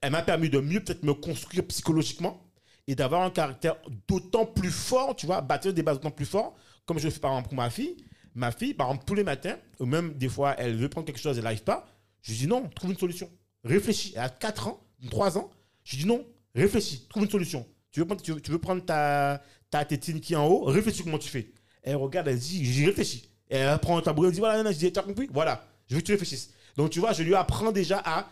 elle 0.00 0.12
m'a 0.12 0.22
permis 0.22 0.48
de 0.48 0.58
mieux 0.58 0.80
peut-être 0.82 1.02
me 1.02 1.14
construire 1.14 1.66
psychologiquement 1.66 2.50
et 2.86 2.94
d'avoir 2.94 3.22
un 3.22 3.30
caractère 3.30 3.76
d'autant 4.08 4.46
plus 4.46 4.70
fort, 4.70 5.16
tu 5.16 5.26
vois, 5.26 5.40
bâtir 5.40 5.72
des 5.72 5.82
bases 5.82 5.96
d'autant 5.96 6.10
plus 6.10 6.26
fort, 6.26 6.56
comme 6.86 6.98
je 6.98 7.04
le 7.04 7.10
fais 7.10 7.20
par 7.20 7.32
exemple 7.32 7.48
pour 7.48 7.56
ma 7.56 7.70
fille. 7.70 7.96
Ma 8.34 8.50
fille, 8.50 8.74
par 8.74 8.88
exemple, 8.88 9.04
tous 9.06 9.14
les 9.14 9.22
matins, 9.22 9.56
ou 9.78 9.86
même 9.86 10.14
des 10.14 10.28
fois, 10.28 10.56
elle 10.58 10.76
veut 10.76 10.88
prendre 10.88 11.06
quelque 11.06 11.20
chose, 11.20 11.38
elle 11.38 11.44
n'arrive 11.44 11.62
pas. 11.62 11.86
Je 12.20 12.32
lui 12.32 12.38
dis 12.38 12.46
non, 12.46 12.68
trouve 12.74 12.90
une 12.90 12.98
solution. 12.98 13.30
Réfléchis. 13.62 14.12
Elle 14.16 14.22
a 14.22 14.28
4 14.28 14.68
ans, 14.68 14.84
3 15.10 15.38
ans. 15.38 15.50
Je 15.84 15.96
lui 15.96 16.02
dis 16.02 16.08
non, 16.08 16.26
réfléchis, 16.54 17.06
trouve 17.08 17.24
une 17.24 17.30
solution. 17.30 17.66
Tu 17.92 18.00
veux 18.00 18.06
prendre, 18.06 18.22
tu 18.22 18.32
veux, 18.32 18.58
prendre 18.58 18.84
ta, 18.84 19.40
ta 19.70 19.84
tétine 19.84 20.20
qui 20.20 20.32
est 20.32 20.36
en 20.36 20.46
haut, 20.46 20.64
réfléchis 20.64 21.04
comment 21.04 21.18
tu 21.18 21.28
fais. 21.28 21.52
Elle 21.82 21.96
regarde, 21.96 22.26
elle 22.26 22.38
dit, 22.38 22.64
j'y 22.64 22.86
réfléchis. 22.86 23.30
Elle 23.48 23.78
prend 23.78 23.98
un 23.98 24.02
tabouret, 24.02 24.28
elle 24.28 24.34
dit, 24.34 24.40
voilà, 24.40 24.62
non, 24.62 24.72
je 24.72 24.78
dis, 24.78 24.92
compris? 24.92 25.28
Voilà, 25.30 25.68
je 25.86 25.94
veux 25.94 26.00
que 26.00 26.06
tu 26.06 26.12
réfléchisses. 26.12 26.50
Donc, 26.76 26.90
tu 26.90 27.00
vois, 27.00 27.12
je 27.12 27.22
lui 27.22 27.34
apprends 27.34 27.72
déjà 27.72 28.02
à, 28.04 28.28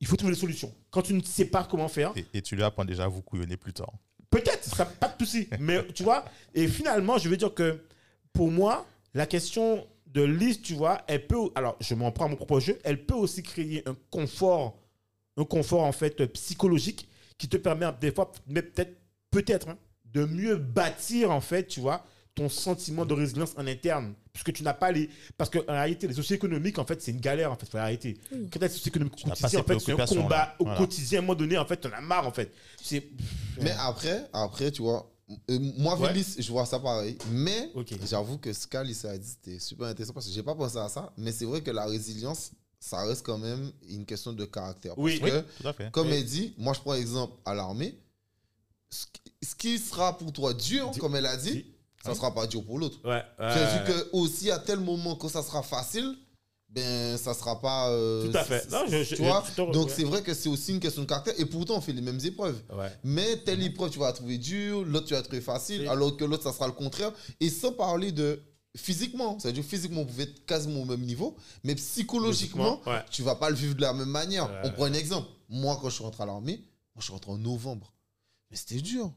il 0.00 0.06
faut 0.06 0.16
trouver 0.16 0.34
des 0.34 0.40
solutions. 0.40 0.72
Quand 0.90 1.02
tu 1.02 1.14
ne 1.14 1.22
sais 1.22 1.46
pas 1.46 1.64
comment 1.64 1.88
faire, 1.88 2.12
Et, 2.16 2.26
et 2.34 2.42
tu 2.42 2.56
lui 2.56 2.62
apprends 2.62 2.84
déjà 2.84 3.04
à 3.04 3.08
vous 3.08 3.22
couillonner 3.22 3.56
plus 3.56 3.72
tard. 3.72 3.92
Peut-être, 4.30 4.64
ça 4.64 4.84
pas 4.84 5.08
de 5.08 5.24
souci. 5.24 5.48
Mais 5.60 5.86
tu 5.88 6.02
vois, 6.02 6.24
et 6.54 6.66
finalement, 6.68 7.18
je 7.18 7.28
veux 7.28 7.36
dire 7.36 7.52
que 7.52 7.82
pour 8.32 8.50
moi, 8.50 8.86
la 9.14 9.26
question 9.26 9.86
de 10.06 10.22
liste, 10.22 10.62
tu 10.62 10.74
vois, 10.74 11.02
elle 11.06 11.26
peut, 11.26 11.50
alors 11.54 11.76
je 11.80 11.94
m'en 11.94 12.12
prends 12.12 12.26
à 12.26 12.28
mon 12.28 12.36
propre 12.36 12.60
jeu, 12.60 12.78
elle 12.84 13.04
peut 13.04 13.14
aussi 13.14 13.42
créer 13.42 13.86
un 13.88 13.96
confort, 14.10 14.78
un 15.36 15.44
confort 15.44 15.82
en 15.82 15.92
fait 15.92 16.24
psychologique 16.32 17.08
qui 17.38 17.48
te 17.48 17.56
permet 17.56 17.86
des 18.00 18.12
fois, 18.12 18.30
mais 18.46 18.62
peut-être, 18.62 18.94
peut-être, 19.30 19.68
hein, 19.68 19.78
de 20.04 20.24
mieux 20.24 20.56
bâtir 20.56 21.30
en 21.30 21.40
fait, 21.40 21.66
tu 21.66 21.80
vois, 21.80 22.04
ton 22.34 22.48
sentiment 22.48 23.04
de 23.04 23.12
résilience 23.14 23.52
en 23.56 23.66
interne. 23.66 24.14
Puisque 24.32 24.52
tu 24.54 24.62
n'as 24.62 24.72
pas 24.74 24.90
les. 24.92 25.10
Parce 25.36 25.50
qu'en 25.50 25.60
réalité, 25.68 26.08
les 26.08 26.14
socio-économiques, 26.14 26.78
en 26.78 26.86
fait, 26.86 27.02
c'est 27.02 27.10
une 27.10 27.20
galère, 27.20 27.52
en 27.52 27.56
fait, 27.56 27.68
faut 27.68 27.76
arrêter. 27.78 28.16
Oui. 28.32 28.48
Quand 28.50 28.58
tu 28.58 28.64
as 28.64 28.68
les 28.68 28.72
socio-économiques 28.74 29.14
au 29.24 29.28
n'as 29.28 29.34
pas 29.34 29.40
quotidien, 29.50 29.60
en 29.60 29.64
fait, 29.64 30.06
c'est 30.06 30.18
un 30.18 30.22
combat 30.22 30.36
là. 30.36 30.56
au 30.58 30.64
Voilà. 30.64 30.78
quotidien. 30.78 31.18
À 31.18 31.22
un 31.22 31.26
moment 31.26 31.34
donné, 31.38 31.58
en 31.58 31.66
fait, 31.66 31.80
tu 31.80 31.88
en 31.88 31.92
as 31.92 32.00
marre, 32.00 32.26
en 32.26 32.32
fait. 32.32 32.52
C'est. 32.82 33.06
Mais 33.60 33.72
après, 33.78 34.26
après, 34.32 34.70
tu 34.72 34.80
vois, 34.82 35.12
euh, 35.50 35.58
moi, 35.76 35.98
Ouais. 35.98 36.08
Vélis, 36.12 36.36
je 36.38 36.50
vois 36.50 36.64
ça 36.64 36.78
pareil. 36.80 37.18
Mais 37.30 37.70
j'avoue 38.08 38.38
que 38.38 38.52
ce 38.52 38.66
qu'Alice 38.66 39.04
a 39.04 39.16
dit, 39.18 39.28
c'était 39.28 39.58
super 39.58 39.86
intéressant 39.88 40.14
parce 40.14 40.26
que 40.26 40.32
j'ai 40.32 40.42
pas 40.42 40.54
pensé 40.54 40.78
à 40.78 40.88
ça. 40.88 41.12
Mais 41.18 41.32
c'est 41.32 41.44
vrai 41.44 41.60
que 41.60 41.70
la 41.70 41.84
résilience, 41.84 42.52
ça 42.80 43.04
reste 43.04 43.24
quand 43.26 43.38
même 43.38 43.70
une 43.90 44.06
question 44.06 44.32
de 44.32 44.44
caractère. 44.46 44.94
Oui. 44.98 45.18
Parce 45.20 45.32
que, 45.32 45.40
Tout 45.62 45.68
à 45.68 45.72
fait. 45.74 45.90
comme 45.90 46.08
Oui. 46.08 46.14
elle 46.14 46.24
dit, 46.24 46.54
moi, 46.56 46.72
je 46.72 46.80
prends 46.80 46.94
exemple 46.94 47.34
à 47.44 47.52
l'armée. 47.54 47.98
Ce 48.90 49.54
qui- 49.56 49.78
sera 49.78 50.16
pour 50.18 50.32
toi 50.32 50.52
dur, 50.54 50.90
comme 50.98 51.16
elle 51.16 51.26
a 51.26 51.36
dit, 51.36 51.52
di- 51.52 51.66
ça 52.04 52.10
Oui. 52.10 52.16
sera 52.16 52.34
pas 52.34 52.46
dur 52.46 52.64
pour 52.64 52.78
l'autre. 52.78 52.98
Ouais. 53.04 53.22
C'est-à-dire 53.38 53.82
euh, 53.96 54.02
que 54.02 54.08
aussi 54.12 54.50
à 54.50 54.58
tel 54.58 54.80
moment 54.80 55.16
que 55.16 55.28
ça 55.28 55.42
sera 55.42 55.62
facile, 55.62 56.16
ben 56.68 57.18
ça 57.18 57.34
sera 57.34 57.60
pas. 57.60 57.90
euh, 57.90 58.30
Tout 58.30 58.36
à 58.38 58.44
fait. 58.44 58.70
Non, 58.70 58.84
je- 58.88 59.02
je- 59.04 59.14
tu 59.16 59.22
vois 59.22 59.44
je 59.56 59.62
Donc 59.72 59.88
ouais. 59.88 59.92
c'est 59.94 60.04
vrai 60.04 60.22
que 60.22 60.32
c'est 60.32 60.48
aussi 60.48 60.72
une 60.72 60.80
question 60.80 61.02
de 61.02 61.06
caractère. 61.06 61.34
Et 61.38 61.44
pourtant 61.44 61.76
on 61.76 61.80
fait 61.82 61.92
les 61.92 62.00
mêmes 62.00 62.18
épreuves. 62.24 62.60
Ouais. 62.72 62.90
Mais 63.04 63.36
telle 63.38 63.62
épreuve 63.62 63.90
tu 63.90 63.98
vas 63.98 64.06
la 64.06 64.12
trouver 64.14 64.38
dure, 64.38 64.82
l'autre 64.84 65.06
tu 65.06 65.12
vas 65.12 65.18
la 65.20 65.22
trouver 65.24 65.42
facile, 65.42 65.82
Oui. 65.82 65.88
alors 65.88 66.16
que 66.16 66.24
l'autre 66.24 66.44
ça 66.44 66.52
sera 66.52 66.66
le 66.66 66.72
contraire. 66.72 67.12
Et 67.40 67.50
sans 67.50 67.72
parler 67.72 68.10
de 68.10 68.42
physiquement, 68.74 69.38
c'est-à-dire 69.38 69.62
physiquement 69.62 70.00
vous 70.00 70.06
pouvez 70.06 70.22
être 70.22 70.46
quasiment 70.46 70.80
au 70.80 70.84
même 70.86 71.02
niveau, 71.02 71.36
mais 71.62 71.74
psychologiquement 71.74 72.80
ouais. 72.86 73.02
tu 73.10 73.22
vas 73.22 73.34
pas 73.34 73.50
le 73.50 73.56
vivre 73.56 73.74
de 73.74 73.82
la 73.82 73.92
même 73.92 74.08
manière. 74.08 74.50
Ouais. 74.50 74.60
On 74.64 74.70
prend 74.70 74.84
un 74.84 74.94
exemple. 74.94 75.28
Moi 75.50 75.78
quand 75.80 75.90
je 75.90 75.94
suis 75.96 76.04
rentré 76.04 76.22
à 76.22 76.26
l'armée, 76.26 76.56
moi 76.94 77.00
je 77.00 77.02
suis 77.04 77.12
rentré 77.12 77.32
en 77.32 77.36
novembre, 77.38 77.92
mais 78.50 78.56
c'était 78.56 78.80
dur. 78.80 79.12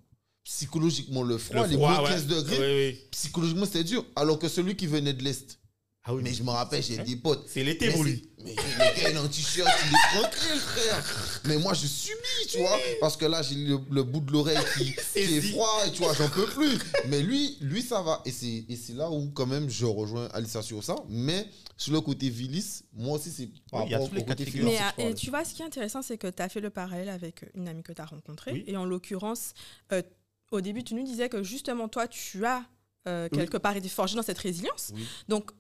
Psychologiquement 0.45 1.23
le 1.23 1.37
froid, 1.39 1.63
Le 1.63 1.69
les 1.71 1.75
froid, 1.75 1.89
moins 1.89 2.03
ouais. 2.03 2.09
15 2.09 2.27
degrés, 2.27 2.57
Oui, 2.59 2.93
oui. 2.93 3.01
psychologiquement 3.11 3.65
c'était 3.65 3.83
dur. 3.83 4.05
Alors 4.15 4.37
que 4.39 4.47
celui 4.47 4.75
qui 4.75 4.85
venait 4.85 5.11
de 5.13 5.23
l'Est, 5.23 5.59
Ah 6.03 6.13
oui. 6.13 6.21
mais 6.23 6.33
je 6.33 6.43
me 6.43 6.51
rappelle, 6.51 6.83
j'ai 6.83 6.97
des 6.99 7.15
potes. 7.15 7.45
C'est 7.47 7.63
l'été 7.63 7.89
pour 7.91 8.03
lui. 8.03 8.29
mais 8.43 8.53
il 8.97 9.03
est 9.07 9.17
en 9.17 9.27
t-shirt, 9.27 9.67
il 9.67 9.89
est 9.89 10.21
tranquille, 10.21 10.59
frère. 10.59 11.41
Mais 11.45 11.57
moi, 11.57 11.73
je 11.73 11.87
subis, 11.87 12.47
tu 12.47 12.59
vois. 12.59 12.77
Parce 13.01 13.17
que 13.17 13.25
là, 13.25 13.41
j'ai 13.41 13.55
le, 13.55 13.79
le 13.89 14.03
bout 14.03 14.19
de 14.19 14.31
l'oreille 14.31 14.59
qui, 14.77 14.93
qui 15.13 15.19
est 15.19 15.41
froid, 15.41 15.81
et 15.87 15.91
tu 15.91 16.03
vois, 16.03 16.13
j'en 16.13 16.29
peux 16.29 16.45
plus. 16.45 16.77
Mais 17.07 17.23
lui, 17.23 17.57
lui, 17.61 17.81
ça 17.81 18.03
va. 18.03 18.21
Et 18.23 18.31
c'est, 18.31 18.65
et 18.69 18.75
c'est 18.75 18.93
là 18.93 19.09
où, 19.09 19.31
quand 19.31 19.47
même, 19.47 19.67
je 19.67 19.85
rejoins 19.87 20.27
Alissa 20.31 20.61
sur 20.61 20.83
ça. 20.83 20.95
Mais 21.09 21.47
sur 21.75 21.91
le 21.91 22.01
côté 22.01 22.29
Vilis, 22.29 22.83
moi 22.93 23.17
aussi, 23.17 23.31
c'est 23.31 23.49
par 23.71 23.81
Oui, 23.81 23.87
il 23.87 23.91
y 23.93 23.95
a 23.95 23.97
rapport 23.97 24.13
les 24.13 24.21
au 24.21 24.25
côté. 24.25 24.45
Mais 24.61 24.77
euh, 24.99 25.09
et 25.09 25.13
tu 25.15 25.31
vois, 25.31 25.43
ce 25.43 25.55
qui 25.55 25.63
est 25.63 25.65
intéressant, 25.65 26.03
c'est 26.03 26.19
que 26.19 26.27
tu 26.27 26.43
as 26.43 26.49
fait 26.49 26.61
le 26.61 26.69
parallèle 26.69 27.09
avec 27.09 27.45
une 27.55 27.67
amie 27.67 27.81
que 27.81 27.93
tu 27.93 28.01
as 28.03 28.05
rencontrée. 28.05 28.51
Oui. 28.51 28.63
Et 28.67 28.77
en 28.77 28.85
l'occurrence, 28.85 29.53
euh, 29.91 30.03
au 30.51 30.61
début, 30.61 30.83
tu 30.83 30.93
nous 30.95 31.03
disais 31.03 31.29
que 31.29 31.43
justement, 31.43 31.87
toi, 31.87 32.07
tu 32.07 32.45
as 32.45 32.63
euh, 33.07 33.27
Oui. 33.31 33.37
quelque 33.37 33.57
part 33.57 33.75
été 33.75 33.89
forgé 33.89 34.15
dans 34.15 34.23
cette 34.23 34.37
résilience. 34.39 34.91
Oui. 34.95 35.05
Donc, 35.27 35.51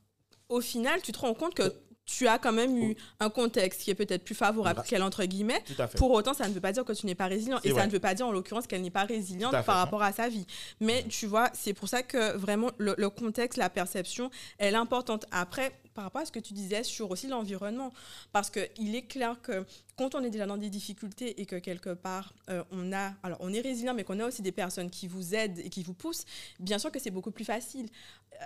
au 0.49 0.61
final, 0.61 1.01
tu 1.01 1.11
te 1.11 1.19
rends 1.19 1.33
compte 1.33 1.53
que 1.53 1.73
tu 2.05 2.27
as 2.27 2.37
quand 2.37 2.51
même 2.53 2.77
eu 2.77 2.95
un 3.19 3.31
contexte 3.31 3.81
qui 3.81 3.89
est 3.89 3.95
peut-être 3.95 4.23
plus 4.23 4.35
favorable 4.35 4.83
qu'elle, 4.87 5.01
entre 5.01 5.25
guillemets. 5.25 5.63
Pour 5.97 6.11
autant, 6.11 6.35
ça 6.35 6.47
ne 6.47 6.53
veut 6.53 6.61
pas 6.61 6.71
dire 6.71 6.85
que 6.85 6.93
tu 6.93 7.07
n'es 7.07 7.15
pas 7.15 7.25
résilient. 7.25 7.59
Et 7.63 7.71
ça 7.73 7.85
ne 7.87 7.91
veut 7.91 7.99
pas 7.99 8.13
dire, 8.13 8.27
en 8.27 8.31
l'occurrence, 8.31 8.67
qu'elle 8.67 8.83
n'est 8.83 8.91
pas 8.91 9.05
résiliente 9.05 9.55
fait. 9.55 9.63
par 9.63 9.77
rapport 9.77 10.03
à 10.03 10.11
sa 10.11 10.29
vie. 10.29 10.45
Mais 10.79 11.03
tu 11.09 11.25
vois, 11.25 11.49
c'est 11.53 11.73
pour 11.73 11.89
ça 11.89 12.03
que 12.03 12.37
vraiment, 12.37 12.69
le, 12.77 12.93
le 12.97 13.09
contexte, 13.09 13.57
la 13.57 13.69
perception, 13.71 14.29
elle 14.59 14.75
est 14.75 14.77
importante. 14.77 15.25
Après, 15.31 15.71
par 15.95 16.03
rapport 16.03 16.21
à 16.21 16.25
ce 16.25 16.31
que 16.31 16.39
tu 16.39 16.53
disais 16.53 16.83
sur 16.83 17.09
aussi 17.09 17.27
l'environnement, 17.27 17.91
parce 18.31 18.51
qu'il 18.51 18.95
est 18.95 19.07
clair 19.07 19.41
que 19.41 19.65
quand 19.97 20.13
on 20.13 20.23
est 20.23 20.29
déjà 20.29 20.45
dans 20.45 20.57
des 20.57 20.69
difficultés 20.69 21.41
et 21.41 21.45
que 21.47 21.55
quelque 21.55 21.93
part, 21.93 22.33
euh, 22.49 22.63
on 22.69 22.93
a, 22.93 23.13
alors 23.23 23.39
on 23.41 23.51
est 23.51 23.61
résilient, 23.61 23.95
mais 23.95 24.03
qu'on 24.03 24.19
a 24.19 24.27
aussi 24.27 24.43
des 24.43 24.51
personnes 24.51 24.91
qui 24.91 25.07
vous 25.07 25.33
aident 25.33 25.59
et 25.59 25.69
qui 25.69 25.81
vous 25.81 25.93
poussent, 25.93 26.25
bien 26.59 26.77
sûr 26.77 26.91
que 26.91 26.99
c'est 26.99 27.11
beaucoup 27.11 27.31
plus 27.31 27.45
facile. 27.45 27.87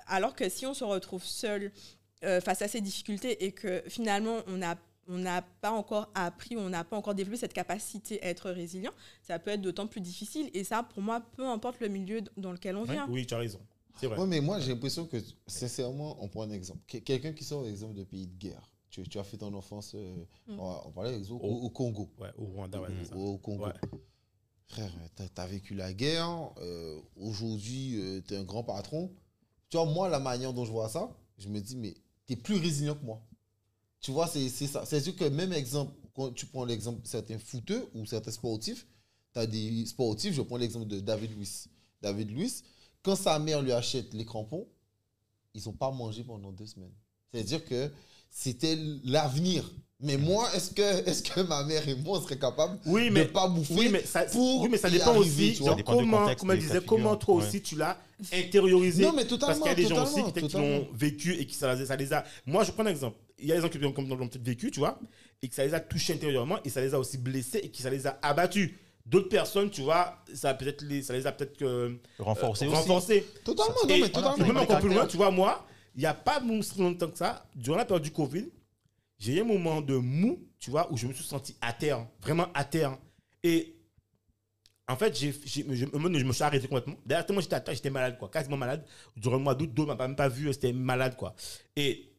Alors 0.08 0.36
que 0.36 0.48
si 0.48 0.66
on 0.66 0.74
se 0.74 0.84
retrouve 0.84 1.24
seul 1.24 1.72
euh, 2.24 2.40
face 2.40 2.62
à 2.62 2.68
ces 2.68 2.82
difficultés 2.82 3.44
et 3.44 3.52
que 3.52 3.84
finalement 3.88 4.38
on 4.48 4.62
a 4.62 4.76
on 5.12 5.18
n'a 5.18 5.42
pas 5.42 5.72
encore 5.72 6.12
appris, 6.14 6.56
on 6.56 6.70
n'a 6.70 6.84
pas 6.84 6.96
encore 6.96 7.16
développé 7.16 7.38
cette 7.38 7.54
capacité 7.54 8.22
à 8.22 8.28
être 8.28 8.52
résilient, 8.52 8.94
ça 9.24 9.40
peut 9.40 9.50
être 9.50 9.62
d'autant 9.62 9.88
plus 9.88 10.02
difficile. 10.02 10.52
Et 10.54 10.64
ça, 10.64 10.84
pour 10.84 11.02
moi, 11.02 11.20
peu 11.20 11.48
importe 11.48 11.80
le 11.80 11.88
milieu 11.88 12.22
dans 12.38 12.52
lequel 12.52 12.78
on 12.78 12.84
vient. 12.84 13.08
Oui, 13.10 13.26
tu 13.26 13.34
as 13.34 13.40
raison. 13.40 13.60
C'est 14.00 14.08
vrai. 14.08 14.18
Ouais, 14.20 14.26
mais 14.28 14.42
moi, 14.42 14.60
j'ai 14.60 14.72
l'impression 14.74 15.06
que, 15.06 15.18
sincèrement, 15.48 16.18
on 16.24 16.28
prend 16.28 16.44
un 16.44 16.52
exemple. 16.52 16.80
Que- 16.88 16.98
Quelqu'un 17.00 17.34
qui 17.34 17.44
sort, 17.44 17.68
exemple, 17.68 17.96
de 17.96 18.04
pays 18.04 18.28
de 18.28 18.38
guerre. 18.38 18.70
Tu, 18.90 19.04
tu 19.04 19.20
as 19.20 19.24
fait 19.24 19.38
ton 19.38 19.54
enfance, 19.54 19.94
euh, 19.96 20.16
Mm. 20.48 20.60
on, 20.60 20.82
on 20.88 20.92
parlait 20.92 21.16
exemple, 21.16 21.46
Au- 21.46 21.70
Congo. 21.70 22.10
Ouais, 22.18 22.30
au 22.38 22.46
Rwanda, 22.46 22.82
ouais, 22.82 22.90
ça. 23.06 23.16
au 23.16 23.38
Congo. 23.38 23.66
Ouais. 23.66 23.74
Frère, 24.68 24.92
tu 25.16 25.24
as, 25.42 25.48
vécu 25.48 25.74
la 25.76 25.94
guerre. 25.94 26.52
euh, 26.58 27.00
Aujourd'hui, 27.16 28.00
tu 28.28 28.34
es 28.34 28.38
un 28.38 28.44
grand 28.44 28.64
patron. 28.64 29.12
Tu 29.70 29.78
vois, 29.78 29.86
moi, 29.86 30.10
la 30.10 30.20
manière 30.20 30.54
dont 30.54 30.66
je 30.66 30.72
vois 30.72 30.90
ça, 30.90 31.16
je 31.38 31.48
me 31.50 31.60
dis, 31.60 31.76
mais 31.76 31.96
tu 32.28 32.34
es 32.34 32.36
plus 32.36 32.56
résilient 32.56 32.96
que 32.96 33.06
moi. 33.06 33.22
Tu 34.02 34.12
vois, 34.12 34.28
c'est 34.28 34.48
c'est 34.50 34.68
ça. 34.68 34.86
C'est 34.86 35.02
sûr 35.02 35.16
que 35.16 35.26
même 35.26 35.54
exemple, 35.54 35.94
quand 36.16 36.32
tu 36.34 36.46
prends 36.46 36.66
l'exemple 36.66 37.02
de 37.02 37.08
certains 37.08 37.38
footeux 37.40 37.90
ou 37.94 38.06
certains 38.06 38.32
sportifs, 38.32 38.88
tu 39.34 39.40
as 39.40 39.46
des 39.46 39.86
sportifs, 39.86 40.34
je 40.34 40.42
prends 40.42 40.58
l'exemple 40.58 40.88
de 40.88 41.00
David 41.00 41.32
Luiz. 41.36 41.68
David 42.02 42.30
Luiz, 42.32 42.64
quand 43.04 43.16
sa 43.16 43.38
mère 43.40 43.62
lui 43.62 43.72
achète 43.72 44.14
les 44.14 44.26
crampons, 44.26 44.68
ils 45.54 45.64
n'ont 45.66 45.74
pas 45.74 45.92
mangé 45.92 46.24
pendant 46.24 46.52
deux 46.52 46.66
semaines. 46.66 46.94
C'est-à-dire 47.32 47.64
que 47.66 47.92
c'était 48.30 48.78
l'avenir. 49.04 49.72
Mais 50.02 50.16
moi, 50.16 50.48
est-ce 50.56 50.72
que, 50.72 50.82
est 51.10 51.30
que 51.30 51.42
ma 51.42 51.64
mère 51.66 51.86
et 51.90 51.94
moi, 51.96 52.20
on 52.20 52.22
serait 52.22 52.38
capables 52.40 52.80
Oui, 52.86 53.10
de 53.10 53.18
ne 53.18 53.24
pas 53.26 53.50
bouffer 53.50 53.74
oui, 53.74 53.90
mais 53.92 54.02
ça, 54.06 54.22
pour 54.24 54.62
oui, 54.62 54.70
mais 54.72 54.78
ça 54.78 54.90
dépend 54.90 55.10
arriver, 55.12 55.52
aussi 55.52 55.64
Ça 55.64 55.76
dépend 55.76 55.98
comment, 55.98 56.20
contexte, 56.20 56.40
comme 56.40 56.52
elle 56.52 56.58
des 56.58 56.62
disait, 56.64 56.74
cas 56.76 56.80
de 56.82 56.86
comment 56.86 57.16
toi 57.18 57.36
Ouais. 57.36 57.44
aussi 57.46 57.62
tu 57.62 57.76
l'as 57.76 57.98
intériorisé. 58.32 59.04
Non, 59.04 59.10
mais 59.12 59.26
Parce 59.26 59.28
totalement. 59.28 59.66
qu'il 59.66 59.68
y 59.68 59.72
a 59.72 59.76
des 59.76 59.88
gens 59.88 60.04
aussi 60.04 60.24
qui 60.24 60.42
totalement. 60.42 60.68
l'ont 60.68 60.88
vécu 60.94 61.34
et 61.36 61.46
qui 61.46 61.56
ça, 61.56 61.86
ça 61.86 61.96
les 61.98 62.14
a. 62.14 62.24
Moi, 62.46 62.64
je 62.64 62.72
prends 62.72 62.84
un 62.86 62.90
exemple. 62.90 63.18
Il 63.40 63.48
y 63.48 63.52
a 63.52 63.56
des 63.56 63.62
gens 63.62 63.68
qui 63.70 63.78
l'ont 63.78 63.92
peut-être 63.92 64.38
vécu, 64.42 64.72
tu 64.72 64.80
vois, 64.80 65.00
et 65.42 65.50
que 65.50 65.56
ça 65.56 65.66
les 65.66 65.74
a 65.74 65.82
touchés 65.82 66.14
intérieurement 66.14 66.60
et 66.64 66.70
ça 66.70 66.80
les 66.80 66.94
a 66.94 67.00
aussi 67.00 67.18
blessés 67.18 67.60
et 67.62 67.70
que 67.70 67.78
ça 67.78 67.90
les 67.90 68.08
a 68.08 68.18
abattus. 68.22 68.74
D'autres 69.10 69.30
personnes, 69.30 69.72
tu 69.72 69.82
vois, 69.82 70.24
ça, 70.36 70.50
a 70.50 70.54
peut-être 70.54 70.84
les, 70.84 71.02
ça 71.02 71.14
les 71.14 71.26
a 71.26 71.32
peut-être 71.32 71.58
que, 71.58 71.98
Renforcer 72.20 72.66
euh, 72.66 72.68
aussi. 72.70 72.78
renforcés. 72.78 73.26
Totalement, 73.44 73.74
non, 73.88 73.96
Et 73.96 74.02
mais 74.02 74.10
totalement. 74.10 74.38
même 74.38 74.58
encore 74.58 74.80
plus 74.80 74.90
loin, 74.94 75.08
tu 75.08 75.18
vois, 75.18 75.32
moi, 75.32 75.66
il 75.96 76.02
n'y 76.02 76.06
a 76.06 76.14
pas 76.14 76.40
si 76.62 76.80
longtemps 76.80 77.10
que 77.10 77.18
ça, 77.18 77.44
durant 77.56 77.78
la 77.78 77.86
période 77.86 78.04
du 78.04 78.12
Covid, 78.12 78.48
j'ai 79.18 79.38
eu 79.38 79.42
un 79.42 79.46
moment 79.46 79.82
de 79.82 79.96
mou, 79.96 80.40
tu 80.60 80.70
vois, 80.70 80.92
où 80.92 80.98
je 80.98 81.08
me 81.08 81.14
suis 81.14 81.24
senti 81.24 81.56
à 81.60 81.74
terre, 81.74 82.08
vraiment 82.22 82.48
à 82.54 82.64
terre. 82.64 82.98
Et 83.42 83.76
en 84.88 84.96
fait, 84.96 85.18
j'ai, 85.18 85.34
j'ai- 85.44 85.66
je, 85.68 85.86
je 85.86 86.24
me 86.26 86.32
suis 86.34 86.44
arrêté 86.44 86.68
complètement. 86.68 86.96
D'ailleurs, 87.06 87.26
tellement 87.26 87.42
j'étais 87.42 87.56
à 87.56 87.62
terre, 87.62 87.74
j'étais 87.74 87.90
malade, 87.90 88.18
quoi, 88.20 88.30
quasiment 88.30 88.58
malade. 88.58 88.86
Durant 89.18 89.38
le 89.38 89.44
mois 89.44 89.56
d'août, 89.56 89.72
ne 89.76 89.86
m'a 89.86 89.96
même 89.96 90.16
pas 90.16 90.30
vu, 90.30 90.54
c'était 90.54 90.72
malade, 90.74 91.16
quoi. 91.16 91.34
Et 91.76 92.12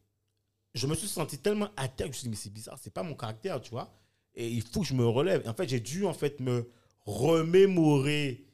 je 0.75 0.87
me 0.89 0.95
suis 0.97 1.09
senti 1.09 1.39
tellement 1.39 1.69
à 1.77 1.87
terre 1.87 2.11
que 2.11 2.17
je 2.17 2.19
me 2.19 2.21
suis 2.21 2.23
dit, 2.25 2.31
mais 2.31 2.37
c'est 2.37 2.53
bizarre, 2.53 2.79
c'est 2.83 2.93
pas 2.93 3.05
mon 3.05 3.15
caractère, 3.15 3.61
tu 3.61 3.71
vois. 3.71 3.93
Et 4.35 4.49
il 4.49 4.63
faut 4.63 4.81
que 4.81 4.87
je 4.87 4.95
me 4.95 5.07
relève. 5.07 5.43
Et 5.45 5.49
en 5.49 5.55
fait, 5.55 5.69
j'ai 5.69 5.81
dû, 5.81 6.05
en 6.05 6.15
fait, 6.15 6.39
me 6.41 6.69
remémorer 7.05 8.47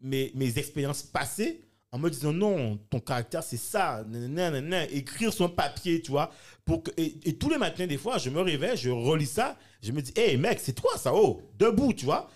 mes, 0.00 0.32
mes 0.34 0.58
expériences 0.58 1.02
passées 1.02 1.64
en 1.92 1.98
me 1.98 2.08
disant 2.08 2.32
non, 2.32 2.78
ton 2.88 3.00
caractère 3.00 3.42
c'est 3.42 3.58
ça, 3.58 4.04
nanana, 4.08 4.88
écrire 4.90 5.32
sur 5.32 5.44
un 5.44 5.50
papier, 5.50 6.00
tu 6.00 6.10
vois. 6.10 6.30
Pour 6.64 6.82
que, 6.82 6.90
et, 6.96 7.16
et 7.24 7.36
tous 7.36 7.50
les 7.50 7.58
matins, 7.58 7.86
des 7.86 7.98
fois, 7.98 8.16
je 8.16 8.30
me 8.30 8.40
réveille, 8.40 8.76
je 8.76 8.88
relis 8.90 9.26
ça, 9.26 9.58
je 9.82 9.92
me 9.92 10.00
dis, 10.00 10.12
hé 10.16 10.36
mec, 10.38 10.58
c'est 10.60 10.72
toi 10.72 10.96
ça, 10.96 11.12
oh, 11.14 11.42
debout, 11.58 11.92
tu 11.92 12.06
vois. 12.06 12.30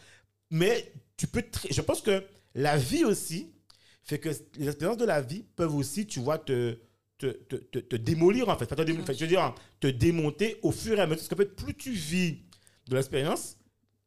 Mais 0.50 0.92
tu 1.16 1.26
peux, 1.26 1.42
je 1.70 1.80
pense 1.80 2.02
que 2.02 2.22
la 2.54 2.76
vie 2.76 3.04
aussi 3.04 3.52
fait 4.02 4.18
que 4.18 4.28
les 4.56 4.68
expériences 4.68 4.98
de 4.98 5.04
la 5.04 5.20
vie 5.20 5.44
peuvent 5.56 5.74
aussi, 5.74 6.06
tu 6.06 6.20
vois, 6.20 6.38
te, 6.38 6.78
te, 7.18 7.26
te, 7.26 7.56
te, 7.56 7.78
te 7.78 7.96
démolir 7.96 8.48
en 8.48 8.56
fait. 8.56 8.66
Pas 8.66 8.76
te 8.76 8.82
démolir, 8.82 9.06
je 9.06 9.20
veux 9.20 9.26
dire, 9.26 9.54
te 9.80 9.86
démonter 9.86 10.58
au 10.62 10.70
fur 10.70 10.98
et 10.98 11.00
à 11.00 11.06
mesure. 11.06 11.18
Parce 11.18 11.28
qu'en 11.28 11.36
fait, 11.36 11.56
plus 11.56 11.74
tu 11.74 11.92
vis 11.92 12.42
de 12.88 12.94
l'expérience, 12.94 13.56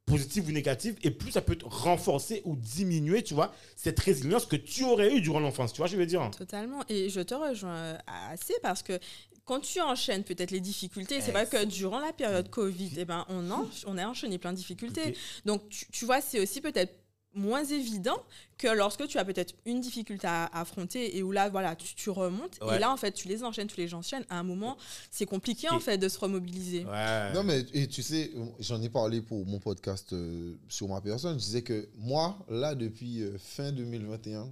positive 0.09 0.47
ou 0.47 0.51
négative, 0.51 0.95
et 1.03 1.11
plus 1.11 1.31
ça 1.31 1.41
peut 1.41 1.55
te 1.55 1.65
renforcer 1.65 2.41
ou 2.45 2.55
diminuer, 2.55 3.23
tu 3.23 3.33
vois, 3.33 3.53
cette 3.75 3.99
résilience 3.99 4.45
que 4.45 4.55
tu 4.55 4.83
aurais 4.83 5.13
eue 5.15 5.21
durant 5.21 5.39
l'enfance. 5.39 5.71
Tu 5.73 5.77
vois, 5.77 5.87
je 5.87 5.95
veux 5.97 6.05
dire? 6.05 6.29
Totalement. 6.37 6.83
Et 6.89 7.09
je 7.09 7.21
te 7.21 7.33
rejoins 7.33 7.75
euh, 7.75 7.97
assez 8.31 8.53
parce 8.61 8.83
que 8.83 8.99
quand 9.45 9.59
tu 9.61 9.81
enchaînes 9.81 10.23
peut-être 10.23 10.51
les 10.51 10.59
difficultés, 10.59 11.21
c'est 11.21 11.31
vrai 11.31 11.47
que 11.47 11.65
durant 11.65 11.99
la 11.99 12.13
période 12.13 12.49
Covid, 12.51 12.91
eh 12.97 13.05
ben, 13.05 13.25
on, 13.29 13.49
en- 13.49 13.67
on 13.87 13.97
a 13.97 14.05
enchaîné 14.07 14.37
plein 14.37 14.51
de 14.51 14.57
difficultés. 14.57 15.15
Donc, 15.45 15.67
tu, 15.69 15.85
tu 15.91 16.05
vois, 16.05 16.21
c'est 16.21 16.39
aussi 16.39 16.61
peut-être 16.61 16.93
moins 17.33 17.63
évident 17.63 18.17
que 18.57 18.67
lorsque 18.67 19.07
tu 19.07 19.17
as 19.17 19.25
peut-être 19.25 19.53
une 19.65 19.79
difficulté 19.81 20.27
à, 20.27 20.45
à 20.45 20.61
affronter 20.61 21.15
et 21.17 21.23
où 21.23 21.31
là, 21.31 21.49
voilà, 21.49 21.75
tu, 21.75 21.95
tu 21.95 22.09
remontes. 22.09 22.59
Ouais. 22.61 22.75
Et 22.75 22.79
là, 22.79 22.91
en 22.91 22.97
fait, 22.97 23.11
tu 23.11 23.27
les 23.27 23.43
enchaînes, 23.43 23.67
tu 23.67 23.77
les 23.77 23.93
enchaînes. 23.93 24.25
À 24.29 24.39
un 24.39 24.43
moment, 24.43 24.77
c'est 25.11 25.25
compliqué, 25.25 25.69
en 25.69 25.79
fait, 25.79 25.97
de 25.97 26.09
se 26.09 26.19
remobiliser. 26.19 26.85
Ouais. 26.85 27.33
Non, 27.33 27.43
mais 27.43 27.65
et 27.73 27.87
tu 27.87 28.01
sais, 28.01 28.31
j'en 28.59 28.81
ai 28.81 28.89
parlé 28.89 29.21
pour 29.21 29.45
mon 29.45 29.59
podcast 29.59 30.11
euh, 30.13 30.55
sur 30.67 30.87
ma 30.87 31.01
personne. 31.01 31.39
Je 31.39 31.43
disais 31.43 31.61
que 31.61 31.89
moi, 31.97 32.37
là, 32.49 32.75
depuis 32.75 33.21
euh, 33.21 33.37
fin 33.37 33.71
2021, 33.71 34.49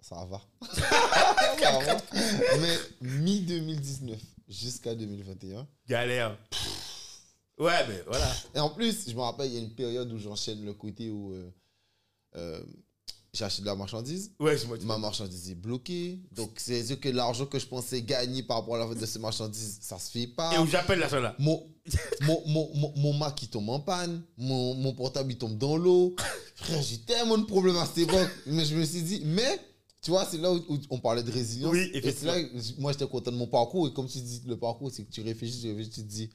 ça 0.00 0.26
va. 0.30 0.40
Ça 1.60 1.78
va. 1.78 1.96
Mais 2.58 2.76
mi-2019 3.02 4.16
jusqu'à 4.48 4.94
2021. 4.94 5.66
Galère. 5.86 6.38
Ouais, 7.58 7.86
mais 7.86 8.02
voilà. 8.06 8.26
Et 8.54 8.58
en 8.58 8.70
plus, 8.70 9.08
je 9.10 9.14
me 9.14 9.20
rappelle, 9.20 9.48
il 9.48 9.54
y 9.54 9.58
a 9.58 9.60
une 9.60 9.74
période 9.74 10.10
où 10.10 10.18
j'enchaîne 10.18 10.64
le 10.64 10.72
côté 10.72 11.10
où 11.10 11.34
euh, 11.34 11.50
euh, 12.36 12.62
j'ai 13.32 13.44
acheté 13.44 13.62
de 13.62 13.66
la 13.66 13.76
marchandise. 13.76 14.32
Ouais, 14.40 14.56
Ma 14.82 14.98
marchandise 14.98 15.50
est 15.50 15.54
bloquée. 15.54 16.20
Donc, 16.32 16.50
c'est 16.56 16.84
sûr 16.84 16.98
que 16.98 17.08
l'argent 17.08 17.46
que 17.46 17.58
je 17.58 17.66
pensais 17.66 18.02
gagner 18.02 18.42
par 18.42 18.58
rapport 18.58 18.74
à 18.74 18.78
la 18.78 18.86
vente 18.86 18.98
de 18.98 19.06
ces 19.06 19.20
marchandises, 19.20 19.78
ça 19.80 19.98
se 19.98 20.10
fait 20.10 20.26
pas. 20.26 20.54
Et 20.54 20.58
où 20.58 20.66
j'appelle 20.66 20.98
la 20.98 21.20
là. 21.20 21.36
mon, 21.38 21.64
mon, 22.22 22.42
mon, 22.48 22.70
mon, 22.74 22.92
mon 22.96 23.12
Mac 23.12 23.36
qui 23.36 23.46
tombe 23.48 23.68
en 23.68 23.80
panne, 23.80 24.22
mon, 24.36 24.74
mon 24.74 24.92
portable 24.94 25.30
il 25.32 25.38
tombe 25.38 25.56
dans 25.56 25.76
l'eau. 25.76 26.16
Frère, 26.56 26.82
j'ai 26.82 26.98
tellement 26.98 27.38
de 27.38 27.44
problèmes 27.44 27.76
à 27.76 27.86
cette 27.86 27.98
époque. 27.98 28.28
Mais 28.46 28.64
je 28.64 28.74
me 28.74 28.84
suis 28.84 29.02
dit, 29.02 29.22
mais 29.24 29.60
tu 30.02 30.10
vois, 30.10 30.24
c'est 30.24 30.38
là 30.38 30.52
où, 30.52 30.56
où 30.68 30.78
on 30.90 30.98
parlait 30.98 31.22
de 31.22 31.30
résilience. 31.30 31.72
Oui, 31.72 31.90
et 31.92 32.02
c'est 32.10 32.24
là 32.24 32.36
moi 32.78 32.90
j'étais 32.92 33.06
content 33.06 33.30
de 33.30 33.36
mon 33.36 33.46
parcours. 33.46 33.86
Et 33.86 33.92
comme 33.92 34.08
tu 34.08 34.18
dis, 34.20 34.42
le 34.46 34.56
parcours, 34.58 34.90
c'est 34.90 35.04
que 35.04 35.10
tu 35.12 35.20
réfléchis, 35.20 35.60
tu 35.60 35.68
réfléchis, 35.68 35.90
tu 35.90 36.02
te 36.02 36.08
dis, 36.08 36.30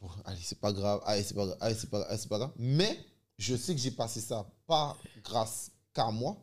bon, 0.00 0.08
allez, 0.24 0.40
c'est 0.42 0.58
pas 0.60 0.72
grave, 0.72 1.00
allez, 1.06 1.22
c'est 1.22 1.34
pas 1.34 1.46
grave, 1.46 1.56
allez, 1.60 1.74
c'est 1.76 1.88
pas, 1.88 2.02
allez, 2.02 2.18
c'est 2.18 2.28
pas 2.28 2.38
grave. 2.38 2.52
Mais 2.58 2.98
je 3.40 3.56
sais 3.56 3.74
que 3.74 3.80
j'ai 3.80 3.90
passé 3.90 4.20
ça 4.20 4.46
pas 4.66 4.96
grâce 5.24 5.72
qu'à 5.94 6.10
moi, 6.10 6.36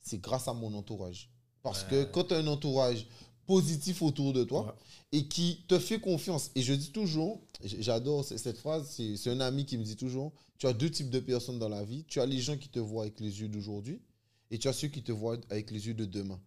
c'est 0.00 0.18
grâce 0.20 0.48
à 0.48 0.54
mon 0.54 0.72
entourage. 0.74 1.30
Parce 1.62 1.82
que 1.84 2.04
quand 2.04 2.24
tu 2.24 2.34
as 2.34 2.38
un 2.38 2.46
entourage 2.46 3.06
positif 3.46 4.00
autour 4.02 4.32
de 4.32 4.44
toi, 4.44 4.66
Ouais. 4.66 4.72
et 5.18 5.28
qui 5.28 5.64
te 5.68 5.78
fait 5.78 6.00
confiance. 6.00 6.50
Et 6.54 6.62
je 6.62 6.72
dis 6.72 6.90
toujours, 6.92 7.40
j'adore 7.62 8.24
cette 8.24 8.56
phrase, 8.56 8.88
c'est 8.90 9.30
un 9.30 9.40
ami 9.40 9.64
qui 9.66 9.76
me 9.78 9.84
dit 9.84 9.96
toujours, 9.96 10.32
tu 10.58 10.66
as 10.66 10.72
deux 10.72 10.90
types 10.90 11.10
de 11.10 11.20
personnes 11.20 11.58
dans 11.58 11.68
la 11.68 11.84
vie. 11.84 12.04
Tu 12.04 12.20
as 12.20 12.26
les 12.26 12.40
gens 12.40 12.56
qui 12.56 12.68
te 12.68 12.78
voient 12.78 13.02
avec 13.04 13.20
les 13.20 13.40
yeux 13.40 13.48
d'aujourd'hui 13.48 14.00
et 14.50 14.58
tu 14.58 14.66
as 14.68 14.72
ceux 14.72 14.88
qui 14.88 15.02
te 15.02 15.12
voient 15.12 15.36
avec 15.50 15.70
les 15.70 15.86
yeux 15.86 15.94
de 15.94 16.04
demain. 16.06 16.40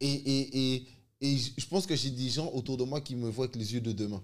Et, 0.00 0.08
et, 0.12 0.86
et, 1.20 1.36
je 1.58 1.66
pense 1.66 1.86
que 1.86 1.94
j'ai 1.94 2.10
des 2.10 2.30
gens 2.30 2.50
autour 2.52 2.76
de 2.78 2.84
moi 2.84 3.00
qui 3.02 3.14
me 3.16 3.28
voient 3.28 3.44
avec 3.46 3.56
les 3.56 3.74
yeux 3.74 3.80
de 3.82 3.92
demain. 3.92 4.22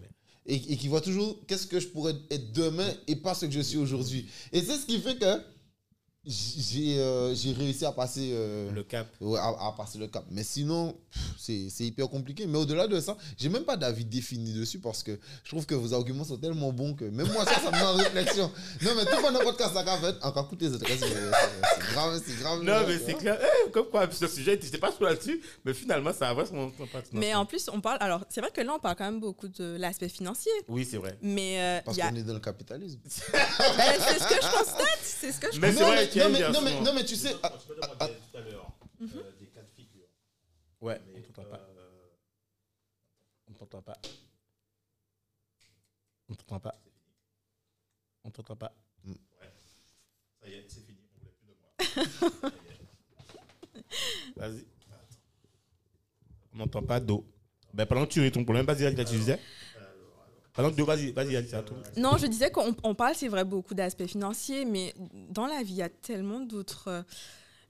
Et, 0.49 0.77
qui 0.77 0.89
voient 0.89 1.01
toujours 1.01 1.37
qu'est-ce 1.47 1.67
que 1.67 1.81
je 1.81 1.89
pourrais 1.89 2.15
être 2.31 2.53
demain 2.53 2.89
et 3.09 3.17
pas 3.17 3.35
ce 3.35 3.47
que 3.47 3.53
je 3.53 3.61
suis 3.61 3.79
aujourd'hui. 3.79 4.27
Et 4.53 4.61
c'est 4.63 4.77
ce 4.77 4.87
qui 4.87 5.01
fait 5.01 5.17
que 5.17 5.41
j'ai 6.27 6.99
euh, 6.99 7.35
j'ai 7.35 7.53
réussi 7.53 7.85
à 7.85 7.93
passer... 7.93 8.31
euh, 8.33 8.71
Le 8.73 8.83
cap. 8.83 9.07
Ouais, 9.21 9.39
à, 9.39 9.49
à 9.49 9.75
passer 9.77 9.99
le 9.99 10.09
cap. 10.09 10.25
Mais 10.31 10.43
sinon, 10.43 10.97
c'est 11.39 11.69
c'est 11.71 11.85
hyper 11.85 12.09
compliqué. 12.09 12.47
Mais 12.47 12.59
au-delà 12.59 12.89
de 12.89 12.99
ça, 13.01 13.17
j'ai 13.39 13.49
même 13.49 13.65
pas 13.65 13.77
d'avis 13.77 14.05
défini 14.05 14.53
dessus 14.53 14.79
parce 14.81 15.03
que 15.03 15.19
je 15.45 15.51
trouve 15.51 15.65
que 15.67 15.75
vos 15.75 15.95
arguments 15.95 16.25
sont 16.25 16.37
tellement 16.37 16.73
bons 16.73 16.95
que 16.95 17.05
même 17.05 17.29
moi, 17.33 17.45
ça, 17.45 17.61
ça 17.61 17.71
me 17.71 17.77
met 17.77 17.83
en 17.83 17.95
réflexion. 17.95 18.51
Non, 18.83 18.91
mais 18.97 19.05
tout 19.05 19.21
pendant 19.23 19.39
le 19.39 19.45
podcast, 19.45 19.73
ça 19.75 19.85
qu'a 19.85 19.97
fait. 19.99 20.17
Encore 20.23 20.47
écoutez, 20.47 20.69
c'est 20.71 20.79
grave, 21.93 22.23
c'est 22.27 22.39
grave. 22.39 22.62
Non, 22.62 22.87
mais 22.87 22.99
c'est 22.99 23.15
clair. 23.15 23.39
Eh, 23.67 23.71
comme 23.71 23.87
quoi, 23.87 24.09
ce 24.11 24.27
sujet, 24.27 24.59
j'étais 24.61 24.79
pas 24.79 24.91
trop 24.91 25.05
là-dessus, 25.05 25.41
mais 25.65 25.75
finalement, 25.75 26.12
ça 26.12 26.31
a 26.31 26.35
vraiment 26.35 26.71
son 26.77 26.87
pertinence. 26.87 27.09
Mais 27.12 27.35
en 27.35 27.47
plus, 27.47 27.69
on 27.73 27.81
parle. 27.81 27.99
Alors, 28.01 28.25
c'est 28.29 28.40
vrai 28.40 28.50
que 28.50 28.61
là, 28.61 28.75
on 28.75 28.79
parle 28.81 28.96
quand 28.96 29.05
même 29.05 29.21
beaucoup 29.21 29.48
de 29.48 29.77
l'aspect 29.79 30.09
financier. 30.09 30.53
Oui, 30.69 30.87
c'est 30.90 30.96
vrai. 30.98 31.17
Mais 31.23 31.61
euh, 31.61 31.81
Parce 31.85 31.98
a- 32.00 32.09
qu'on 32.11 32.17
est 32.17 32.23
dans 32.23 32.35
le 32.35 32.40
capitalisme. 32.40 32.98
Ben, 33.77 33.92
c'est 33.98 34.19
ce 34.19 34.29
que 34.29 34.35
je 34.35 34.59
constate. 34.59 34.98
C'est 35.03 35.33
ce 35.33 35.40
que 35.40 35.53
je 35.55 35.61
Mais 35.61 35.69
constate. 35.73 36.15
Non, 36.25 36.29
mais, 36.31 36.35
qu'il 36.35 36.40
y 36.40 36.44
a 36.44 36.52
non, 36.52 36.60
mais, 36.62 36.71
non, 36.71 36.77
version- 36.77 36.81
mais, 36.81 36.81
non, 36.85 36.94
mais 36.94 37.04
tu 37.04 37.17
sais. 37.17 37.35
ah, 37.42 37.52
Je 37.67 37.73
me 37.73 37.81
demandais 37.81 38.14
tout 38.31 38.37
à 38.37 38.40
l'heure 38.40 38.73
euh, 39.02 39.33
des 39.38 39.46
cas 39.46 39.62
de 39.62 39.71
figure. 39.71 40.06
Ouais, 40.81 41.00
Mais, 41.06 41.19
on 41.19 41.23
t'entend 41.33 41.48
pas. 41.50 41.56
euh, 41.60 42.08
On 43.48 43.52
t'entend 43.54 43.83
pas. 43.83 43.98
On 46.29 46.35
t'entend 46.35 46.60
pas. 46.60 46.75
On 48.25 48.31
t'entend 48.31 48.56
pas. 48.56 48.73
Ça 50.40 50.48
y 50.48 50.54
est, 50.54 50.67
c'est 50.69 50.81
fini. 50.85 50.98
On 51.14 51.19
voulait 51.21 51.33
plus 51.33 51.46
de 51.48 52.40
moi. 52.40 52.50
Vas-y. 54.37 54.64
On 56.52 56.58
n'entend 56.58 56.83
pas 56.83 57.00
d'eau. 57.00 57.27
Ben, 57.73 57.85
pendant 57.87 58.06
que 58.06 58.12
tu 58.12 58.21
ris 58.21 58.33
ton 58.33 58.44
problème, 58.44 58.64
vas-y, 58.67 58.83
vas-y, 58.85 58.94
tu 59.04 59.17
disais? 59.17 59.38
Non, 61.96 62.17
je 62.17 62.27
disais 62.27 62.50
qu'on 62.50 62.75
on 62.83 62.94
parle, 62.94 63.15
c'est 63.15 63.29
vrai, 63.29 63.44
beaucoup 63.44 63.75
d'aspects 63.75 64.07
financiers, 64.07 64.65
mais 64.65 64.94
dans 65.31 65.46
la 65.46 65.63
vie, 65.63 65.73
il 65.73 65.77
y 65.77 65.83
a 65.83 65.88
tellement 65.88 66.40
d'autres. 66.40 67.04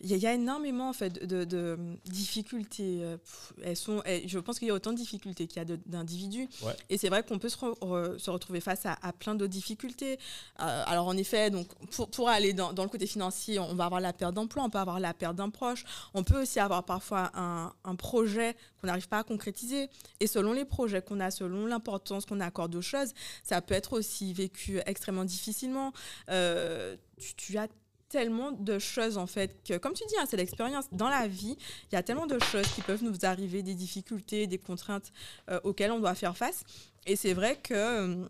Il 0.00 0.10
y, 0.10 0.12
a- 0.14 0.16
il 0.16 0.22
y 0.22 0.26
a 0.26 0.34
énormément 0.34 0.88
en 0.88 0.92
fait 0.92 1.24
de, 1.24 1.44
de 1.44 1.78
difficultés. 2.04 2.98
euh, 3.02 3.16
pff, 3.16 3.52
Elles 3.64 3.76
sont, 3.76 4.02
elles- 4.04 4.28
je 4.28 4.38
pense 4.38 4.58
qu'il 4.58 4.68
y 4.68 4.70
a 4.70 4.74
autant 4.74 4.92
de 4.92 4.96
difficultés 4.96 5.46
qu'il 5.46 5.56
y 5.58 5.60
a 5.60 5.64
de- 5.64 5.78
d'individus. 5.86 6.48
Ouais. 6.62 6.74
Et 6.90 6.98
c'est 6.98 7.08
vrai 7.08 7.22
qu'on 7.22 7.38
peut 7.38 7.48
se, 7.48 7.56
re- 7.56 7.78
re- 7.80 8.18
se 8.18 8.30
retrouver 8.30 8.60
face 8.60 8.84
à, 8.86 8.96
à 9.02 9.12
plein 9.12 9.34
d'autres 9.34 9.52
difficultés. 9.52 10.18
Euh, 10.60 10.82
alors 10.86 11.06
en 11.06 11.16
effet, 11.16 11.50
donc 11.50 11.68
pour, 11.92 12.10
pour 12.10 12.28
aller 12.28 12.52
dans, 12.52 12.72
dans 12.72 12.82
le 12.82 12.88
côté 12.88 13.06
financier, 13.06 13.58
on 13.58 13.74
va 13.74 13.86
avoir 13.86 14.00
la 14.00 14.12
perte 14.12 14.34
d'emploi, 14.34 14.64
on 14.64 14.70
peut 14.70 14.78
avoir 14.78 15.00
la 15.00 15.14
perte 15.14 15.36
d'un 15.36 15.50
proche, 15.50 15.84
on 16.14 16.22
peut 16.24 16.42
aussi 16.42 16.60
avoir 16.60 16.84
parfois 16.84 17.30
un, 17.34 17.72
un 17.84 17.94
projet 17.94 18.54
qu'on 18.80 18.88
n'arrive 18.88 19.08
pas 19.08 19.20
à 19.20 19.24
concrétiser. 19.24 19.88
Et 20.20 20.26
selon 20.26 20.52
les 20.52 20.64
projets 20.64 21.00
qu'on 21.02 21.20
a, 21.20 21.30
selon 21.30 21.66
l'importance 21.66 22.26
qu'on 22.26 22.40
accorde 22.40 22.74
aux 22.74 22.82
choses, 22.82 23.12
ça 23.42 23.62
peut 23.62 23.74
être 23.74 23.94
aussi 23.94 24.32
vécu 24.32 24.80
extrêmement 24.86 25.24
difficilement. 25.24 25.92
Euh, 26.30 26.96
tu, 27.18 27.34
tu 27.34 27.58
as 27.58 27.68
tellement 28.08 28.52
de 28.52 28.78
choses 28.78 29.18
en 29.18 29.26
fait 29.26 29.56
que, 29.64 29.76
comme 29.78 29.92
tu 29.92 30.04
dis, 30.08 30.14
hein, 30.20 30.24
c'est 30.28 30.36
l'expérience. 30.36 30.84
Dans 30.92 31.08
la 31.08 31.26
vie, 31.26 31.56
il 31.90 31.94
y 31.94 31.98
a 31.98 32.02
tellement 32.02 32.26
de 32.26 32.38
choses 32.38 32.66
qui 32.74 32.80
peuvent 32.82 33.02
nous 33.04 33.16
arriver, 33.24 33.62
des 33.62 33.74
difficultés, 33.74 34.46
des 34.46 34.58
contraintes 34.58 35.12
euh, 35.50 35.60
auxquelles 35.64 35.90
on 35.90 35.98
doit 36.00 36.14
faire 36.14 36.36
face. 36.36 36.62
Et 37.06 37.16
c'est 37.16 37.32
vrai 37.34 37.56
que 37.62 37.74
euh, 37.74 38.24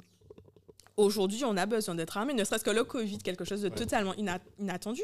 aujourd'hui, 0.97 1.45
on 1.45 1.57
a 1.57 1.67
besoin 1.67 1.95
d'être 1.95 2.17
armé, 2.17 2.33
ne 2.35 2.45
serait-ce 2.45 2.65
que 2.65 2.71
le 2.71 2.85
Covid, 2.85 3.19
quelque 3.19 3.45
chose 3.45 3.61
de 3.63 3.69
Ouais. 3.69 3.75
totalement 3.75 4.15
ina- 4.15 4.41
inattendu. 4.59 5.03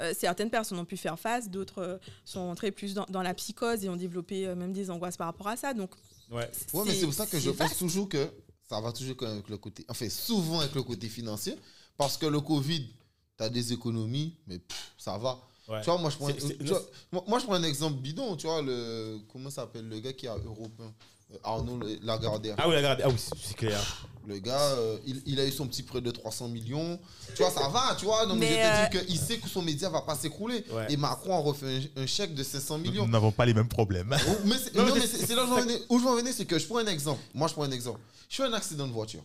Euh, 0.00 0.12
certaines 0.18 0.50
personnes 0.50 0.78
ont 0.78 0.84
pu 0.86 0.96
faire 0.96 1.18
face, 1.18 1.50
d'autres 1.50 1.78
euh, 1.82 1.98
sont 2.24 2.40
entrées 2.40 2.70
plus 2.70 2.94
dans, 2.94 3.04
dans 3.10 3.22
la 3.22 3.34
psychose 3.34 3.84
et 3.84 3.88
ont 3.88 3.96
développé 3.96 4.46
euh, 4.46 4.54
même 4.54 4.72
des 4.72 4.90
angoisses 4.90 5.16
par 5.16 5.26
rapport 5.26 5.48
à 5.48 5.56
ça. 5.56 5.74
Donc, 5.74 5.90
Ouais. 6.30 6.50
Ouais, 6.72 6.82
mais 6.86 6.94
c'est 6.94 7.04
pour 7.04 7.12
ça 7.14 7.26
que 7.26 7.38
je 7.38 7.50
pense 7.50 7.76
toujours 7.76 8.08
que 8.08 8.26
ça 8.66 8.80
va 8.80 8.92
toujours 8.92 9.14
quand 9.14 9.26
même 9.26 9.34
avec 9.34 9.50
le 9.50 9.58
côté. 9.58 9.84
Enfin, 9.88 10.08
souvent 10.08 10.60
avec 10.60 10.74
le 10.74 10.82
côté 10.82 11.06
financier. 11.08 11.54
Parce 11.98 12.16
que 12.16 12.24
le 12.24 12.40
Covid, 12.40 12.88
tu 13.36 13.44
as 13.44 13.48
des 13.48 13.72
économies, 13.72 14.36
mais 14.46 14.58
pff, 14.58 14.92
ça 14.98 15.16
va. 15.18 15.38
Ouais. 15.68 15.80
Tu 15.80 15.86
vois, 15.86 15.98
moi 15.98 16.10
je, 16.10 16.16
prends, 16.16 16.26
C'est- 16.28 16.40
c'est- 16.40 16.58
tu 16.58 16.64
vois, 16.66 16.82
moi, 17.10 17.24
moi, 17.26 17.38
je 17.38 17.44
prends 17.44 17.54
un 17.54 17.62
exemple 17.62 17.98
bidon. 18.00 18.36
Tu 18.36 18.46
vois, 18.46 18.60
le, 18.62 19.18
comment 19.32 19.48
ça 19.50 19.62
s'appelle 19.62 19.88
Le 19.88 19.98
gars 20.00 20.12
qui 20.12 20.26
est 20.26 20.28
européen. 20.28 20.92
euh, 21.32 21.38
Arnaud 21.42 21.80
Lagardère. 22.02 22.54
Ah 22.58 22.68
oui, 22.68 22.76
regarde. 22.76 23.00
Ah 23.02 23.08
oui, 23.08 23.14
c'est- 23.18 23.32
c'est 23.42 23.56
clair. 23.56 23.80
Le 24.26 24.38
gars, 24.38 24.60
euh, 24.60 24.98
il, 25.06 25.22
il 25.24 25.40
a 25.40 25.46
eu 25.46 25.50
son 25.50 25.66
petit 25.66 25.82
prêt 25.82 26.02
de 26.02 26.10
300 26.10 26.48
millions. 26.48 27.00
Tu 27.34 27.42
vois, 27.42 27.50
ça 27.50 27.66
va, 27.68 27.94
tu 27.98 28.04
vois. 28.04 28.26
Donc, 28.26 28.38
Mais, 28.38 28.52
je 28.52 28.58
euh, 28.58 28.86
te 28.88 28.98
dis 28.98 29.06
qu'il 29.06 29.18
sait 29.18 29.38
que 29.38 29.48
son 29.48 29.62
média 29.62 29.88
va 29.88 30.02
pas 30.02 30.14
s'écrouler. 30.16 30.62
Ouais. 30.70 30.92
Et 30.92 30.96
Macron 30.98 31.34
a 31.34 31.38
refait 31.40 31.80
un, 31.96 32.02
un 32.02 32.06
chèque 32.06 32.34
de 32.34 32.42
500 32.42 32.76
millions. 32.78 33.06
Nous 33.06 33.10
n'avons 33.12 33.32
pas 33.32 33.46
les 33.46 33.54
mêmes 33.54 33.68
problèmes. 33.68 34.14
Oh, 34.28 34.32
mais 34.44 34.58
c'est- 34.58 34.74
Non, 34.74 34.84
non, 34.86 34.94
mais 34.94 35.06
c'est- 35.06 35.34
là 35.34 35.44
où 35.44 35.46
je 35.46 35.50
veux 35.50 35.56
en 35.56 35.62
venir. 35.62 35.78
Où 35.88 35.98
je 35.98 36.04
veux 36.04 36.10
en 36.10 36.16
venir, 36.16 36.32
c'est 36.36 36.44
que 36.44 36.58
je 36.58 36.66
prends 36.66 36.78
un 36.78 36.86
exemple. 36.86 37.22
Moi, 37.32 37.48
je 37.48 37.54
prends 37.54 37.64
un 37.64 37.70
exemple. 37.72 38.00
Je 38.28 38.36
fais 38.36 38.42
un 38.44 38.52
accident 38.52 38.86
de 38.86 38.92
voiture. 38.92 39.22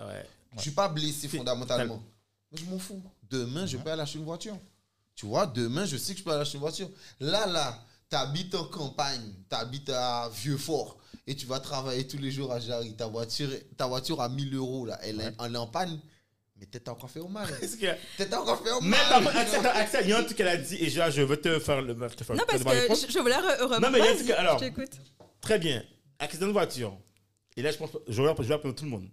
Ouais. 0.00 0.26
Je 0.56 0.62
suis 0.62 0.70
pas 0.72 0.88
blessé 0.88 1.28
fondamentalement. 1.28 2.02
Mais 2.50 2.58
je 2.58 2.64
m'en 2.64 2.78
fous. 2.80 3.00
Demain, 3.30 3.66
je 3.66 3.76
Mhm. 3.76 3.82
peux 3.84 3.90
aller 3.90 4.02
acheter 4.02 4.18
une 4.18 4.24
voiture. 4.24 4.56
Tu 5.14 5.26
vois, 5.26 5.46
demain, 5.46 5.84
je 5.84 5.96
sais 5.96 6.12
que 6.12 6.18
je 6.20 6.24
peux 6.24 6.30
aller 6.30 6.42
acheter 6.42 6.54
une 6.56 6.60
voiture. 6.62 6.88
Là, 7.20 7.46
là, 7.46 7.78
tu 8.10 8.16
habites 8.16 8.54
en 8.54 8.64
campagne, 8.64 9.20
tu 9.50 9.56
habites 9.56 9.90
à 9.90 10.30
Vieux-Fort 10.32 10.98
et 11.26 11.34
tu 11.36 11.44
vas 11.46 11.60
travailler 11.60 12.06
tous 12.06 12.18
les 12.18 12.30
jours 12.30 12.52
à 12.52 12.60
Jarry. 12.60 12.94
Ta 12.94 13.06
voiture, 13.06 13.50
ta 13.76 13.86
voiture 13.86 14.20
à 14.20 14.28
1000 14.28 14.54
euros, 14.54 14.86
là, 14.86 14.98
elle, 15.02 15.20
est, 15.20 15.34
elle 15.44 15.54
est 15.54 15.58
en 15.58 15.66
panne. 15.66 15.98
Mais 16.56 16.66
t'es 16.66 16.88
encore 16.88 17.08
fait 17.10 17.20
au 17.20 17.28
mal. 17.28 17.46
T'es 18.16 18.34
encore 18.34 18.60
fait 18.64 18.72
au 18.72 18.80
Mais 18.80 18.96
mal. 19.10 19.22
contre, 19.24 19.66
Axel, 19.76 20.04
il 20.06 20.10
y 20.10 20.12
a 20.12 20.18
un 20.18 20.24
truc 20.24 20.36
qu'elle 20.36 20.48
a 20.48 20.56
dit 20.56 20.74
et 20.76 20.90
je, 20.90 21.00
je 21.10 21.22
veux 21.22 21.40
te 21.40 21.58
faire 21.60 21.80
le. 21.82 21.94
Te 21.94 22.24
faire 22.24 22.34
non, 22.34 22.42
parce 22.48 22.64
que 22.64 23.06
je, 23.06 23.12
je 23.12 23.18
voulais 23.20 23.36
re- 23.36 23.60
re- 23.60 23.80
Non, 23.80 23.90
mais 23.92 23.98
il 24.00 24.04
y 24.04 24.08
a 24.08 24.10
un 24.10 24.14
truc- 24.16 24.30
alors- 24.30 24.58
je 24.58 24.64
t'écoute. 24.64 24.90
Très 25.40 25.58
bien. 25.60 25.84
Accident 26.18 26.48
de 26.48 26.52
voiture. 26.52 26.98
Et 27.56 27.62
là, 27.62 27.70
je 27.70 27.76
pense, 27.76 27.90
je 28.08 28.22
vais 28.22 28.28
appeler 28.54 28.74
tout 28.74 28.84
le 28.84 28.90
monde. 28.90 29.08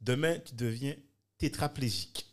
Demain, 0.00 0.38
tu 0.38 0.54
deviens 0.54 0.94
tétraplégique. 1.38 2.26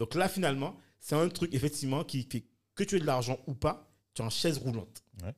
Donc 0.00 0.14
là, 0.14 0.28
finalement, 0.28 0.76
c'est 0.98 1.14
un 1.14 1.28
truc, 1.28 1.54
effectivement, 1.54 2.04
qui 2.04 2.22
fait 2.22 2.44
que 2.74 2.82
tu 2.84 2.96
aies 2.96 3.00
de 3.00 3.04
l'argent 3.04 3.38
ou 3.46 3.54
pas, 3.54 3.86
tu 4.14 4.22
es 4.22 4.24
en 4.24 4.30
chaise 4.30 4.56
roulante. 4.56 5.04
Ouais. 5.22 5.34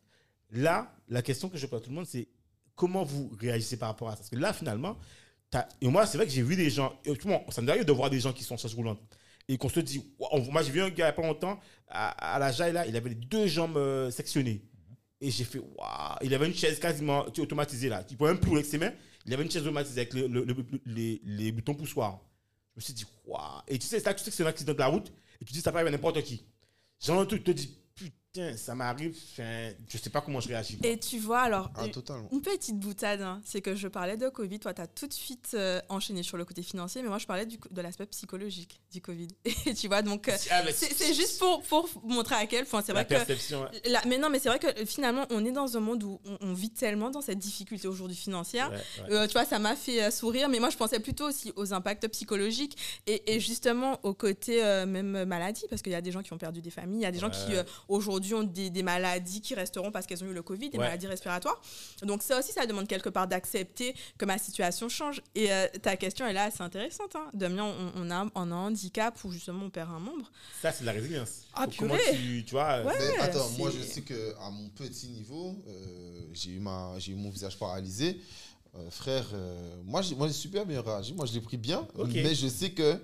Là, 0.52 0.94
la 1.08 1.20
question 1.20 1.48
que 1.48 1.58
je 1.58 1.66
pose 1.66 1.80
à 1.80 1.82
tout 1.82 1.90
le 1.90 1.96
monde, 1.96 2.06
c'est 2.06 2.28
comment 2.76 3.02
vous 3.02 3.30
réagissez 3.40 3.76
par 3.76 3.88
rapport 3.88 4.08
à 4.08 4.12
ça? 4.12 4.18
Parce 4.18 4.30
que 4.30 4.36
là, 4.36 4.52
finalement, 4.52 4.96
et 5.80 5.88
moi, 5.88 6.06
c'est 6.06 6.16
vrai 6.16 6.26
que 6.26 6.32
j'ai 6.32 6.42
vu 6.42 6.54
des 6.54 6.70
gens, 6.70 6.98
et 7.04 7.14
tout 7.16 7.26
le 7.26 7.34
monde, 7.34 7.42
ça 7.50 7.60
me 7.60 7.68
arrive 7.68 7.84
de 7.84 7.92
voir 7.92 8.08
des 8.08 8.20
gens 8.20 8.32
qui 8.32 8.44
sont 8.44 8.54
en 8.54 8.56
chaise 8.56 8.72
roulante 8.74 9.00
et 9.48 9.58
qu'on 9.58 9.68
se 9.68 9.80
dit, 9.80 10.00
moi, 10.50 10.62
j'ai 10.62 10.70
vu 10.70 10.80
un 10.80 10.88
gars 10.88 10.94
il 10.94 10.96
n'y 10.98 11.02
a 11.02 11.12
pas 11.12 11.22
longtemps, 11.22 11.58
à, 11.88 12.34
à 12.36 12.38
la 12.38 12.52
Jaille, 12.52 12.72
là, 12.72 12.86
il 12.86 12.96
avait 12.96 13.10
les 13.10 13.16
deux 13.16 13.48
jambes 13.48 13.76
euh, 13.76 14.10
sectionnées. 14.12 14.62
Et 15.20 15.30
j'ai 15.32 15.44
fait, 15.44 15.58
waouh, 15.58 16.16
il 16.22 16.32
avait 16.34 16.46
une 16.46 16.54
chaise 16.54 16.78
quasiment 16.78 17.26
automatisée 17.38 17.88
là. 17.88 18.04
Il 18.08 18.16
pouvait 18.16 18.30
même 18.30 18.40
plus 18.40 18.52
avec 18.52 18.66
ses 18.66 18.78
mains. 18.78 18.92
Il 19.26 19.34
avait 19.34 19.42
une 19.42 19.50
chaise 19.50 19.62
automatisée 19.62 20.00
avec 20.02 20.14
le- 20.14 20.28
le- 20.28 20.44
le- 20.44 20.80
les, 20.86 21.20
les 21.24 21.52
boutons 21.52 21.74
poussoirs. 21.74 22.20
Je 22.74 22.80
me 22.80 22.80
suis 22.82 22.94
dit, 22.94 23.06
waouh. 23.26 23.62
Et 23.68 23.78
tu 23.78 23.86
sais, 23.86 24.00
ça, 24.00 24.14
tu 24.14 24.22
sais 24.24 24.30
que 24.30 24.36
c'est 24.36 24.42
un 24.42 24.46
accident 24.46 24.72
de 24.72 24.78
la 24.78 24.86
route. 24.86 25.12
Et 25.40 25.44
tu 25.44 25.52
dis, 25.52 25.60
ça 25.60 25.70
peut 25.70 25.78
arriver 25.78 25.88
à 25.88 25.92
n'importe 25.92 26.22
qui. 26.22 26.44
Genre, 27.00 27.20
un 27.20 27.26
truc, 27.26 27.44
te 27.44 27.50
dis, 27.50 27.76
putain, 28.32 28.56
ça 28.56 28.74
m'arrive. 28.74 29.16
Enfin, 29.32 29.70
je 29.88 29.98
sais 29.98 30.10
pas 30.10 30.20
comment 30.20 30.40
je 30.40 30.48
réagis. 30.48 30.78
Et 30.82 30.98
tu 30.98 31.18
vois, 31.18 31.40
alors, 31.40 31.70
Ah, 31.76 31.84
une- 31.84 32.40
petite 32.40 32.78
boutade, 32.78 33.20
hein, 33.22 33.40
c'est 33.44 33.60
que 33.60 33.74
je 33.74 33.88
parlais 33.88 34.16
de 34.16 34.28
Covid. 34.28 34.58
Toi, 34.58 34.72
tu 34.74 34.80
as 34.82 34.86
tout 34.86 35.06
de 35.06 35.12
suite 35.12 35.50
euh, 35.54 35.80
enchaîné 35.88 36.22
sur 36.22 36.36
le 36.36 36.44
côté 36.44 36.62
financier, 36.62 37.02
mais 37.02 37.08
moi, 37.08 37.18
je 37.18 37.26
parlais 37.26 37.46
du, 37.46 37.58
de 37.70 37.80
l'aspect 37.82 38.06
psychologique 38.06 38.80
du 38.90 39.00
Covid. 39.00 39.28
Et 39.66 39.74
tu 39.74 39.86
vois, 39.88 40.02
donc, 40.02 40.28
euh, 40.28 40.36
Ah, 40.50 40.62
c'est 40.72 41.14
juste 41.14 41.38
pour, 41.38 41.62
pour 41.62 41.88
montrer 42.04 42.34
à 42.36 42.46
quel 42.46 42.64
point 42.64 42.82
c'est 42.82 42.92
la 42.92 43.00
vrai 43.04 43.04
que. 43.04 43.14
perception. 43.14 43.66
là- 43.86 44.02
mais 44.06 44.18
non, 44.18 44.30
mais 44.30 44.38
c'est 44.38 44.48
vrai 44.48 44.58
que 44.58 44.66
euh, 44.66 44.86
finalement, 44.86 45.26
on 45.30 45.44
est 45.44 45.52
dans 45.52 45.76
un 45.76 45.80
monde 45.80 46.02
où 46.02 46.18
on, 46.24 46.38
on 46.40 46.52
vit 46.54 46.70
tellement 46.70 47.10
dans 47.10 47.20
cette 47.20 47.38
difficulté 47.38 47.86
aujourd'hui 47.88 48.16
financière. 48.16 48.70
Ouais, 48.70 48.76
ouais. 49.04 49.12
Euh, 49.14 49.26
tu 49.26 49.32
vois, 49.34 49.44
ça 49.44 49.58
m'a 49.58 49.76
fait 49.76 50.02
euh, 50.04 50.10
sourire, 50.10 50.48
mais 50.48 50.58
moi, 50.58 50.70
je 50.70 50.76
pensais 50.76 51.00
plutôt 51.00 51.28
aussi 51.28 51.52
aux 51.56 51.72
impacts 51.74 52.08
psychologiques 52.08 52.76
et, 53.06 53.34
et 53.34 53.40
justement 53.40 54.00
au 54.04 54.14
côté 54.14 54.64
euh, 54.64 54.86
même 54.86 55.24
maladie, 55.24 55.64
parce 55.68 55.82
qu'il 55.82 55.92
y 55.92 55.96
a 55.96 56.00
des 56.00 56.12
gens 56.12 56.22
qui 56.22 56.32
ont 56.32 56.38
perdu 56.38 56.60
des 56.62 56.70
familles, 56.70 57.00
il 57.00 57.02
y 57.02 57.06
a 57.06 57.12
des 57.12 57.18
gens 57.18 57.30
qui 57.30 57.42
Ouais. 57.42 57.64
Euh, 58.22 58.26
aujourd'hui 58.26 58.34
ont 58.34 58.42
des, 58.42 58.70
des 58.70 58.82
maladies 58.82 59.40
qui 59.40 59.54
resteront 59.54 59.90
parce 59.90 60.06
qu'elles 60.06 60.22
ont 60.22 60.28
eu 60.28 60.32
le 60.34 60.42
Covid, 60.42 60.70
des 60.70 60.78
Ouais. 60.78 60.84
maladies 60.84 61.06
respiratoires. 61.06 61.60
Donc 62.02 62.22
ça 62.22 62.38
aussi, 62.38 62.52
ça 62.52 62.66
demande 62.66 62.86
quelque 62.88 63.08
part 63.08 63.26
d'accepter 63.28 63.94
que 64.18 64.24
ma 64.24 64.38
situation 64.38 64.88
change. 64.88 65.20
Et 65.34 65.52
euh, 65.52 65.66
ta 65.82 65.96
question 65.96 66.26
est 66.26 66.32
là, 66.32 66.50
c'est 66.50 66.62
intéressante. 66.62 67.14
Hein. 67.16 67.28
Damien, 67.34 67.64
on, 67.64 67.92
on 67.96 68.10
a, 68.10 68.26
on 68.34 68.50
a 68.50 68.54
un 68.54 68.66
handicap 68.66 69.16
où 69.24 69.30
justement 69.32 69.64
on 69.66 69.70
perd 69.70 69.90
un 69.90 69.98
membre. 70.00 70.30
Ça, 70.60 70.72
c'est 70.72 70.82
de 70.82 70.86
la 70.86 70.92
résilience. 70.92 71.42
Ah, 71.54 71.66
Comment 71.78 71.94
purée. 71.96 72.16
tu, 72.16 72.44
tu 72.44 72.50
vois. 72.52 72.82
Ouais. 72.82 72.94
Mais 72.98 73.18
attends, 73.20 73.48
moi 73.58 73.70
je 73.70 73.82
sais 73.82 74.02
que 74.02 74.34
à 74.40 74.50
mon 74.50 74.68
petit 74.70 75.08
niveau, 75.08 75.56
euh, 75.66 76.20
j'ai 76.32 76.50
eu 76.50 76.60
ma, 76.60 76.94
j'ai 76.98 77.12
eu 77.12 77.16
mon 77.16 77.30
visage 77.30 77.58
paralysé. 77.58 78.20
Euh, 78.74 78.90
frère, 78.90 79.26
euh, 79.34 79.82
moi 79.84 80.00
j'ai, 80.00 80.14
moi 80.14 80.26
j'ai 80.28 80.32
super 80.32 80.64
bien 80.64 80.80
réagi. 80.80 81.12
Moi 81.12 81.26
je 81.26 81.32
l'ai 81.34 81.40
pris 81.42 81.58
bien, 81.58 81.86
Ok. 81.94 82.08
mais 82.14 82.34
je 82.34 82.48
sais 82.48 82.70
que 82.72 82.98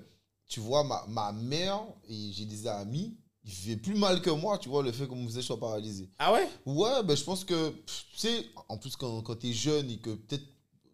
tu 0.49 0.61
vois 0.61 0.83
ma, 0.83 1.05
ma 1.09 1.31
mère 1.33 1.81
et 2.09 2.31
j'ai 2.33 2.47
des 2.47 2.67
amis, 2.67 3.15
ils 3.49 3.55
vivaient 3.55 3.77
plus 3.81 3.95
mal 3.95 4.21
que 4.21 4.31
moi. 4.31 4.59
Tu 4.59 4.69
vois 4.69 4.83
le 4.83 4.93
fait 4.93 5.07
que 5.09 5.15
mon 5.15 5.25
visage 5.27 5.45
soit 5.45 5.59
paralysé. 5.59 6.09
Ah 6.19 6.33
ouais? 6.35 6.47
Ouais, 6.67 7.03
ben 7.03 7.17
je 7.17 7.25
pense 7.25 7.45
que 7.45 7.71
pff, 7.71 8.05
tu 8.13 8.19
sais, 8.19 8.47
en 8.69 8.77
plus 8.77 8.95
quand, 8.95 9.23
quand 9.23 9.37
tu 9.37 9.49
es 9.49 9.53
jeune 9.53 9.91
et 9.91 9.97
que 9.99 10.11
peut-être 10.11 10.45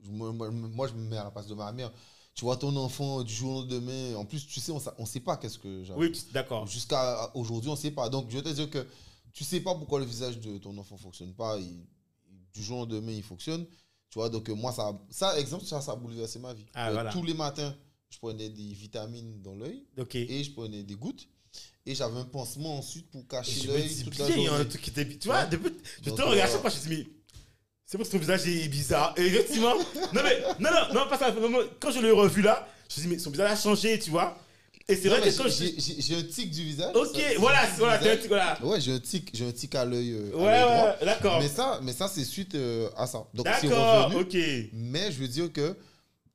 moi, 0.08 0.30
moi, 0.32 0.86
je 0.86 0.92
me 0.94 1.02
mets 1.08 1.16
à 1.16 1.24
la 1.24 1.30
place 1.30 1.46
de 1.48 1.54
ma 1.54 1.72
mère. 1.72 1.90
Tu 2.34 2.44
vois 2.44 2.56
ton 2.56 2.74
enfant 2.76 3.22
du 3.22 3.32
jour 3.32 3.56
au 3.58 3.60
lendemain. 3.62 4.16
En 4.16 4.24
plus, 4.24 4.46
tu 4.46 4.60
sais, 4.60 4.72
on, 4.72 4.80
on 4.98 5.06
sait 5.06 5.20
pas 5.20 5.36
qu'est-ce 5.36 5.58
que 5.58 5.84
j'avais. 5.84 5.98
Oui, 6.00 6.12
d'accord. 6.32 6.66
Jusqu'à 6.66 7.30
aujourd'hui, 7.34 7.70
on 7.70 7.74
ne 7.74 7.78
sait 7.78 7.90
pas. 7.92 8.08
Donc, 8.08 8.26
je 8.28 8.36
vais 8.36 8.42
te 8.42 8.48
dire 8.50 8.68
que 8.70 8.86
tu 9.32 9.44
sais 9.44 9.60
pas 9.60 9.74
pourquoi 9.74 9.98
le 10.00 10.04
visage 10.04 10.38
de 10.40 10.58
ton 10.58 10.76
enfant 10.78 10.96
fonctionne 10.96 11.32
pas. 11.32 11.58
Il- 11.58 11.86
du 12.52 12.62
jour 12.62 12.78
au 12.78 12.80
lendemain, 12.82 13.10
il 13.12 13.22
fonctionne. 13.22 13.64
Tu 14.10 14.18
vois, 14.18 14.28
donc 14.28 14.48
euh, 14.48 14.54
moi, 14.54 14.70
ça, 14.72 14.96
ça 15.10 15.38
exemple, 15.40 15.64
ça, 15.64 15.80
ça 15.80 15.92
a 15.92 15.96
bouleversé 15.96 16.38
ma 16.38 16.52
vie. 16.54 16.66
Ah, 16.74 16.88
Euh, 16.90 16.92
voilà. 16.92 17.10
Tous 17.12 17.22
les 17.24 17.34
matins, 17.34 17.74
je 18.10 18.18
prenais 18.18 18.48
des 18.48 18.72
vitamines 18.74 19.40
dans 19.42 19.54
l'œil 19.56 19.84
et 20.30 20.44
je 20.44 20.52
prenais 20.52 20.82
des 20.84 20.94
gouttes. 20.94 21.26
Et 21.86 21.94
j'avais 21.94 22.18
un 22.18 22.24
pansement 22.24 22.78
ensuite 22.78 23.10
pour 23.10 23.26
cacher 23.28 23.66
l'œil 23.66 23.90
il 24.36 24.42
y 24.42 24.48
a 24.48 24.54
un 24.54 24.64
truc 24.64 24.80
qui 24.80 24.90
était. 24.90 25.06
Tu 25.18 25.28
vois, 25.28 25.44
depuis, 25.44 25.70
je 26.02 26.10
te 26.10 26.22
regarde 26.22 26.48
euh, 26.48 26.52
chaque 26.52 26.60
fois, 26.62 26.70
je 26.70 26.76
me 26.76 26.94
dis, 26.96 27.02
mais 27.02 27.06
c'est 27.84 27.98
parce 27.98 28.08
que 28.08 28.14
ton 28.14 28.20
visage 28.20 28.48
est 28.48 28.68
bizarre. 28.68 29.12
Et 29.18 29.26
effectivement, 29.26 29.74
non, 29.76 30.22
mais, 30.24 30.40
non, 30.60 30.70
non, 30.70 30.94
non, 30.94 31.08
pas 31.08 31.18
ça. 31.18 31.30
vraiment, 31.30 31.58
Quand 31.80 31.90
je 31.90 32.00
l'ai 32.00 32.10
revu 32.10 32.40
là, 32.40 32.66
je 32.88 33.00
me 33.00 33.06
dis, 33.06 33.08
mais 33.12 33.18
son 33.18 33.30
visage 33.30 33.50
a 33.52 33.56
changé, 33.56 33.98
tu 33.98 34.10
vois. 34.10 34.38
Et 34.88 34.96
c'est 34.96 35.08
vrai 35.08 35.20
que 35.20 35.36
quand 35.36 35.48
j'ai- 35.48 35.74
je. 35.78 35.92
j'ai 36.00 36.16
un 36.16 36.22
tic 36.22 36.50
du 36.50 36.62
visage. 36.64 36.94
Ok, 36.94 37.18
voilà, 37.38 37.66
tic 37.66 37.78
voilà, 37.78 37.98
t'as 37.98 38.12
un 38.12 38.28
voilà. 38.28 38.58
Ouais, 38.64 38.80
j'ai 38.80 38.92
un 38.92 38.98
tic, 39.00 39.30
j'ai 39.32 39.46
un 39.46 39.52
tic 39.52 39.74
à 39.74 39.84
l'œil. 39.84 40.12
euh, 40.12 40.32
à 40.34 40.36
Ouais, 40.36 40.44
ouais, 41.00 41.06
d'accord. 41.06 41.40
Mais 41.40 41.48
ça, 41.48 41.80
mais 41.82 41.92
ça 41.92 42.08
c'est 42.08 42.24
suite 42.24 42.54
euh, 42.54 42.88
à 42.96 43.06
ça. 43.06 43.26
Donc 43.34 43.46
D'accord, 43.46 44.10
ok. 44.14 44.36
Mais 44.74 45.10
je 45.10 45.18
veux 45.18 45.28
dire 45.28 45.50
que, 45.52 45.74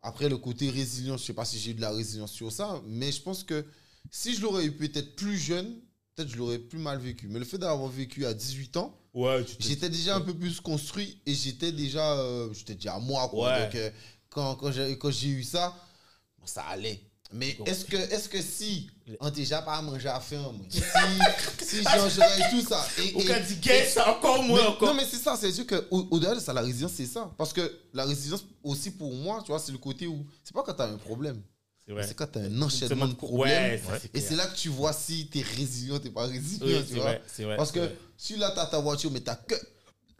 après 0.01 0.29
le 0.29 0.37
côté 0.37 0.69
résilience, 0.69 1.21
je 1.21 1.25
sais 1.27 1.33
pas 1.33 1.45
si 1.45 1.59
j'ai 1.59 1.71
eu 1.71 1.73
de 1.75 1.81
la 1.81 1.91
résilience 1.91 2.31
sur 2.31 2.51
ça, 2.51 2.81
mais 2.87 3.11
je 3.11 3.21
pense 3.21 3.43
que 3.43 3.65
si 4.11 4.35
je 4.35 4.41
l'aurais 4.41 4.65
eu 4.65 4.71
peut-être 4.71 5.15
plus 5.15 5.37
jeune, 5.37 5.79
peut-être 6.15 6.29
je 6.29 6.37
l'aurais 6.37 6.59
plus 6.59 6.79
mal 6.79 6.99
vécu. 6.99 7.27
Mais 7.27 7.39
le 7.39 7.45
fait 7.45 7.57
d'avoir 7.57 7.89
vécu 7.89 8.25
à 8.25 8.33
18 8.33 8.77
ans, 8.77 8.95
Ouais, 9.13 9.43
tu 9.43 9.55
j'étais 9.59 9.89
déjà 9.89 10.15
un 10.15 10.21
peu 10.21 10.35
plus 10.35 10.61
construit 10.61 11.19
et 11.25 11.33
j'étais 11.33 11.71
déjà, 11.71 12.13
euh, 12.19 12.53
j'étais 12.53 12.75
déjà 12.75 12.93
à 12.95 12.99
moi. 12.99 13.27
Quoi. 13.29 13.49
Ouais. 13.49 13.65
Donc, 13.65 13.75
euh, 13.75 13.89
quand, 14.29 14.55
quand 14.55 14.71
j'ai 14.71 14.97
quand 14.99 15.11
eu 15.23 15.43
ça, 15.43 15.75
bon, 16.37 16.45
ça 16.45 16.61
allait. 16.63 17.01
Mais 17.31 17.57
est-ce 17.65 17.85
que, 17.85 17.95
est 17.95 18.29
que 18.29 18.41
si 18.41 18.89
on 19.19 19.29
déjà 19.29 19.61
pas 19.61 19.75
à 19.75 19.81
manger 19.83 20.09
à 20.09 20.19
faim, 20.19 20.51
si, 20.69 20.79
si 21.77 21.83
j'aurais 21.83 22.49
tout 22.49 22.61
ça, 22.61 22.87
et, 22.97 23.13
cas 23.23 23.39
du 23.39 23.55
gay, 23.55 23.87
c'est 23.87 24.01
encore 24.01 24.41
moins 24.41 24.61
mais- 24.61 24.67
encore. 24.67 24.89
Non, 24.89 24.93
mais 24.95 25.05
c'est 25.05 25.17
ça, 25.17 25.37
c'est 25.39 25.51
sûr 25.51 25.67
qu'au-delà 25.67 26.35
de 26.35 26.39
ça, 26.39 26.53
la 26.53 26.61
résilience, 26.61 26.93
c'est 26.93 27.05
ça. 27.05 27.31
Parce 27.37 27.53
que 27.53 27.79
la 27.93 28.05
résilience, 28.05 28.45
aussi 28.63 28.91
pour 28.91 29.13
moi, 29.13 29.41
tu 29.43 29.51
vois, 29.51 29.59
c'est 29.59 29.71
le 29.71 29.77
côté 29.77 30.07
où. 30.07 30.25
C'est 30.43 30.53
pas 30.53 30.63
quand 30.63 30.73
t'as 30.73 30.87
un 30.87 30.97
problème. 30.97 31.41
C'est 31.89 31.93
vrai. 31.95 32.03
C'est 32.07 32.13
quand 32.13 32.31
tu 32.31 32.37
as 32.37 32.41
un 32.43 32.61
enchaînement 32.61 33.07
de 33.07 33.15
problèmes. 33.15 33.81
Ouais, 33.89 33.99
Et 34.13 34.21
c'est 34.21 34.35
là 34.35 34.45
que 34.45 34.55
tu 34.55 34.69
vois 34.69 34.93
si 34.93 35.27
tu 35.27 35.39
es 35.39 35.41
résilient, 35.41 35.97
tu 35.99 36.11
pas 36.11 36.27
résilient. 36.27 36.63
Oui, 36.67 36.83
tu 36.83 36.89
c'est 36.89 36.93
vois. 36.93 37.03
vrai. 37.47 37.57
Parce 37.57 37.71
que 37.71 37.79
vrai. 37.79 37.97
si 38.15 38.37
là, 38.37 38.51
tu 38.51 38.59
as 38.59 38.67
ta 38.67 38.79
voiture, 38.79 39.09
mais 39.09 39.21
tu 39.21 39.31
que, 39.47 39.55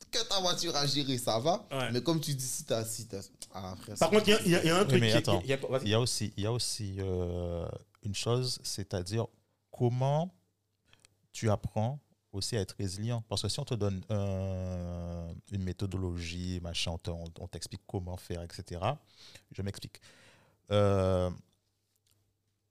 que 0.09 0.27
ta 0.27 0.39
voiture 0.39 0.75
à 0.75 0.87
gérer, 0.87 1.19
ça 1.19 1.37
va. 1.37 1.63
Ouais. 1.71 1.91
Mais 1.91 2.01
comme 2.01 2.19
tu 2.19 2.33
dis, 2.33 2.43
si 2.43 2.63
tu 2.65 2.73
as. 2.73 2.83
Si 2.85 3.05
t'as- 3.05 3.19
ah, 3.53 3.75
frère, 3.79 3.95
Par 3.99 4.09
contre, 4.09 4.27
il 4.29 4.49
y 4.51 4.55
a- 4.55 4.63
y, 4.63 4.65
y 4.65 4.69
un 4.71 4.81
Oui, 4.81 4.87
truc 4.87 4.99
mais 5.01 5.11
qui 5.11 5.17
attends. 5.17 5.41
il 5.43 5.49
y 5.51 5.53
a- 5.53 5.59
y 5.83 5.95
aussi, 5.95 6.33
il 6.37 6.43
y 6.43 6.47
a 6.47 6.51
aussi 6.51 6.95
euh, 7.01 7.67
une 8.01 8.15
chose, 8.15 8.57
c'est-à-dire 8.63 9.27
comment 9.71 10.33
tu 11.31 11.51
apprends 11.51 11.99
aussi 12.31 12.57
à 12.57 12.61
être 12.61 12.75
résilient. 12.79 13.23
Parce 13.29 13.43
que 13.43 13.47
si 13.47 13.59
on 13.59 13.65
te 13.65 13.75
donne 13.75 14.01
euh, 14.09 15.31
une 15.51 15.61
méthodologie, 15.63 16.59
machin, 16.63 16.93
on 16.93 16.97
te- 16.97 17.11
on 17.11 17.25
on 17.39 17.47
t'explique 17.47 17.81
comment 17.85 18.17
faire, 18.17 18.41
etc. 18.41 18.81
Je 19.51 19.61
m'explique. 19.61 20.01
Euh, 20.71 21.29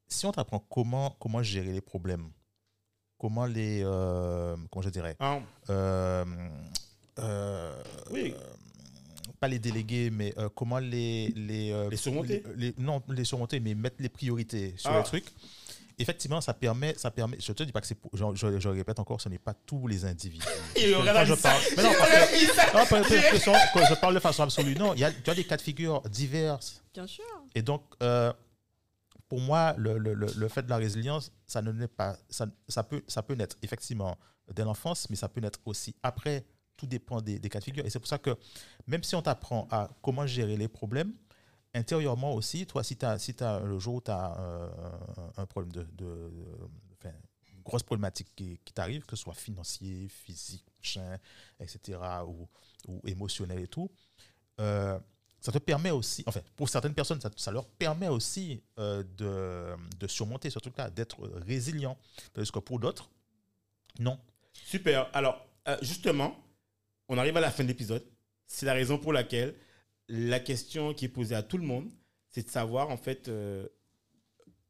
si 0.09 0.27
on 0.27 0.33
t'apprend 0.33 0.59
comment, 0.71 1.15
comment 1.21 1.43
gérer 1.43 1.73
les 1.73 1.81
problèmes, 1.81 2.29
comment 3.19 3.47
les... 3.47 3.83
euh, 3.85 4.57
comment 4.71 4.83
je 4.83 4.91
dirais 4.91 5.17
Ah, 5.21 5.39
euh, 5.71 6.25
euh, 7.19 7.83
Oui. 8.11 8.35
pas 9.41 9.49
les 9.49 9.59
déléguer, 9.59 10.11
mais 10.11 10.33
euh, 10.39 10.49
comment 10.55 10.79
les 10.79 11.29
les, 11.37 11.71
euh, 11.73 11.89
Les 11.91 11.97
surmonter 11.97 12.43
les- 12.57 12.69
les- 12.71 12.75
Non, 12.79 13.03
les 13.09 13.25
surmonter, 13.25 13.61
mais 13.61 13.75
mettre 13.75 13.97
les 14.01 14.09
priorités 14.09 14.75
sur 14.77 14.91
Ah. 14.91 14.99
les 14.99 15.05
trucs. 15.05 15.27
Effectivement, 16.01 16.41
ça 16.41 16.55
permet, 16.55 16.95
ça 16.97 17.11
permet. 17.11 17.39
Je 17.41 17.53
te 17.53 17.65
dis 17.65 17.73
pas 17.73 17.81
que 17.81 17.87
c'est. 17.89 17.97
pour- 17.97 18.13
Je, 18.17 18.25
je- 18.35 18.61
je 18.61 18.69
répète 18.69 19.01
encore, 19.01 19.21
ce 19.21 19.29
n'est 19.29 19.39
pas 19.39 19.53
tous 19.53 19.89
les 19.89 20.05
individus. 20.05 20.47
Il 20.77 20.95
aurait 20.95 21.27
je 21.27 21.35
parle, 21.35 21.61
mais 21.77 21.83
non, 21.83 21.91
parce 21.99 22.11
que, 23.09 23.51
non, 23.51 23.85
je 23.91 23.95
parle 24.01 24.15
de 24.15 24.21
façon 24.21 24.45
absolue. 24.45 24.77
Non, 24.77 24.95
il 24.95 25.01
y 25.01 25.05
a, 25.05 25.11
tu 25.11 25.29
as 25.29 25.35
des 25.35 25.43
cas 25.43 25.57
de 25.57 25.63
figure 25.63 26.01
diverses. 26.03 26.83
Bien 26.95 27.09
sûr. 27.09 27.25
Et 27.57 27.63
donc, 27.63 27.83
euh, 28.01 28.33
pour 29.29 29.41
moi, 29.41 29.75
le, 29.77 29.99
le- 29.99 30.15
le- 30.15 30.27
fait 30.49 30.63
de 30.63 30.71
la 30.71 30.77
résilience, 30.79 31.33
ça 31.47 31.61
ne 31.63 31.71
pas. 31.87 32.17
Ça, 32.31 32.47
ça, 32.69 32.83
peut, 32.83 33.03
ça 33.09 33.23
peut 33.23 33.35
naître 33.35 33.57
effectivement 33.63 34.17
dès 34.55 34.65
l'enfance, 34.65 35.09
mais 35.11 35.17
ça 35.17 35.29
peut 35.29 35.41
naître 35.41 35.61
aussi 35.67 35.95
après. 36.03 36.47
Tout 36.77 36.87
dépend 36.87 37.21
des, 37.21 37.41
cas 37.41 37.59
de 37.59 37.65
figure. 37.65 37.85
Et 37.85 37.91
c'est 37.91 37.99
pour 37.99 38.09
ça 38.09 38.19
que 38.19 38.37
même 38.87 39.03
si 39.03 39.17
on 39.17 39.23
t'apprend 39.23 39.67
à 39.71 39.89
comment 40.01 40.27
gérer 40.27 40.57
les 40.57 40.69
problèmes, 40.69 41.13
intérieurement 41.75 42.33
aussi, 42.35 42.67
toi, 42.67 42.85
si 42.85 42.97
tu 42.97 43.05
as, 43.05 43.19
si 43.19 43.35
le 43.41 43.79
jour 43.81 43.97
où 43.97 44.01
tu 44.01 44.11
as 44.11 44.37
un 45.37 45.47
problème 45.47 45.73
de. 45.73 45.83
de- 45.93 46.33
une 47.53 47.63
grosse 47.65 47.83
problématique 47.83 48.29
qui, 48.35 48.59
t'arrive, 48.73 49.05
que 49.05 49.15
ce 49.15 49.23
soit 49.25 49.35
financier, 49.35 50.09
physique, 50.09 50.65
etc., 51.61 51.99
ou, 52.27 52.49
ou 52.87 53.01
émotionnel 53.05 53.59
et 53.61 53.69
tout, 53.69 53.91
euh, 54.61 54.99
ça 55.41 55.53
te 55.53 55.59
permet 55.59 55.91
aussi, 55.91 56.25
enfin, 56.27 56.41
pour 56.57 56.69
certaines 56.69 56.95
personnes, 56.95 57.21
ça, 57.37 57.53
leur 57.53 57.67
permet 57.67 58.09
aussi 58.09 58.63
euh, 58.79 59.05
de, 59.17 60.07
surmonter 60.07 60.51
ce 60.51 60.59
truc-là, 60.59 60.91
d'être 60.91 61.29
résilient. 61.47 61.97
Parce 62.35 62.51
que 62.51 62.59
pour 62.59 62.81
d'autres, 62.81 63.11
non. 64.01 64.19
Super. 64.53 65.09
Alors, 65.13 65.47
euh, 65.69 65.77
justement, 65.81 66.37
on 67.09 67.19
arrive 67.19 67.37
à 67.37 67.41
la 67.41 67.51
fin 67.51 67.63
de 67.63 67.69
l'épisode. 67.69 68.05
C'est 68.47 68.67
la 68.67 68.73
raison 68.73 68.99
pour 68.99 69.13
laquelle 69.13 69.55
la 70.09 70.41
question 70.41 70.93
qui 70.95 71.05
est 71.05 71.11
posée 71.11 71.35
à 71.35 71.43
tout 71.43 71.59
le 71.59 71.65
monde, 71.65 71.89
c'est 72.31 72.43
de 72.43 72.51
savoir, 72.51 72.91
en 72.91 72.97
fait, 72.97 73.29
euh, 73.29 73.67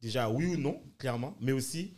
déjà 0.03 0.29
oui 0.29 0.47
ou 0.47 0.57
non, 0.57 0.83
clairement, 0.99 1.37
mais 1.41 1.53
aussi 1.53 1.95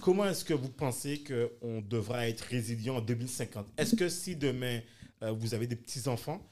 comment 0.00 0.26
est-ce 0.26 0.44
que 0.44 0.54
vous 0.54 0.68
pensez 0.68 1.24
qu'on 1.24 1.80
devra 1.80 2.28
être 2.28 2.42
résilient 2.42 2.96
en 2.96 3.00
2050 3.00 3.66
Est-ce 3.76 3.96
que 3.96 4.08
si 4.08 4.36
demain 4.36 4.80
vous 5.20 5.54
avez 5.54 5.68
des 5.68 5.76
petits-enfants, 5.76 6.44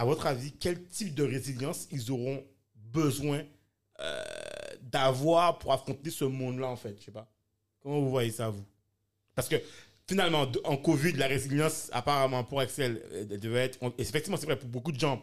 à 0.00 0.04
votre 0.04 0.26
avis, 0.26 0.52
quel 0.52 0.82
type 0.86 1.14
de 1.14 1.22
résilience 1.24 1.86
ils 1.90 2.10
auront 2.10 2.42
besoin 2.74 3.42
euh, 4.00 4.24
d'avoir 4.82 5.58
pour 5.58 5.72
affronter 5.72 6.10
ce 6.10 6.24
monde-là, 6.24 6.68
en 6.68 6.76
fait? 6.76 6.96
Je 6.98 7.04
sais 7.04 7.10
pas. 7.10 7.30
Comment 7.82 8.00
vous 8.00 8.08
voyez 8.10 8.30
ça, 8.30 8.48
vous? 8.48 8.64
Parce 9.34 9.46
que 9.48 9.56
finalement, 10.08 10.46
en 10.64 10.76
Covid, 10.78 11.12
la 11.12 11.26
résilience, 11.26 11.90
apparemment, 11.92 12.44
pour 12.44 12.62
Excel, 12.62 13.02
euh, 13.12 13.24
devait 13.38 13.64
être. 13.66 13.78
on- 13.82 13.92
effectivement, 13.98 14.38
c'est 14.38 14.46
vrai 14.46 14.58
pour 14.58 14.68
beaucoup 14.70 14.92
de 14.92 14.98
gens. 15.00 15.22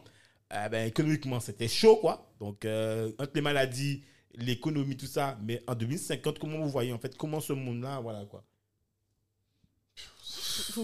euh, 0.53 0.69
ben, 0.69 0.87
économiquement, 0.87 1.39
c'était 1.41 1.67
chaud, 1.67 1.97
quoi. 1.97 2.31
Donc, 2.39 2.63
euh, 2.63 3.11
entre 3.19 3.31
les 3.35 3.41
maladies, 3.41 4.03
l'économie, 4.35 4.95
tout 4.95 5.07
ça. 5.07 5.37
Mais 5.43 5.61
en 5.67 5.75
2050, 5.75 6.37
comment 6.39 6.59
vous 6.59 6.69
voyez, 6.69 6.93
en 6.93 6.99
fait, 6.99 7.17
comment 7.17 7.41
ce 7.41 7.51
monde-là, 7.53 7.99
voilà, 7.99 8.23
quoi? 8.25 8.45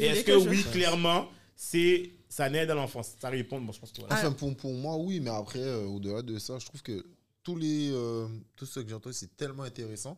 Est-ce 0.01 0.23
que, 0.25 0.31
oui, 0.49 0.63
clairement, 0.71 1.29
c'est 1.55 2.11
ça 2.35 2.49
naît 2.49 2.65
dans 2.65 2.75
l'enfance 2.75 3.11
Ça 3.19 3.29
répond, 3.29 3.61
bon, 3.61 3.71
je 3.71 3.79
pense 3.79 3.91
que 3.91 3.99
voilà. 4.01 4.15
Enfin, 4.15 4.31
pour, 4.31 4.55
pour 4.57 4.73
moi, 4.73 4.97
oui, 4.97 5.19
mais 5.19 5.29
après, 5.29 5.59
euh, 5.59 5.85
au-delà 5.85 6.21
de 6.21 6.39
ça, 6.39 6.57
je 6.59 6.65
trouve 6.65 6.81
que 6.81 7.05
tous 7.43 7.55
les 7.55 7.91
euh, 7.91 8.27
tout 8.55 8.65
ce 8.65 8.79
que 8.79 8.89
j'entends, 8.89 9.11
c'est 9.13 9.35
tellement 9.35 9.63
intéressant 9.63 10.17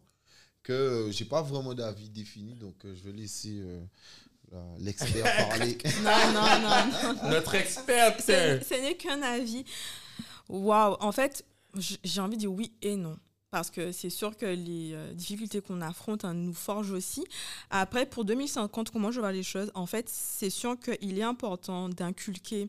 que 0.63 0.74
euh, 0.74 1.11
j'ai 1.11 1.26
pas 1.26 1.41
vraiment 1.41 1.74
d'avis 1.74 2.09
défini, 2.09 2.53
donc 2.55 2.76
euh, 2.86 2.95
je 2.95 3.03
vais 3.03 3.11
laisser 3.11 3.59
euh, 3.59 3.82
la- 4.51 4.76
l'expert 4.80 5.24
parler. 5.49 5.78
Non, 6.03 6.34
non, 6.34 6.59
non, 6.61 7.13
non. 7.24 7.30
Notre 7.32 7.55
expert, 7.55 8.16
Ce 8.20 8.26
c'est. 8.26 8.63
ce 8.63 8.74
n'est 8.82 8.95
qu'un 8.95 9.22
avis. 9.22 9.66
Waouh, 10.47 10.95
en 10.99 11.11
fait, 11.11 11.43
j'ai 12.03 12.22
envie 12.22 12.36
de 12.38 12.41
dire 12.41 12.51
oui 12.53 12.72
et 12.82 12.95
non. 12.95 13.18
Parce 13.56 13.72
que 13.72 13.93
c'est 13.93 14.10
sûr 14.10 14.36
que 14.36 14.45
les 14.45 14.91
euh, 14.93 15.14
difficultés 15.14 15.62
qu'on 15.62 15.80
affronte 15.80 16.26
hein, 16.26 16.34
nous 16.34 16.53
forgent 16.53 16.91
aussi. 16.91 17.24
Après, 17.70 18.06
pour 18.06 18.26
2050, 18.26 18.89
comment 18.89 19.12
je 19.12 19.22
vois 19.22 19.32
les 19.32 19.43
choses? 19.43 19.72
En 19.76 19.86
fait, 19.86 20.10
c'est 20.10 20.49
sûr 20.49 20.78
qu'il 20.78 21.18
est 21.18 21.24
important 21.24 21.88
d'inculquer 21.88 22.68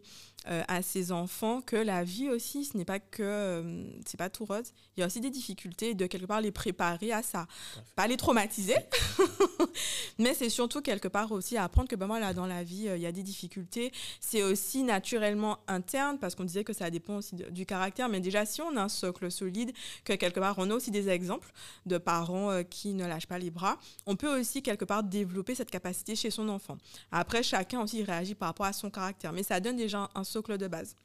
euh, 0.49 0.63
à 0.69 0.83
ses 0.83 1.13
enfants 1.13 1.61
que 1.61 1.77
la 1.77 2.05
vie 2.05 2.29
aussi, 2.29 2.65
ce 2.65 2.77
n'est 2.77 2.85
pas 2.85 2.99
que 3.01 3.23
euh, 3.23 3.85
c'est 4.07 4.17
pas 4.17 4.31
tout 4.31 4.45
rose. 4.45 4.73
Il 4.97 5.01
y 5.01 5.03
a 5.03 5.07
aussi 5.07 5.21
des 5.21 5.31
difficultés 5.31 5.95
de 5.95 6.07
quelque 6.07 6.27
part 6.27 6.41
les 6.41 6.53
préparer 6.53 7.13
à 7.13 7.23
ça. 7.23 7.47
Pas 7.95 8.07
les 8.07 8.17
traumatiser, 8.17 8.77
mais 10.19 10.35
c'est 10.35 10.49
surtout 10.49 10.81
quelque 10.81 11.09
part 11.09 11.33
aussi 11.33 11.57
apprendre 11.57 11.89
que 11.89 11.97
ben 11.97 12.07
voilà, 12.07 12.33
dans 12.33 12.47
la 12.47 12.63
vie, 12.63 12.89
euh, 12.89 12.97
il 12.97 13.03
y 13.03 13.07
a 13.07 13.13
des 13.13 13.23
difficultés. 13.23 13.93
C'est 14.21 14.43
aussi 14.43 14.83
naturellement 14.83 15.59
interne 15.69 16.19
parce 16.19 16.35
qu'on 16.35 16.45
disait 16.45 16.65
que 16.65 16.73
ça 16.73 16.91
dépend 16.91 17.17
aussi 17.17 17.35
de- 17.37 17.51
du 17.51 17.67
caractère. 17.67 18.09
Mais 18.09 18.21
déjà, 18.21 18.45
si 18.47 18.63
on 18.63 18.77
a 18.77 18.83
un 18.83 18.89
socle 18.89 19.31
solide, 19.31 19.73
que 20.05 20.13
quelque 20.13 20.41
part, 20.41 20.55
on 20.59 20.71
a 20.71 20.75
aussi 20.75 20.91
des 20.91 21.09
exemples 21.09 21.53
de 21.87 21.99
parents 21.99 22.51
euh, 22.51 22.63
qui 22.63 22.95
ne 22.95 23.07
lâchent 23.07 23.27
pas 23.27 23.39
les 23.39 23.51
bras, 23.51 23.79
on 24.07 24.17
peut 24.17 24.39
aussi 24.41 24.63
quelque 24.63 24.85
part 24.85 25.03
développer 25.03 25.55
cette 25.55 25.71
capacité 25.71 26.15
chez 26.17 26.31
son 26.31 26.49
enfant. 26.49 26.77
Après, 27.11 27.43
chacun 27.43 27.81
aussi 27.83 28.03
réagit 28.03 28.35
par 28.35 28.49
rapport 28.49 28.67
à 28.67 28.73
son 28.73 28.91
caractère, 28.91 29.33
mais 29.33 29.43
ça 29.43 29.61
donne 29.61 29.77
déjà 29.77 30.09
un 30.15 30.25
socle 30.25 30.36
de 30.43 30.69
base. 30.69 30.97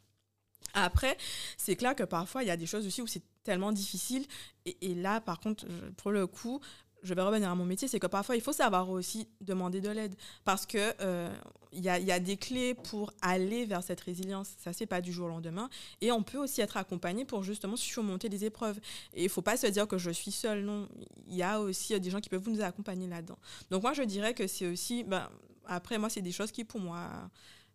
Après, 0.74 1.18
c'est 1.58 1.76
clair 1.76 1.96
que 1.96 2.04
parfois, 2.04 2.44
il 2.44 2.48
y 2.48 2.52
a 2.52 2.58
des 2.58 2.66
choses 2.68 2.86
aussi 2.86 3.02
où 3.02 3.08
c'est 3.08 3.24
tellement 3.44 3.72
difficile. 3.72 4.26
Et, 4.66 4.94
là, 4.94 5.20
par 5.20 5.40
contre, 5.40 5.66
pour 5.98 6.12
le 6.12 6.28
coup, 6.28 6.62
je 7.04 7.14
vais 7.14 7.22
revenir 7.22 7.50
à 7.50 7.56
mon 7.56 7.66
métier, 7.66 7.88
c'est 7.88 8.00
que 8.00 8.08
parfois, 8.08 8.36
il 8.36 8.42
faut 8.42 8.54
savoir 8.54 8.90
aussi 8.90 9.28
demander 9.42 9.82
de 9.82 9.90
l'aide. 9.90 10.16
Parce 10.44 10.66
que 10.66 10.94
euh, 11.02 11.34
il 11.72 11.80
il 11.80 12.06
y 12.06 12.12
a 12.12 12.20
des 12.20 12.38
clés 12.38 12.74
pour 12.74 13.12
aller 13.22 13.66
vers 13.66 13.84
cette 13.84 14.02
résilience. 14.02 14.50
Ça 14.60 14.70
ne 14.70 14.76
se 14.76 14.84
pas 14.86 15.02
du 15.02 15.12
jour 15.12 15.26
au 15.26 15.30
lendemain. 15.30 15.70
Et 16.00 16.12
on 16.12 16.24
peut 16.24 16.38
aussi 16.38 16.62
être 16.62 16.78
accompagné 16.78 17.26
pour 17.26 17.44
justement 17.44 17.76
surmonter 17.76 18.30
les 18.30 18.46
épreuves. 18.46 18.80
Et 19.14 19.22
il 19.22 19.26
ne 19.26 19.30
faut 19.30 19.42
pas 19.42 19.58
se 19.58 19.68
dire 19.68 19.88
que 19.88 19.98
je 19.98 20.12
suis 20.12 20.32
seule. 20.32 20.64
Non, 20.64 20.88
il 21.28 21.36
y 21.36 21.44
a 21.44 21.60
aussi 21.60 21.96
euh, 21.96 22.00
des 22.00 22.12
gens 22.12 22.22
qui 22.22 22.30
peuvent 22.30 22.48
nous 22.48 22.62
accompagner 22.62 23.08
là-dedans. 23.08 23.38
Donc 23.72 23.82
moi, 23.82 23.94
je 23.94 24.04
dirais 24.04 24.34
que 24.34 24.48
c'est 24.48 24.68
aussi... 24.68 25.04
Ben, 25.04 25.28
après, 25.66 25.98
moi, 25.98 26.10
c'est 26.10 26.22
des 26.22 26.32
choses 26.32 26.52
qui, 26.52 26.64
pour 26.64 26.80
moi... 26.80 27.10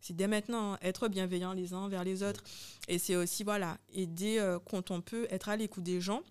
C'est 0.07 0.14
dès 0.14 0.28
maintenant 0.28 0.74
hein, 0.74 0.78
être 0.82 1.09
bienveillant 1.09 1.52
les 1.52 1.74
uns 1.74 1.88
vers 1.88 2.04
les 2.04 2.22
autres. 2.22 2.44
Et 2.86 2.98
c'est 2.98 3.16
aussi, 3.16 3.42
voilà, 3.42 3.76
aider 3.92 4.38
euh, 4.38 4.61
quand 4.61 4.92
on 4.92 5.00
peut, 5.00 5.26
être 5.30 5.48
à 5.48 5.57
l'écoute 5.57 5.82
des 5.82 6.00
gens. 6.00 6.22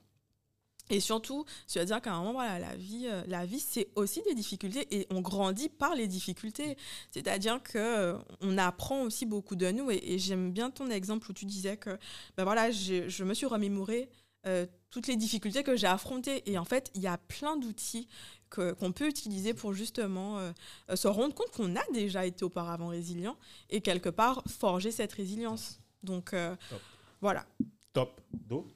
Et 0.90 1.02
surtout, 1.02 1.44
se 1.68 1.80
dire 1.80 2.02
qu'à 2.02 2.14
un 2.14 2.20
moment, 2.20 2.34
voilà, 2.34 2.58
la 2.58 2.76
vie, 2.78 3.08
euh, 3.08 3.24
la 3.28 3.46
vie 3.46 3.60
c'est 3.60 3.90
aussi 3.96 4.22
des 4.22 4.34
difficultés 4.34 4.88
et 4.96 5.08
on 5.10 5.20
grandit 5.20 5.68
par 5.68 5.94
les 5.94 6.08
difficultés. 6.08 6.78
C'est-à-dire 7.12 7.62
que 7.62 7.78
euh, 7.78 8.18
on 8.40 8.58
apprend 8.58 9.02
aussi 9.02 9.26
beaucoup 9.26 9.58
de 9.58 9.70
nous. 9.72 9.92
Et, 9.92 10.00
et 10.02 10.20
j'aime 10.20 10.54
bien 10.54 10.72
ton 10.72 10.90
exemple 10.90 11.30
où 11.30 11.34
tu 11.34 11.46
disais 11.46 11.76
que 11.76 11.98
ben 12.38 12.46
voilà, 12.46 12.72
je 12.72 13.24
me 13.26 13.34
suis 13.34 13.48
remémoré 13.48 14.10
euh, 14.48 14.68
toutes 14.92 15.08
les 15.08 15.16
difficultés 15.18 15.64
que 15.64 15.76
j'ai 15.76 15.88
affrontées. 15.88 16.50
Et 16.50 16.58
en 16.58 16.64
fait, 16.64 16.92
il 16.94 17.02
y 17.02 17.08
a 17.08 17.18
plein 17.18 17.58
d'outils 17.58 18.08
qu'on 18.56 18.92
peut 18.92 19.08
utiliser 19.08 19.54
pour 19.54 19.74
justement 19.74 20.40
euh, 20.40 20.52
euh, 20.90 20.96
se 20.96 21.08
rendre 21.08 21.34
compte 21.34 21.52
qu'on 21.52 21.76
a 21.76 21.84
déjà 21.94 22.26
été 22.26 22.44
auparavant 22.46 22.88
résilient 22.88 23.38
et 23.70 23.82
quelque 23.82 24.10
part 24.10 24.44
forger 24.48 24.92
cette 24.92 25.14
résilience. 25.14 25.80
Donc 26.04 26.34
euh, 26.34 26.56
Top. 26.70 26.82
voilà. 27.22 27.46
Top. 27.94 28.22
Do? 28.32 28.68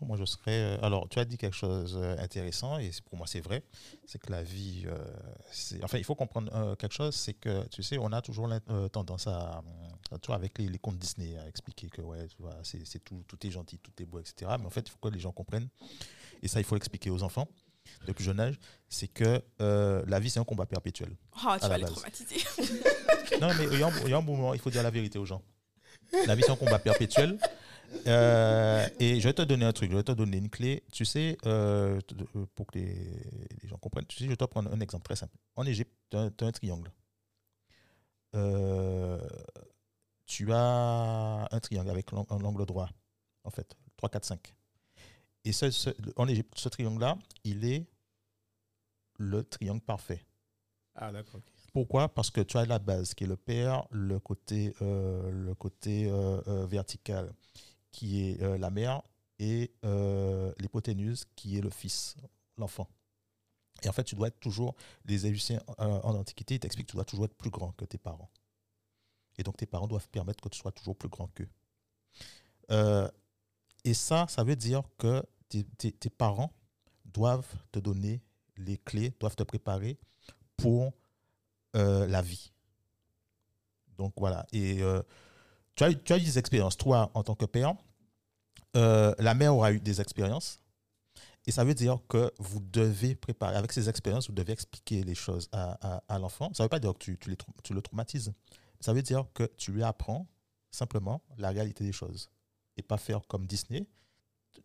Non, 0.00 0.06
moi, 0.06 0.16
je 0.16 0.24
serais. 0.24 0.78
Alors, 0.82 1.08
tu 1.10 1.18
as 1.18 1.26
dit 1.26 1.36
quelque 1.36 1.54
chose 1.56 1.94
d'intéressant, 1.94 2.78
et 2.78 2.90
pour 3.04 3.18
moi, 3.18 3.26
c'est 3.26 3.40
vrai. 3.40 3.62
C'est 4.06 4.18
que 4.18 4.32
la 4.32 4.42
vie. 4.42 4.84
euh, 4.86 4.96
enfin, 5.82 5.98
il 5.98 6.04
faut 6.04 6.14
comprendre 6.14 6.50
euh, 6.54 6.74
quelque 6.74 6.94
chose 6.94 7.14
c'est 7.14 7.34
que, 7.34 7.66
tu 7.68 7.82
sais, 7.82 7.98
on 7.98 8.10
a 8.12 8.22
toujours 8.22 8.48
euh, 8.70 8.88
tendance 8.88 9.26
à. 9.26 9.62
à, 10.10 10.18
Tu 10.22 10.28
vois, 10.28 10.36
avec 10.36 10.56
les, 10.58 10.68
les 10.68 10.78
contes 10.78 10.96
Disney, 10.98 11.36
à 11.36 11.46
expliquer 11.48 11.90
que, 11.90 12.00
ouais, 12.00 12.26
tu 12.28 12.36
vois, 12.38 12.54
c'est 12.62 12.86
c'est 12.86 13.00
tout, 13.04 13.24
tout 13.28 13.46
est 13.46 13.50
gentil, 13.50 13.78
tout 13.78 13.92
est 14.00 14.06
beau, 14.06 14.20
etc. 14.20 14.52
Mais 14.58 14.66
en 14.66 14.70
fait, 14.70 14.88
il 14.88 14.90
faut 14.90 14.98
que 15.02 15.08
les 15.08 15.20
gens 15.20 15.32
comprennent, 15.32 15.68
et 16.42 16.48
ça, 16.48 16.60
il 16.60 16.64
faut 16.64 16.76
l'expliquer 16.76 17.10
aux 17.10 17.22
enfants, 17.22 17.48
de 18.06 18.12
plus 18.12 18.24
jeune 18.24 18.40
âge, 18.40 18.58
c'est 18.88 19.08
que 19.08 19.42
euh, 19.60 20.02
la 20.06 20.20
vie, 20.20 20.30
c'est 20.30 20.40
un 20.40 20.44
combat 20.44 20.66
perpétuel. 20.66 21.16
Oh, 21.44 21.50
tu 21.60 21.68
vas 21.68 21.78
les 21.78 21.84
traumatiser. 21.84 22.36
Non, 23.40 23.48
mais 23.58 23.64
il 23.72 23.78
y, 23.80 23.82
a 23.82 23.88
un, 23.88 23.92
il 24.04 24.10
y 24.10 24.12
a 24.12 24.18
un 24.18 24.20
moment, 24.22 24.54
il 24.54 24.60
faut 24.60 24.70
dire 24.70 24.82
la 24.82 24.90
vérité 24.90 25.18
aux 25.18 25.24
gens. 25.24 25.42
La 26.26 26.34
vie, 26.36 26.42
c'est 26.44 26.52
un 26.52 26.56
combat 26.56 26.78
perpétuel. 26.78 27.38
Euh, 28.06 28.86
et 29.00 29.18
je 29.20 29.28
vais 29.28 29.32
te 29.32 29.42
donner 29.42 29.64
un 29.64 29.72
truc, 29.72 29.90
je 29.90 29.96
vais 29.96 30.02
te 30.04 30.12
donner 30.12 30.36
une 30.36 30.50
clé. 30.50 30.84
Tu 30.92 31.04
sais, 31.04 31.36
euh, 31.46 32.00
pour 32.54 32.66
que 32.66 32.78
les, 32.78 32.94
les 33.62 33.68
gens 33.68 33.76
comprennent, 33.78 34.06
tu 34.06 34.18
sais, 34.18 34.24
je 34.24 34.30
vais 34.30 34.36
te 34.36 34.44
prendre 34.44 34.72
un 34.72 34.80
exemple 34.80 35.04
très 35.04 35.16
simple. 35.16 35.34
En 35.56 35.64
Égypte, 35.64 35.92
tu 36.10 36.16
as, 36.16 36.30
un 36.46 36.52
triangle. 36.52 36.90
Tu 40.26 40.52
as 40.52 41.48
un 41.50 41.60
triangle 41.60 41.90
avec 41.90 42.10
l'an- 42.12 42.26
un 42.30 42.42
angle 42.44 42.66
droit, 42.66 42.88
en 43.44 43.50
fait, 43.50 43.76
3, 43.96 44.08
4, 44.10 44.24
5. 44.24 44.54
Et 45.44 45.52
ce, 45.52 45.70
ce- 45.70 45.90
en 46.16 46.26
Égypte, 46.28 46.58
ce 46.58 46.68
triangle-là, 46.68 47.18
il 47.44 47.64
est 47.64 47.86
le 49.18 49.44
triangle 49.44 49.80
parfait. 49.80 50.24
Ah, 50.94 51.12
d'accord. 51.12 51.40
Pourquoi? 51.72 52.08
Parce 52.08 52.30
que 52.30 52.40
tu 52.40 52.56
as 52.56 52.66
la 52.66 52.78
base 52.78 53.14
qui 53.14 53.24
est 53.24 53.26
le 53.26 53.36
père, 53.36 53.86
le 53.90 54.20
côté, 54.20 54.74
euh, 54.80 55.30
le 55.30 55.54
côté 55.54 56.06
euh, 56.08 56.40
euh, 56.46 56.66
vertical 56.66 57.32
qui 57.90 58.22
est 58.28 58.42
euh, 58.42 58.58
la 58.58 58.70
mère 58.70 59.02
et 59.40 59.72
l'hypoténuse 60.58 61.24
qui 61.34 61.58
est 61.58 61.60
le 61.60 61.70
fils, 61.70 62.16
l'enfant. 62.56 62.88
Et 63.82 63.88
en 63.88 63.92
fait, 63.92 64.04
tu 64.04 64.14
dois 64.14 64.28
être 64.28 64.38
toujours, 64.38 64.76
les 65.04 65.26
Égyptiens 65.26 65.60
en 65.78 66.14
Antiquité, 66.14 66.54
ils 66.54 66.60
t'expliquent 66.60 66.86
que 66.86 66.92
tu 66.92 66.96
dois 66.96 67.04
toujours 67.04 67.24
être 67.26 67.34
plus 67.36 67.50
grand 67.50 67.72
que 67.72 67.84
tes 67.84 67.98
parents. 67.98 68.30
Et 69.36 69.42
donc 69.42 69.56
tes 69.56 69.66
parents 69.66 69.88
doivent 69.88 70.08
permettre 70.08 70.40
que 70.40 70.48
tu 70.48 70.58
sois 70.58 70.70
toujours 70.72 70.96
plus 70.96 71.08
grand 71.08 71.28
qu'eux. 71.34 71.48
Et 73.84 73.94
ça, 73.94 74.26
ça 74.28 74.44
veut 74.44 74.56
dire 74.56 74.82
que 74.98 75.22
tes, 75.62 76.10
parents 76.10 76.52
doivent 77.04 77.54
te 77.70 77.78
donner 77.78 78.22
les 78.56 78.78
clés, 78.78 79.14
doivent 79.20 79.36
te 79.36 79.42
préparer 79.42 79.98
pour 80.56 80.92
euh, 81.76 82.06
la 82.06 82.22
vie. 82.22 82.52
Donc 83.96 84.14
voilà. 84.16 84.46
Et 84.52 84.82
euh, 84.82 85.02
tu, 85.76 85.84
as, 85.84 85.90
eu 85.90 86.22
des 86.22 86.38
expériences, 86.38 86.76
toi, 86.76 87.10
en 87.14 87.22
tant 87.22 87.34
que 87.34 87.44
père. 87.44 87.74
Euh, 88.76 89.14
la 89.18 89.34
mère 89.34 89.54
aura 89.54 89.72
eu 89.72 89.80
des 89.80 90.00
expériences. 90.00 90.60
Et 91.46 91.52
ça 91.52 91.62
veut 91.62 91.74
dire 91.74 91.98
que 92.08 92.32
vous 92.38 92.60
devez 92.60 93.14
préparer, 93.14 93.56
avec 93.56 93.72
ces 93.72 93.88
expériences, 93.88 94.28
vous 94.28 94.34
devez 94.34 94.52
expliquer 94.52 95.04
les 95.04 95.14
choses 95.14 95.48
à, 95.52 96.18
l'enfant. 96.18 96.50
Ça 96.54 96.62
ne 96.62 96.66
veut 96.66 96.70
pas 96.70 96.80
dire 96.80 96.94
que 96.94 96.98
tu, 96.98 97.18
tu 97.62 97.74
le 97.74 97.82
traumatises. 97.82 98.32
Ça 98.80 98.92
veut 98.92 99.02
dire 99.02 99.26
que 99.34 99.44
tu 99.58 99.72
lui 99.72 99.82
apprends 99.82 100.26
simplement 100.70 101.22
la 101.36 101.50
réalité 101.50 101.84
des 101.84 101.92
choses. 101.92 102.30
Et 102.76 102.82
pas 102.82 102.96
faire 102.96 103.26
comme 103.26 103.46
Disney. 103.46 103.86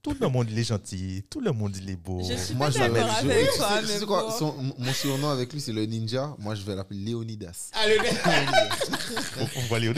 Tout 0.02 0.16
le 0.22 0.30
monde, 0.30 0.50
il 0.50 0.58
est 0.58 0.64
gentil. 0.64 1.24
Tout 1.30 1.42
le 1.42 1.52
monde, 1.52 1.76
il 1.76 1.90
est 1.90 1.96
beau. 1.98 2.24
Je 2.24 2.34
suis 2.36 2.56
Moi, 2.56 2.68
pas 2.68 2.72
je 2.72 2.78
d'accord 2.80 2.96
l'appelle- 3.08 3.26
je- 3.26 3.30
avec 3.32 3.52
tu 3.52 3.58
toi, 3.58 3.68
sais- 3.70 3.80
tu 3.82 3.88
mais 3.88 4.00
sais 4.00 4.06
quoi, 4.06 4.24
bon. 4.24 4.32
son- 4.32 4.74
mon- 4.78 4.94
surnom 4.94 5.30
avec 5.30 5.52
lui, 5.52 5.60
c'est 5.60 5.74
le 5.74 5.86
ninja. 5.86 6.36
Moi, 6.40 6.56
je 6.56 6.62
vais 6.64 6.74
l'appeler 6.74 7.00
Léonidas. 7.02 7.70
Ah, 7.74 7.86
le 7.86 7.96
on, 9.72 9.76
aller 9.76 9.90
au 9.90 9.94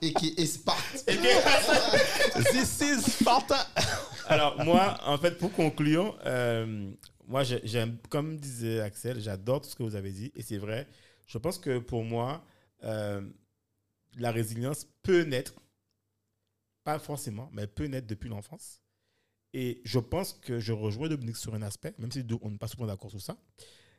Et 0.00 0.12
qui 0.14 0.34
est 0.36 0.46
Sparte. 0.46 1.04
This 2.52 2.80
is 2.80 3.02
Sparta. 3.10 3.66
Alors, 4.28 4.62
moi, 4.64 4.98
en 5.04 5.18
fait, 5.18 5.36
pour 5.36 5.52
conclure, 5.52 6.16
euh, 6.24 6.90
moi, 7.26 7.42
j'ai- 7.42 7.60
j'aime, 7.64 7.96
comme 8.08 8.36
disait 8.36 8.80
Axel, 8.80 9.20
j'adore 9.20 9.62
tout 9.62 9.68
ce 9.70 9.74
que 9.74 9.82
vous 9.82 9.96
avez 9.96 10.12
dit. 10.12 10.30
Et 10.36 10.42
c'est 10.42 10.58
vrai, 10.58 10.86
je 11.26 11.38
pense 11.38 11.58
que 11.58 11.78
pour 11.78 12.04
moi, 12.04 12.44
euh, 12.84 13.20
la 14.16 14.30
résilience 14.30 14.86
peut 15.02 15.22
naître, 15.22 15.54
pas 16.84 17.00
forcément, 17.00 17.48
mais 17.52 17.66
peut 17.66 17.86
naître 17.86 18.06
depuis 18.06 18.28
l'enfance. 18.28 18.78
Et 19.54 19.82
je 19.84 19.98
pense 19.98 20.32
que 20.32 20.60
je 20.60 20.72
rejoins 20.72 21.08
Dominique 21.08 21.36
sur 21.36 21.54
un 21.54 21.62
aspect, 21.62 21.94
même 21.98 22.10
si 22.10 22.24
on 22.40 22.50
n'est 22.50 22.58
pas 22.58 22.68
souvent 22.68 22.86
d'accord 22.86 23.10
sur 23.10 23.20
ça. 23.20 23.36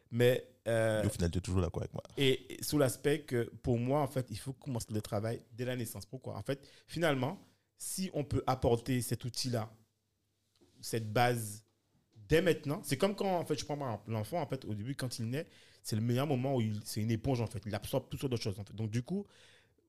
Mais 0.09 0.47
euh, 0.67 1.03
au 1.05 1.09
final, 1.09 1.31
tu 1.31 1.39
es 1.39 1.41
toujours 1.41 1.61
d'accord 1.61 1.81
avec 1.81 1.93
moi. 1.93 2.03
et 2.17 2.53
et 2.53 2.63
sous 2.63 2.77
l'aspect 2.77 3.21
que 3.21 3.49
pour 3.63 3.79
moi, 3.79 4.01
en 4.01 4.07
fait, 4.07 4.27
il 4.29 4.37
faut 4.37 4.53
commencer 4.53 4.93
le 4.93 5.01
travail 5.01 5.41
dès 5.53 5.65
la 5.65 5.75
naissance. 5.75 6.05
Pourquoi? 6.05 6.35
En 6.35 6.43
fait, 6.43 6.67
finalement, 6.87 7.39
si 7.77 8.11
on 8.13 8.23
peut 8.23 8.43
apporter 8.47 9.01
cet 9.01 9.25
outil-là, 9.25 9.71
cette 10.81 11.11
base 11.11 11.63
dès 12.15 12.41
maintenant, 12.41 12.81
c'est 12.83 12.97
comme 12.97 13.15
quand, 13.15 13.37
en 13.37 13.45
fait, 13.45 13.59
je 13.59 13.65
prends 13.65 14.01
l'enfant, 14.07 14.41
en 14.41 14.47
fait, 14.47 14.65
au 14.65 14.73
début, 14.73 14.95
quand 14.95 15.19
il 15.19 15.29
naît, 15.29 15.47
c'est 15.81 15.95
le 15.95 16.01
meilleur 16.01 16.27
moment 16.27 16.55
où 16.55 16.61
c'est 16.83 17.01
une 17.01 17.11
éponge, 17.11 17.41
en 17.41 17.47
fait. 17.47 17.61
Il 17.65 17.75
absorbe 17.75 18.07
toutes 18.09 18.21
sortes 18.21 18.31
de 18.31 18.37
choses, 18.37 18.59
en 18.59 18.63
fait. 18.63 18.75
Donc, 18.75 18.89
du 18.89 19.03
coup, 19.03 19.25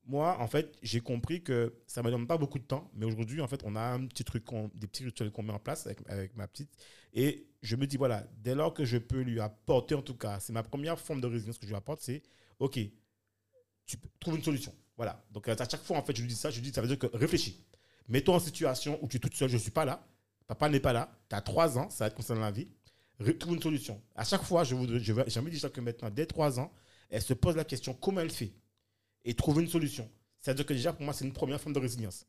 moi, 0.07 0.37
en 0.39 0.47
fait, 0.47 0.77
j'ai 0.81 0.99
compris 1.01 1.43
que 1.43 1.73
ça 1.87 2.01
ne 2.01 2.07
me 2.07 2.11
demande 2.11 2.27
pas 2.27 2.37
beaucoup 2.37 2.59
de 2.59 2.63
temps, 2.63 2.89
mais 2.93 3.05
aujourd'hui, 3.05 3.41
en 3.41 3.47
fait, 3.47 3.61
on 3.65 3.75
a 3.75 3.81
un 3.81 4.05
petit 4.07 4.23
truc, 4.23 4.43
des 4.75 4.87
petits 4.87 5.03
rituels 5.03 5.31
qu'on 5.31 5.43
met 5.43 5.53
en 5.53 5.59
place 5.59 5.87
avec, 5.87 6.35
ma 6.35 6.47
petite. 6.47 6.69
Et 7.13 7.47
je 7.61 7.75
me 7.75 7.87
dis, 7.87 7.97
voilà, 7.97 8.27
dès 8.37 8.55
lors 8.55 8.73
que 8.73 8.85
je 8.85 8.97
peux 8.97 9.21
lui 9.21 9.39
apporter, 9.39 9.95
en 9.95 10.01
tout 10.01 10.15
cas, 10.15 10.39
c'est 10.39 10.53
ma 10.53 10.63
première 10.63 10.99
forme 10.99 11.21
de 11.21 11.27
résilience 11.27 11.57
que 11.57 11.65
je 11.65 11.71
lui 11.71 11.77
apporte, 11.77 12.01
c'est, 12.01 12.21
OK, 12.59 12.79
tu 13.85 13.97
peux- 13.97 14.09
trouve 14.19 14.35
une 14.35 14.43
solution. 14.43 14.73
Voilà. 14.97 15.23
Donc, 15.31 15.47
à 15.47 15.55
chaque 15.57 15.83
fois, 15.83 15.97
en 15.97 16.03
fait, 16.03 16.15
je 16.15 16.21
lui 16.21 16.29
dis 16.29 16.35
ça, 16.35 16.49
je 16.49 16.55
lui 16.57 16.63
dis, 16.63 16.71
ça 16.73 16.81
veut 16.81 16.87
dire 16.87 16.99
que 16.99 17.07
réfléchis. 17.15 17.65
Mets-toi 18.07 18.35
en 18.35 18.39
situation 18.39 18.99
où 19.01 19.07
tu 19.07 19.17
es 19.17 19.19
toute 19.19 19.35
seule, 19.35 19.49
je 19.49 19.55
ne 19.55 19.59
suis 19.61 19.71
pas 19.71 19.85
là, 19.85 20.07
papa 20.47 20.69
n'est 20.69 20.79
pas 20.79 20.93
là, 20.93 21.17
tu 21.29 21.35
as 21.35 21.41
trois 21.41 21.77
ans, 21.77 21.89
ça 21.89 22.07
va 22.07 22.21
ça 22.21 22.35
dans 22.35 22.41
la 22.41 22.51
vie. 22.51 22.67
Trouve 23.39 23.55
une 23.55 23.61
solution. 23.61 24.01
À 24.15 24.23
chaque 24.23 24.43
fois, 24.43 24.63
je 24.63 24.75
vous, 24.75 24.87
je 24.99 25.11
envie 25.39 25.51
de 25.51 25.57
dire 25.57 25.71
que 25.71 25.81
maintenant, 25.81 26.09
dès 26.09 26.25
trois 26.25 26.59
ans, 26.59 26.71
elle 27.09 27.21
se 27.21 27.33
pose 27.33 27.55
la 27.55 27.63
question 27.63 27.93
comment 27.93 28.21
elle 28.21 28.29
fait? 28.29 28.53
Et 29.25 29.33
trouver 29.33 29.63
une 29.63 29.69
solution. 29.69 30.09
C'est-à-dire 30.39 30.65
que 30.65 30.73
déjà, 30.73 30.93
pour 30.93 31.03
moi, 31.03 31.13
c'est 31.13 31.25
une 31.25 31.33
première 31.33 31.59
forme 31.59 31.73
de 31.73 31.79
résilience 31.79 32.25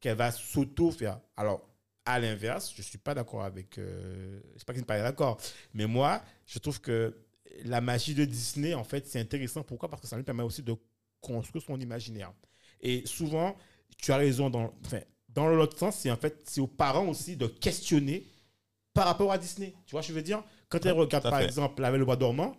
qu'elle 0.00 0.16
va 0.16 0.32
s'auto-faire. 0.32 1.20
Alors, 1.36 1.66
à 2.04 2.18
l'inverse, 2.18 2.72
je 2.74 2.80
ne 2.80 2.84
suis 2.84 2.98
pas 2.98 3.14
d'accord 3.14 3.44
avec. 3.44 3.78
Euh, 3.78 4.40
je 4.48 4.54
ne 4.54 4.58
sais 4.58 4.64
pas 4.64 4.74
qui 4.74 4.80
ne 4.80 4.84
pas 4.84 5.00
d'accord, 5.00 5.40
mais 5.72 5.86
moi, 5.86 6.20
je 6.46 6.58
trouve 6.58 6.80
que 6.80 7.16
la 7.64 7.80
magie 7.80 8.14
de 8.14 8.24
Disney, 8.24 8.74
en 8.74 8.82
fait, 8.84 9.06
c'est 9.06 9.20
intéressant. 9.20 9.62
Pourquoi? 9.62 9.88
Parce 9.88 10.02
que 10.02 10.08
ça 10.08 10.16
lui 10.16 10.24
permet 10.24 10.42
aussi 10.42 10.62
de 10.62 10.74
construire 11.20 11.64
son 11.64 11.78
imaginaire. 11.78 12.32
Et 12.80 13.06
souvent, 13.06 13.56
tu 13.96 14.10
as 14.10 14.16
raison, 14.16 14.50
dans, 14.50 14.74
enfin, 14.84 15.00
dans 15.28 15.48
l'autre 15.48 15.78
sens, 15.78 15.96
c'est 15.96 16.10
en 16.10 16.16
fait, 16.16 16.42
c'est 16.44 16.60
aux 16.60 16.66
parents 16.66 17.06
aussi 17.06 17.36
de 17.36 17.46
questionner 17.46 18.26
par 18.92 19.06
rapport 19.06 19.30
à 19.30 19.38
Disney. 19.38 19.72
Tu 19.86 19.92
vois, 19.92 20.02
je 20.02 20.12
veux 20.12 20.22
dire, 20.22 20.42
quand 20.68 20.84
elle 20.84 20.92
regarde 20.92 21.22
tout 21.22 21.28
à 21.28 21.30
par 21.30 21.40
fait. 21.40 21.46
exemple 21.46 21.80
La 21.80 21.92
Belle 21.92 22.02
au 22.02 22.06
Bois 22.06 22.16
dormant, 22.16 22.56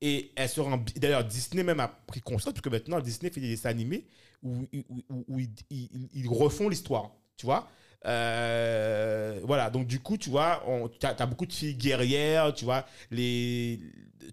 et 0.00 0.32
elle 0.36 0.48
se 0.48 0.60
rend. 0.60 0.82
D'ailleurs, 0.96 1.24
Disney 1.24 1.62
même 1.62 1.80
a 1.80 1.88
pris 1.88 2.20
conscience, 2.20 2.54
que 2.60 2.68
maintenant, 2.68 3.00
Disney 3.00 3.30
fait 3.30 3.40
des 3.40 3.48
dessins 3.48 3.70
animés 3.70 4.06
où, 4.42 4.66
où- 4.72 5.24
où- 5.28 5.38
ils, 5.40 5.50
ils- 5.70 6.28
refont 6.28 6.68
l'histoire. 6.68 7.12
Tu 7.36 7.46
vois 7.46 7.68
Euh, 8.06 9.40
Voilà, 9.44 9.70
donc 9.70 9.86
du 9.86 10.00
coup, 10.00 10.16
tu 10.16 10.30
vois, 10.30 10.62
tu 11.00 11.06
as, 11.06 11.26
beaucoup 11.26 11.46
de 11.46 11.52
filles 11.52 11.74
guerrières, 11.74 12.52
tu 12.54 12.64
vois, 12.64 12.86
les, 13.10 13.80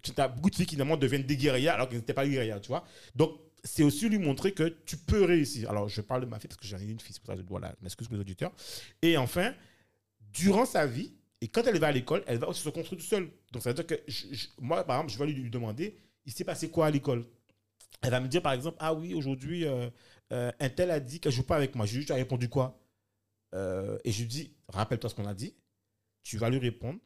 tu 0.02 0.12
as 0.18 0.28
beaucoup 0.28 0.50
de 0.50 0.54
filles 0.56 0.66
qui 0.66 0.74
finalement 0.76 0.96
deviennent 0.96 1.24
des 1.24 1.36
guerrières 1.36 1.74
alors 1.74 1.88
qu'elles 1.88 1.98
n'étaient 1.98 2.14
pas 2.14 2.26
guerrières, 2.26 2.60
tu 2.60 2.68
vois. 2.68 2.84
Donc, 3.14 3.32
c'est 3.62 3.82
aussi 3.82 4.08
lui 4.08 4.18
montrer 4.18 4.52
que 4.52 4.76
tu 4.86 4.96
peux 4.98 5.24
réussir. 5.24 5.70
Alors, 5.70 5.88
je 5.88 6.00
parle 6.02 6.20
de 6.22 6.26
ma 6.26 6.38
fille 6.38 6.48
parce 6.48 6.60
que 6.60 6.66
j'en 6.66 6.78
ai 6.78 6.84
une 6.84 7.00
fille, 7.00 7.14
c'est 7.14 7.36
je 7.36 7.42
voilà, 7.48 7.74
m'excuse 7.82 8.08
les 8.10 8.18
auditeurs. 8.18 8.52
Et 9.02 9.16
enfin, 9.16 9.54
durant 10.32 10.66
sa 10.66 10.86
vie, 10.86 11.12
et 11.44 11.48
quand 11.48 11.62
elle 11.66 11.78
va 11.78 11.88
à 11.88 11.92
l'école, 11.92 12.24
elle 12.26 12.38
va 12.38 12.48
aussi 12.48 12.62
se 12.62 12.70
construire 12.70 12.98
toute 12.98 13.06
seule. 13.06 13.30
Donc, 13.52 13.62
ça 13.62 13.68
veut 13.68 13.74
dire 13.74 13.86
que 13.86 13.96
moi, 14.58 14.82
par 14.82 14.96
exemple, 14.96 15.12
je 15.12 15.18
vais 15.18 15.26
lui, 15.30 15.42
lui 15.42 15.50
demander 15.50 15.94
il 16.24 16.32
s'est 16.32 16.42
passé 16.42 16.70
quoi 16.70 16.86
à 16.86 16.90
l'école? 16.90 17.26
Elle 18.00 18.12
va 18.12 18.20
me 18.20 18.28
dire, 18.28 18.40
par 18.40 18.54
exemple, 18.54 18.78
ah 18.80 18.94
oui, 18.94 19.12
aujourd'hui, 19.12 19.66
euh, 19.66 19.90
euh, 20.32 20.50
un 20.58 20.68
tel 20.70 20.90
a 20.90 21.00
dit 21.00 21.20
qu'elle 21.20 21.32
ne 21.32 21.36
joue 21.36 21.42
pas 21.42 21.56
avec 21.56 21.74
moi. 21.74 21.84
Je 21.84 21.92
lui 21.92 22.00
dis, 22.00 22.06
tu 22.06 22.12
as 22.12 22.16
répondu 22.16 22.48
quoi 22.48 22.80
Euh, 23.54 23.98
Et 24.04 24.10
je 24.10 24.20
lui 24.20 24.26
dis, 24.26 24.54
rappelle-toi 24.68 25.10
ce 25.10 25.14
qu'on 25.14 25.26
a 25.26 25.34
dit. 25.34 25.54
Tu 26.22 26.38
vas 26.38 26.48
lui 26.48 26.56
répondre, 26.56 26.98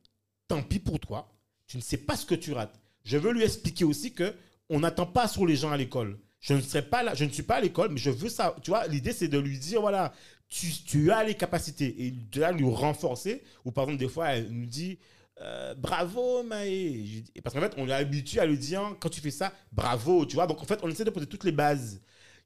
tant 0.46 0.62
pis 0.62 0.78
pour 0.78 1.00
toi, 1.00 1.36
tu 1.66 1.76
ne 1.76 1.82
sais 1.82 1.96
pas 1.96 2.16
ce 2.16 2.24
que 2.24 2.36
tu 2.36 2.52
rates. 2.52 2.78
Je 3.02 3.18
veux 3.18 3.32
lui 3.32 3.42
expliquer 3.42 3.82
aussi 3.82 4.12
que 4.12 4.36
on 4.68 4.78
n'attend 4.78 5.06
pas 5.06 5.26
sur 5.26 5.46
les 5.46 5.56
gens 5.56 5.72
à 5.72 5.76
l'école. 5.76 6.16
Je 6.38 6.54
ne 6.54 6.60
serai 6.60 6.82
pas 6.82 7.02
là, 7.02 7.14
je 7.14 7.24
ne 7.24 7.30
suis 7.30 7.42
pas 7.42 7.56
à 7.56 7.60
l'école, 7.60 7.90
mais 7.90 7.98
je 7.98 8.10
veux 8.10 8.28
ça. 8.28 8.54
Tu 8.62 8.70
vois, 8.70 8.86
l'idée 8.86 9.12
c'est 9.12 9.26
de 9.26 9.38
lui 9.38 9.58
dire 9.58 9.80
voilà, 9.80 10.12
tu, 10.48 10.72
tu 10.84 11.12
as 11.12 11.24
les 11.24 11.34
capacités 11.34 12.06
et 12.06 12.10
de 12.10 12.40
là 12.40 12.52
lui 12.52 12.68
renforcer. 12.68 13.42
Ou 13.64 13.72
par 13.72 13.84
exemple 13.84 14.00
des 14.00 14.08
fois 14.08 14.28
elle 14.30 14.50
nous 14.50 14.66
dit 14.66 14.98
euh, 15.40 15.74
bravo 15.74 16.42
Maë. 16.42 17.24
Parce 17.42 17.54
qu'en 17.54 17.60
fait 17.60 17.74
on 17.76 17.88
est 17.88 17.92
habitué 17.92 18.40
à 18.40 18.46
lui 18.46 18.58
dire 18.58 18.96
quand 19.00 19.08
tu 19.08 19.20
fais 19.20 19.30
ça 19.30 19.52
bravo. 19.72 20.26
Tu 20.26 20.34
vois, 20.34 20.46
donc 20.46 20.60
en 20.62 20.66
fait 20.66 20.80
on 20.82 20.88
essaie 20.88 21.04
de 21.04 21.10
poser 21.10 21.26
toutes 21.26 21.44
les 21.44 21.52
bases 21.52 22.00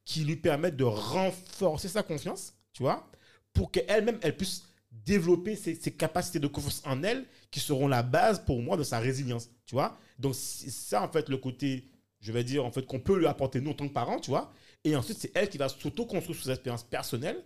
qui 0.05 0.25
lui 0.25 0.37
permettent 0.37 0.77
de 0.77 0.85
renforcer 0.85 1.89
sa 1.89 2.03
confiance. 2.03 2.55
Tu 2.73 2.83
vois, 2.83 3.11
pour 3.53 3.71
qu'elle-même 3.71 4.19
elle 4.23 4.37
puisse 4.37 4.65
développer 4.91 5.57
ses, 5.57 5.77
capacités 5.93 6.39
de 6.39 6.47
confiance 6.47 6.83
en 6.85 7.03
elle 7.03 7.25
qui 7.51 7.61
seront 7.61 7.89
la 7.89 8.03
base 8.03 8.45
pour 8.45 8.61
moi 8.61 8.77
de 8.77 8.83
sa 8.83 8.99
résilience, 8.99 9.49
tu 9.67 9.75
vois. 9.75 9.97
Donc 10.19 10.35
ça 10.35 11.03
en 11.03 11.09
fait 11.09 11.29
le 11.29 11.39
côté, 11.39 11.89
je 12.21 12.33
vais 12.33 12.45
dire 12.45 12.65
en 12.65 12.71
fait 12.71 12.85
qu'on 12.85 13.01
peut 13.01 13.19
lui 13.19 13.27
apporter 13.27 13.61
nous 13.61 13.71
en 13.71 13.75
tant 13.75 13.89
que 13.89 13.93
parents, 13.93 14.21
tu 14.21 14.31
vois. 14.31 14.53
Et 14.85 14.97
ensuite 14.97 15.19
c'est 15.19 15.33
elle 15.35 15.49
qui 15.49 15.59
va 15.59 15.69
s'auto-construire 15.69 16.43
ses 16.43 16.51
expériences 16.51 16.85
personnelles 16.85 17.43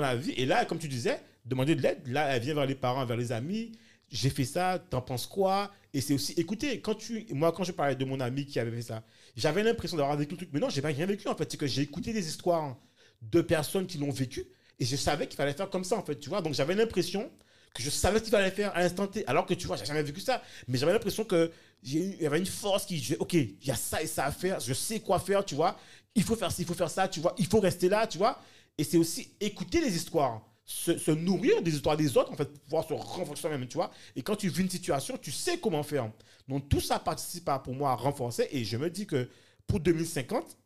la 0.00 0.16
vie. 0.16 0.32
Et 0.36 0.46
là, 0.46 0.64
comme 0.64 0.78
tu 0.78 0.88
disais, 0.88 1.20
demander 1.44 1.74
de 1.74 1.82
l'aide, 1.82 2.06
là 2.06 2.26
elle 2.34 2.42
vient 2.42 2.54
vers 2.54 2.66
les 2.66 2.74
parents, 2.74 3.04
vers 3.04 3.16
les 3.16 3.32
amis. 3.32 3.72
J'ai 4.10 4.30
fait 4.30 4.44
ça, 4.44 4.78
t'en 4.90 5.00
penses 5.00 5.26
quoi? 5.26 5.72
Et 5.92 6.00
c'est 6.00 6.14
aussi, 6.14 6.32
écoutez, 6.36 6.80
quand 6.80 6.94
tu, 6.94 7.26
moi 7.32 7.52
quand 7.52 7.64
je 7.64 7.72
parlais 7.72 7.96
de 7.96 8.04
mon 8.04 8.20
ami 8.20 8.46
qui 8.46 8.60
avait 8.60 8.70
fait 8.70 8.82
ça, 8.82 9.02
j'avais 9.36 9.62
l'impression 9.62 9.96
d'avoir 9.96 10.16
vécu 10.16 10.32
le 10.32 10.36
truc, 10.38 10.50
mais 10.52 10.60
non, 10.60 10.68
j'ai 10.68 10.82
pas 10.82 10.88
rien 10.88 11.06
vécu 11.06 11.28
en 11.28 11.34
fait. 11.36 11.50
C'est 11.50 11.56
que 11.56 11.66
j'ai 11.66 11.82
écouté 11.82 12.12
des 12.12 12.26
histoires 12.28 12.76
de 13.22 13.40
personnes 13.40 13.86
qui 13.86 13.98
l'ont 13.98 14.10
vécu 14.10 14.46
et 14.78 14.84
je 14.84 14.96
savais 14.96 15.26
qu'il 15.26 15.36
fallait 15.36 15.52
faire 15.52 15.70
comme 15.70 15.84
ça, 15.84 15.96
en 15.96 16.02
fait, 16.04 16.18
tu 16.18 16.28
vois. 16.28 16.42
Donc 16.42 16.54
j'avais 16.54 16.74
l'impression 16.74 17.30
que 17.74 17.82
je 17.82 17.90
savais 17.90 18.18
ce 18.18 18.24
qu'il 18.24 18.30
fallait 18.30 18.50
faire 18.50 18.74
à 18.76 18.80
l'instant 18.80 19.06
T, 19.06 19.26
alors 19.26 19.46
que 19.46 19.54
tu 19.54 19.66
vois, 19.66 19.76
j'ai 19.76 19.84
jamais 19.84 20.02
vécu 20.02 20.20
ça. 20.20 20.42
Mais 20.68 20.78
j'avais 20.78 20.92
l'impression 20.92 21.24
que 21.24 21.50
il 21.82 22.22
y 22.22 22.26
avait 22.26 22.38
une 22.38 22.46
force 22.46 22.86
qui 22.86 22.94
disait, 22.96 23.16
ok, 23.18 23.34
il 23.34 23.56
y 23.64 23.70
a 23.70 23.74
ça 23.74 24.02
et 24.02 24.06
ça 24.06 24.24
à 24.24 24.32
faire, 24.32 24.60
je 24.60 24.72
sais 24.72 25.00
quoi 25.00 25.18
faire, 25.18 25.44
tu 25.44 25.54
vois. 25.54 25.78
Il 26.14 26.22
faut 26.22 26.36
faire 26.36 26.50
ci, 26.52 26.62
il 26.62 26.66
faut 26.66 26.74
faire 26.74 26.90
ça, 26.90 27.08
tu 27.08 27.20
vois. 27.20 27.34
Il 27.38 27.46
faut 27.46 27.60
rester 27.60 27.88
là, 27.88 28.06
tu 28.06 28.18
vois. 28.18 28.40
Et 28.78 28.84
c'est 28.84 28.96
aussi 28.96 29.32
écouter 29.40 29.80
les 29.80 29.94
histoires, 29.94 30.42
se, 30.64 31.10
nourrir 31.10 31.62
des 31.62 31.74
histoires 31.74 31.96
des 31.96 32.16
autres, 32.16 32.32
en 32.32 32.36
fait, 32.36 32.50
pouvoir 32.64 32.86
se 32.86 32.92
renforcer 32.94 33.42
soi-même, 33.42 33.66
tu 33.68 33.74
vois. 33.76 33.90
Et 34.16 34.22
quand 34.22 34.36
tu 34.36 34.48
vis 34.48 34.62
une 34.62 34.70
situation, 34.70 35.16
tu 35.18 35.30
sais 35.30 35.58
comment 35.58 35.82
faire. 35.82 36.10
Donc 36.48 36.68
tout 36.68 36.80
ça 36.80 36.98
participe 36.98 37.48
pour 37.62 37.74
moi 37.74 37.90
à 37.92 37.94
renforcer. 37.94 38.48
Et 38.50 38.64
je 38.64 38.76
me 38.76 38.90
dis 38.90 39.06
que 39.06 39.28
pour 39.66 39.80
2050, 39.80 40.56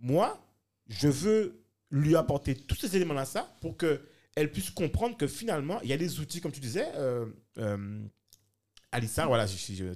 moi, 0.00 0.42
je 0.88 1.08
veux 1.08 1.62
lui 1.90 2.16
apporter 2.16 2.54
tous 2.54 2.76
ces 2.76 2.96
éléments-là, 2.96 3.24
ça, 3.24 3.54
pour 3.60 3.76
qu'elle 3.76 4.50
puisse 4.52 4.70
comprendre 4.70 5.16
que 5.16 5.26
finalement, 5.26 5.80
il 5.82 5.88
y 5.88 5.92
a 5.92 5.96
des 5.96 6.18
outils, 6.20 6.40
comme 6.40 6.52
tu 6.52 6.60
disais, 6.60 6.86
euh, 6.96 7.26
euh, 7.58 8.00
Alissa, 8.92 9.26
voilà, 9.26 9.46
je- 9.46 9.92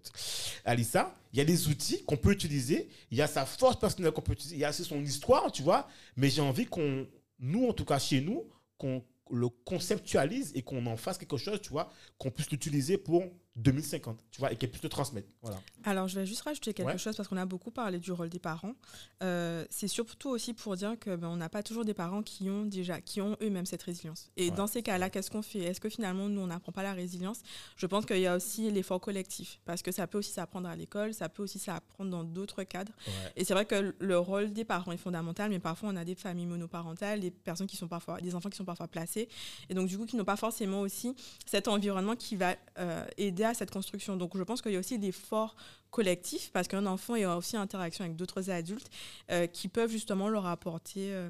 Alissa, 0.64 1.14
il 1.32 1.38
y 1.38 1.42
a 1.42 1.44
des 1.44 1.68
outils 1.68 2.04
qu'on 2.04 2.16
peut 2.16 2.32
utiliser, 2.32 2.88
il 3.10 3.18
y 3.18 3.22
a 3.22 3.26
sa 3.26 3.46
force 3.46 3.78
personnelle 3.78 4.12
qu'on 4.12 4.20
peut 4.20 4.32
utiliser, 4.32 4.56
il 4.56 4.60
y 4.60 4.64
a 4.64 4.70
aussi 4.70 4.84
son 4.84 5.02
histoire, 5.02 5.50
tu 5.52 5.62
vois, 5.62 5.88
mais 6.16 6.28
j'ai 6.28 6.42
envie 6.42 6.66
qu'on, 6.66 7.06
nous, 7.40 7.66
en 7.66 7.72
tout 7.72 7.84
cas 7.84 7.98
chez 7.98 8.20
nous, 8.20 8.48
qu'on 8.78 9.04
le 9.30 9.48
conceptualise 9.48 10.52
et 10.54 10.62
qu'on 10.62 10.86
en 10.86 10.96
fasse 10.96 11.18
quelque 11.18 11.36
chose, 11.36 11.60
tu 11.60 11.70
vois, 11.70 11.90
qu'on 12.18 12.30
puisse 12.30 12.50
l'utiliser 12.50 12.98
pour 12.98 13.24
2050, 13.56 14.24
tu 14.30 14.40
vois, 14.40 14.52
et 14.52 14.56
qu'elle 14.56 14.70
puisse 14.70 14.82
le 14.82 14.88
transmettre. 14.88 15.28
Voilà. 15.42 15.60
Alors, 15.84 16.08
je 16.08 16.18
vais 16.18 16.24
juste 16.26 16.42
rajouter 16.42 16.72
quelque 16.72 16.86
Ouais. 16.88 16.98
chose 16.98 17.16
parce 17.16 17.28
qu'on 17.28 17.36
a 17.36 17.46
beaucoup 17.46 17.70
parlé 17.70 17.98
du 17.98 18.12
rôle 18.12 18.28
des 18.28 18.38
parents. 18.38 18.74
Euh, 19.22 19.64
c'est 19.70 19.88
surtout 19.88 20.28
aussi 20.30 20.54
pour 20.54 20.76
dire 20.76 20.98
que 20.98 21.16
ben, 21.16 21.28
on 21.28 21.36
n'a 21.36 21.48
pas 21.48 21.62
toujours 21.62 21.84
des 21.84 21.92
parents 21.94 22.22
qui 22.22 22.48
ont 22.48 22.64
déjà, 22.64 23.00
qui 23.00 23.20
ont 23.20 23.36
eux-mêmes 23.42 23.66
cette 23.66 23.82
résilience. 23.82 24.30
Et 24.36 24.50
Ouais, 24.50 24.56
dans 24.56 24.66
ces 24.66 24.82
cas-là, 24.82 25.10
qu'est-ce 25.10 25.30
qu'on 25.30 25.42
fait? 25.42 25.58
Est-ce 25.60 25.80
que 25.80 25.88
finalement 25.88 26.28
nous 26.28 26.40
on 26.40 26.46
n'apprend 26.46 26.72
pas 26.72 26.82
la 26.82 26.92
résilience? 26.92 27.40
Je 27.76 27.86
pense 27.86 28.06
qu'il 28.06 28.20
y 28.20 28.26
a 28.26 28.36
aussi 28.36 28.70
l'effort 28.70 29.00
collectif 29.00 29.60
parce 29.64 29.82
que 29.82 29.90
ça 29.92 30.06
peut 30.06 30.18
aussi 30.18 30.30
s'apprendre 30.32 30.68
à 30.68 30.76
l'école, 30.76 31.12
ça 31.12 31.28
peut 31.28 31.42
aussi 31.42 31.58
s'apprendre 31.58 32.10
dans 32.10 32.24
d'autres 32.24 32.62
cadres. 32.62 32.92
Et 33.36 33.44
c'est 33.44 33.54
vrai 33.54 33.66
que 33.66 33.94
le 33.98 34.18
rôle 34.18 34.52
des 34.52 34.64
parents 34.64 34.92
est 34.92 34.96
fondamental, 34.96 35.50
mais 35.50 35.58
parfois 35.58 35.90
on 35.90 35.96
a 35.96 36.04
des 36.04 36.14
familles 36.14 36.46
monoparentales, 36.46 37.20
des 37.20 37.30
personnes 37.30 37.66
qui 37.66 37.76
sont 37.76 37.88
parfois, 37.88 38.20
des 38.20 38.34
enfants 38.34 38.48
qui 38.50 38.56
sont 38.56 38.64
parfois 38.64 38.88
placés, 38.88 39.28
et 39.68 39.74
donc 39.74 39.88
du 39.88 39.98
coup 39.98 40.06
qui 40.06 40.16
n'ont 40.16 40.24
pas 40.24 40.36
forcément 40.36 40.80
aussi 40.82 41.14
cet 41.46 41.68
environnement 41.68 42.16
qui 42.16 42.36
va 42.36 42.54
euh, 42.78 43.06
aider 43.16 43.39
à 43.48 43.54
cette 43.54 43.70
construction. 43.70 44.16
Donc 44.16 44.36
je 44.36 44.42
pense 44.42 44.62
qu'il 44.62 44.72
y 44.72 44.76
a 44.76 44.78
aussi 44.78 44.98
des 44.98 45.12
forts 45.12 45.56
collectifs, 45.90 46.50
parce 46.52 46.68
qu'un 46.68 46.86
enfant 46.86 47.16
est 47.16 47.26
aussi 47.26 47.56
en 47.56 47.62
interaction 47.62 48.04
avec 48.04 48.16
d'autres 48.16 48.50
adultes 48.50 48.90
euh, 49.30 49.46
qui 49.46 49.68
peuvent 49.68 49.90
justement 49.90 50.28
leur 50.28 50.46
apporter 50.46 51.12
euh, 51.12 51.28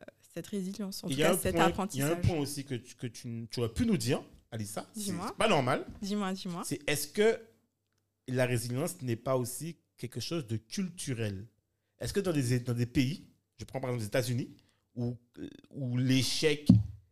euh, 0.00 0.04
cette 0.34 0.46
résilience, 0.48 1.04
en 1.04 1.08
Il 1.08 1.14
tout 1.14 1.20
y, 1.20 1.24
a 1.24 1.28
cas 1.28 1.34
un 1.34 1.38
cet 1.38 1.54
point, 1.56 1.60
il 1.94 1.98
y 1.98 2.02
a 2.02 2.06
un 2.06 2.10
apprentissage. 2.10 2.20
point 2.22 2.38
aussi 2.38 2.64
que 2.64 2.74
tu, 2.74 2.94
que 2.94 3.06
tu, 3.06 3.46
tu 3.50 3.60
aurais 3.60 3.72
pu 3.72 3.86
nous 3.86 3.96
dire, 3.96 4.22
Alissa, 4.50 4.84
c'est 4.96 5.12
pas 5.38 5.48
normal, 5.48 5.86
Dis-moi, 6.02 6.32
dis-moi. 6.32 6.62
c'est 6.64 6.80
est-ce 6.90 7.06
que 7.06 7.38
la 8.26 8.46
résilience 8.46 9.00
n'est 9.02 9.16
pas 9.16 9.36
aussi 9.36 9.76
quelque 9.96 10.20
chose 10.20 10.46
de 10.46 10.56
culturel? 10.56 11.46
Est-ce 12.00 12.12
que 12.12 12.20
dans 12.20 12.32
des, 12.32 12.58
dans 12.60 12.74
des 12.74 12.86
pays, 12.86 13.26
je 13.58 13.64
prends 13.64 13.80
par 13.80 13.90
exemple 13.90 14.00
les 14.02 14.06
États-Unis, 14.08 14.50
où, 14.96 15.16
où 15.70 15.96
l'échec 15.96 16.68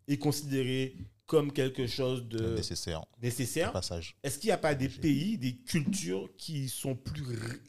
est 0.09 0.19
considéré 0.19 0.97
comme 1.29 1.53
quelque 1.53 1.87
chose 1.87 2.27
de 2.27 2.55
nécessaire. 2.57 3.05
nécessaire, 3.23 3.71
Passage. 3.73 4.17
est-ce 4.25 4.39
qu'il 4.39 4.49
n'y 4.49 4.53
a 4.53 4.59
pas 4.59 4.75
des 4.75 4.89
pays, 4.89 5.39
des 5.39 5.55
cultures 5.57 6.29
qui 6.39 6.69
sont 6.71 6.97
plus, 6.97 7.23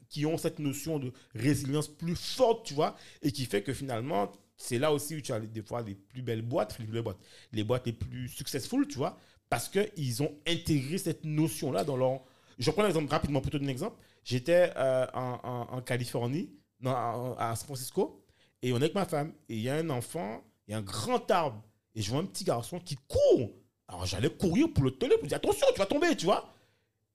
qui 0.09 0.25
ont 0.25 0.37
cette 0.37 0.59
notion 0.59 0.97
de 0.97 1.11
résilience 1.35 1.89
plus 1.89 2.15
forte, 2.15 2.65
tu 2.65 2.73
vois, 2.73 2.95
et 3.21 3.31
qui 3.31 3.45
fait 3.45 3.61
que 3.61 3.73
finalement, 3.73 4.31
c'est 4.55 4.79
là 4.79 4.91
aussi 4.93 5.15
où 5.17 5.21
tu 5.21 5.33
as 5.33 5.39
des 5.41 5.61
fois 5.61 5.81
les 5.81 5.93
plus 5.95 6.21
belles 6.21 6.41
boîtes, 6.41 6.79
les 6.79 6.85
plus 6.85 6.93
belles 6.93 7.03
boîtes, 7.03 7.19
les 7.51 7.63
boîtes 7.65 7.85
les 7.85 7.93
plus 7.93 8.29
successful, 8.29 8.87
tu 8.87 8.97
vois, 8.97 9.17
parce 9.49 9.67
qu'ils 9.69 10.23
ont 10.23 10.33
intégré 10.47 10.97
cette 10.97 11.25
notion-là 11.25 11.83
dans 11.83 11.97
leur. 11.97 12.21
Je 12.59 12.71
prends 12.71 12.83
un 12.83 12.87
exemple 12.87 13.09
rapidement, 13.11 13.41
plutôt 13.41 13.59
d'un 13.59 13.67
exemple. 13.67 13.97
J'étais 14.23 14.71
euh, 14.77 15.05
en, 15.13 15.39
en- 15.43 15.75
en 15.77 15.81
Californie, 15.81 16.49
non, 16.81 16.91
à, 16.91 17.35
à 17.51 17.55
San 17.57 17.65
Francisco, 17.65 18.25
et 18.61 18.71
on 18.71 18.77
est 18.77 18.83
avec 18.83 18.95
ma 18.95 19.05
femme, 19.05 19.33
et 19.49 19.55
il 19.55 19.61
y 19.61 19.69
a 19.69 19.75
un 19.75 19.89
enfant, 19.89 20.43
il 20.67 20.71
y 20.71 20.73
a 20.73 20.77
un 20.77 20.81
grand 20.81 21.29
arbre, 21.31 21.61
et 21.95 22.01
je 22.01 22.09
vois 22.09 22.19
un 22.19 22.25
petit 22.25 22.43
garçon 22.43 22.79
qui 22.79 22.95
court. 23.07 23.51
Alors 23.87 24.05
j'allais 24.05 24.29
courir 24.29 24.67
pour 24.73 24.83
le 24.83 24.91
tenir, 24.91 25.17
pour 25.19 25.27
dire 25.27 25.37
attention, 25.37 25.67
tu 25.73 25.79
vas 25.79 25.85
tomber, 25.85 26.15
tu 26.15 26.25
vois. 26.25 26.53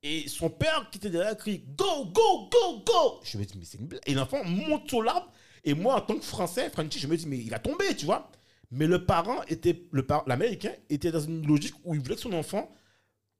Et 0.02 0.28
son 0.28 0.50
père 0.50 0.88
qui 0.90 0.98
était 0.98 1.08
derrière 1.10 1.36
crie 1.36 1.64
Go, 1.78 2.04
go, 2.06 2.48
go, 2.50 2.82
go 2.84 3.20
Je 3.22 3.38
me 3.38 3.44
dis, 3.44 3.56
mais 3.58 3.64
c'est 3.64 3.78
une 3.78 3.86
blague. 3.86 4.02
Et 4.06 4.12
l'enfant 4.14 4.44
monte 4.44 4.88
sur 4.88 5.02
l'arbre. 5.02 5.30
Et 5.64 5.72
moi, 5.72 5.94
en 5.96 6.00
tant 6.02 6.16
que 6.16 6.24
Français, 6.24 6.68
Frenchy, 6.68 6.98
je 6.98 7.06
me 7.06 7.16
dis, 7.16 7.26
mais 7.26 7.38
il 7.38 7.48
va 7.48 7.58
tomber, 7.58 7.96
tu 7.96 8.04
vois. 8.04 8.30
Mais 8.70 8.86
le 8.86 9.06
parent 9.06 9.42
était, 9.48 9.82
le 9.92 10.04
par- 10.04 10.24
l'Américain 10.26 10.72
était 10.90 11.10
dans 11.10 11.20
une 11.20 11.46
logique 11.46 11.74
où 11.84 11.94
il 11.94 12.00
voulait 12.00 12.16
que 12.16 12.20
son 12.20 12.34
enfant 12.34 12.70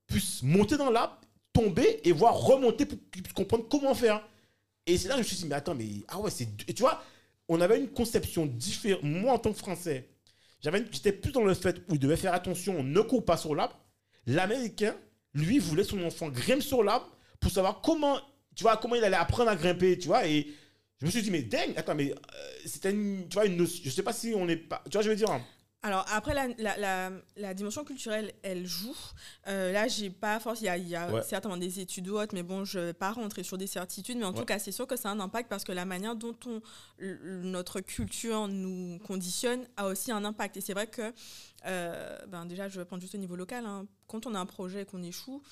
puisse 0.06 0.42
monter 0.42 0.76
dans 0.78 0.90
l'arbre, 0.90 1.18
tomber 1.52 2.00
et 2.08 2.12
voir 2.12 2.34
remonter 2.34 2.86
pour 2.86 2.98
qu'il 3.12 3.22
puisse 3.22 3.34
comprendre 3.34 3.66
comment 3.68 3.94
faire. 3.94 4.26
Et 4.86 4.96
c'est 4.96 5.08
là 5.08 5.16
que 5.16 5.22
je 5.22 5.24
me 5.24 5.28
suis 5.28 5.36
dit, 5.36 5.46
mais 5.46 5.56
attends, 5.56 5.74
mais 5.74 5.86
ah 6.08 6.18
ouais, 6.18 6.30
c'est. 6.30 6.46
Tu 6.74 6.80
vois, 6.80 7.02
on 7.48 7.60
avait 7.60 7.78
une 7.78 7.88
conception 7.90 8.46
différente. 8.46 9.02
Moi, 9.02 9.32
en 9.34 9.38
tant 9.38 9.52
que 9.52 9.58
Français, 9.58 10.08
j'étais 10.92 11.12
plus 11.12 11.32
dans 11.32 11.44
le 11.44 11.54
fait 11.54 11.78
où 11.88 11.94
il 11.94 11.98
devait 11.98 12.16
faire 12.16 12.34
attention, 12.34 12.82
ne 12.82 13.00
court 13.00 13.24
pas 13.24 13.36
sur 13.36 13.54
l'arbre. 13.54 13.78
L'Américain, 14.26 14.94
lui, 15.34 15.58
voulait 15.58 15.84
son 15.84 16.02
enfant 16.04 16.28
grimpe 16.28 16.62
sur 16.62 16.82
l'arbre 16.82 17.10
pour 17.40 17.50
savoir 17.50 17.80
comment, 17.82 18.18
tu 18.54 18.62
vois, 18.62 18.76
comment 18.76 18.94
il 18.94 19.04
allait 19.04 19.16
apprendre 19.16 19.50
à 19.50 19.56
grimper, 19.56 19.98
tu 19.98 20.06
vois. 20.08 20.26
Et 20.26 20.46
je 21.00 21.06
me 21.06 21.10
suis 21.10 21.22
dit, 21.22 21.30
mais 21.30 21.42
dingue, 21.42 21.74
attends, 21.76 21.94
mais 21.94 22.12
euh, 22.12 22.16
c'était 22.64 22.90
une, 22.90 23.28
tu 23.28 23.34
vois, 23.34 23.46
notion. 23.48 23.82
Je 23.84 23.90
sais 23.90 24.02
pas 24.02 24.12
si 24.12 24.32
on 24.34 24.48
est 24.48 24.56
pas. 24.56 24.82
Tu 24.86 24.92
vois, 24.92 25.02
je 25.02 25.10
veux 25.10 25.16
dire. 25.16 25.30
hein. 25.30 25.42
Alors 25.86 26.06
après, 26.10 26.32
la, 26.32 26.48
la, 26.56 26.78
la, 26.78 27.10
la 27.36 27.52
dimension 27.52 27.84
culturelle, 27.84 28.32
elle 28.42 28.66
joue. 28.66 28.96
Euh, 29.48 29.70
là, 29.70 29.86
j'ai 29.86 30.08
pas 30.08 30.40
force. 30.40 30.62
Il 30.62 30.64
y 30.64 30.68
a, 30.70 30.78
il 30.78 30.88
y 30.88 30.96
a 30.96 31.12
Ouais. 31.12 31.22
certainement 31.22 31.58
des 31.58 31.78
études 31.78 32.08
ou 32.08 32.16
autres, 32.18 32.34
mais 32.34 32.42
bon, 32.42 32.64
je 32.64 32.78
vais 32.78 32.92
pas 32.94 33.12
rentrer 33.12 33.42
sur 33.42 33.58
des 33.58 33.66
certitudes. 33.66 34.16
Mais 34.16 34.24
en 34.24 34.32
Ouais. 34.32 34.38
tout 34.38 34.46
cas, 34.46 34.58
c'est 34.58 34.72
sûr 34.72 34.86
que 34.86 34.96
ça 34.96 35.10
a 35.10 35.12
un 35.12 35.20
impact 35.20 35.50
parce 35.50 35.62
que 35.62 35.72
la 35.72 35.84
manière 35.84 36.16
dont 36.16 36.34
on, 36.46 36.62
notre 37.00 37.80
culture 37.82 38.48
nous 38.48 38.98
conditionne 39.06 39.66
a 39.76 39.86
aussi 39.88 40.10
un 40.10 40.24
impact. 40.24 40.56
Et 40.56 40.62
c'est 40.62 40.72
vrai 40.72 40.86
que, 40.86 41.12
euh, 41.66 42.18
ben 42.28 42.46
déjà, 42.46 42.70
je 42.70 42.78
vais 42.80 42.86
prendre 42.86 43.02
juste 43.02 43.14
au 43.14 43.18
niveau 43.18 43.36
local. 43.36 43.66
hein. 43.66 43.86
Quand 44.06 44.24
on 44.26 44.34
a 44.34 44.38
un 44.38 44.46
projet 44.46 44.82
et 44.82 44.84
qu'on 44.86 45.02
échoue, 45.02 45.42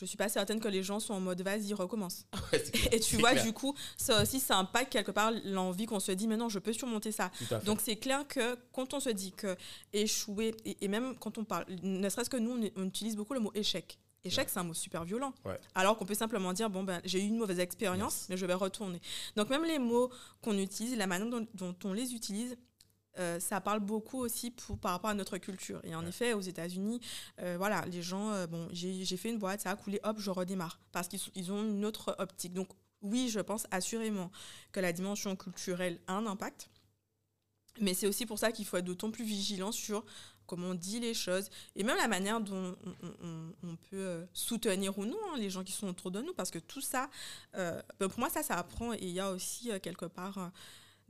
je 0.00 0.06
suis 0.06 0.16
pas 0.16 0.28
certaine 0.28 0.58
que 0.60 0.68
les 0.68 0.82
gens 0.82 0.98
sont 0.98 1.14
en 1.14 1.20
mode 1.20 1.42
vas-y, 1.42 1.74
recommence. 1.74 2.24
Ouais, 2.52 2.62
Et 2.92 2.98
tu 3.00 3.16
vois, 3.18 3.32
clair. 3.32 3.44
du 3.44 3.52
coup, 3.52 3.74
ça 3.96 4.22
aussi, 4.22 4.40
ça 4.40 4.56
impacte 4.56 4.90
quelque 4.92 5.10
part 5.12 5.30
l'envie 5.44 5.86
qu'on 5.86 6.00
se 6.00 6.10
dit, 6.12 6.26
mais 6.26 6.36
non, 6.36 6.48
je 6.48 6.58
peux 6.58 6.72
surmonter 6.72 7.12
ça. 7.12 7.30
Donc 7.64 7.80
c'est 7.80 7.96
clair 7.96 8.26
que 8.26 8.56
quand 8.72 8.94
on 8.94 9.00
se 9.00 9.10
dit 9.10 9.32
que 9.32 9.56
échouer, 9.92 10.54
et, 10.64 10.76
et 10.84 10.88
même 10.88 11.16
quand 11.18 11.38
on 11.38 11.44
parle, 11.44 11.66
ne 11.82 12.08
serait-ce 12.08 12.30
que 12.30 12.36
nous, 12.36 12.52
on, 12.76 12.82
on 12.82 12.86
utilise 12.86 13.16
beaucoup 13.16 13.34
le 13.34 13.40
mot 13.40 13.50
échec. 13.54 13.98
Échec, 14.22 14.48
c'est 14.50 14.58
un 14.58 14.64
mot 14.64 14.74
super 14.74 15.04
violent. 15.04 15.32
Ouais. 15.46 15.56
Alors 15.74 15.96
qu'on 15.96 16.04
peut 16.04 16.14
simplement 16.14 16.52
dire, 16.52 16.68
bon, 16.68 16.82
ben, 16.82 17.00
j'ai 17.04 17.20
eu 17.20 17.26
une 17.26 17.38
mauvaise 17.38 17.58
expérience, 17.58 18.14
Yes. 18.20 18.26
mais 18.28 18.36
je 18.36 18.44
vais 18.44 18.52
retourner. 18.54 19.00
Donc 19.36 19.48
même 19.48 19.64
les 19.64 19.78
mots 19.78 20.10
qu'on 20.42 20.58
utilise, 20.58 20.94
la 20.96 21.06
manière 21.06 21.28
dont, 21.30 21.46
dont 21.54 21.74
on 21.84 21.92
les 21.94 22.12
utilise, 22.14 22.56
euh, 23.18 23.40
ça 23.40 23.60
parle 23.60 23.80
beaucoup 23.80 24.18
aussi 24.18 24.50
pour, 24.50 24.78
par 24.78 24.92
rapport 24.92 25.10
à 25.10 25.14
notre 25.14 25.36
culture. 25.38 25.80
Et 25.84 25.94
en 25.94 26.02
Ouais. 26.02 26.08
effet, 26.08 26.32
aux 26.32 26.40
États-Unis, 26.40 27.00
euh, 27.40 27.56
voilà, 27.58 27.84
les 27.86 28.02
gens, 28.02 28.30
euh, 28.30 28.46
bon, 28.46 28.68
j'ai 28.72 29.16
fait 29.16 29.30
une 29.30 29.38
boîte, 29.38 29.60
ça 29.62 29.70
a 29.72 29.76
coulé, 29.76 29.98
hop, 30.04 30.18
je 30.18 30.30
redémarre. 30.30 30.78
Parce 30.92 31.08
qu'ils 31.08 31.20
ils 31.34 31.50
ont 31.52 31.62
une 31.64 31.84
autre 31.84 32.14
optique. 32.18 32.52
Donc 32.52 32.68
oui, 33.02 33.28
je 33.28 33.40
pense 33.40 33.66
assurément 33.70 34.30
que 34.72 34.80
la 34.80 34.92
dimension 34.92 35.34
culturelle 35.36 36.00
a 36.06 36.14
un 36.14 36.26
impact. 36.26 36.70
Mais 37.80 37.94
c'est 37.94 38.06
aussi 38.06 38.26
pour 38.26 38.38
ça 38.38 38.52
qu'il 38.52 38.66
faut 38.66 38.76
être 38.76 38.84
d'autant 38.84 39.10
plus 39.10 39.24
vigilant 39.24 39.72
sur 39.72 40.04
comment 40.46 40.68
on 40.70 40.74
dit 40.74 40.98
les 40.98 41.14
choses 41.14 41.48
et 41.76 41.84
même 41.84 41.96
la 41.96 42.08
manière 42.08 42.40
dont 42.40 42.74
on, 42.84 42.90
on- 43.04 43.14
on- 43.28 43.52
on 43.70 43.76
peut 43.76 44.26
soutenir 44.34 44.98
ou 44.98 45.06
non 45.06 45.16
hein, 45.32 45.36
les 45.38 45.48
gens 45.48 45.62
qui 45.62 45.70
sont 45.72 45.86
autour 45.88 46.10
de 46.10 46.20
nous. 46.20 46.34
Parce 46.34 46.50
que 46.50 46.58
tout 46.58 46.80
ça, 46.80 47.08
ben, 47.54 47.82
pour 47.98 48.18
moi, 48.18 48.28
ça, 48.28 48.42
ça 48.42 48.56
apprend. 48.56 48.92
Et 48.94 48.98
il 49.02 49.10
y 49.10 49.20
a 49.20 49.30
aussi, 49.30 49.70
quelque 49.82 50.06
part, 50.06 50.50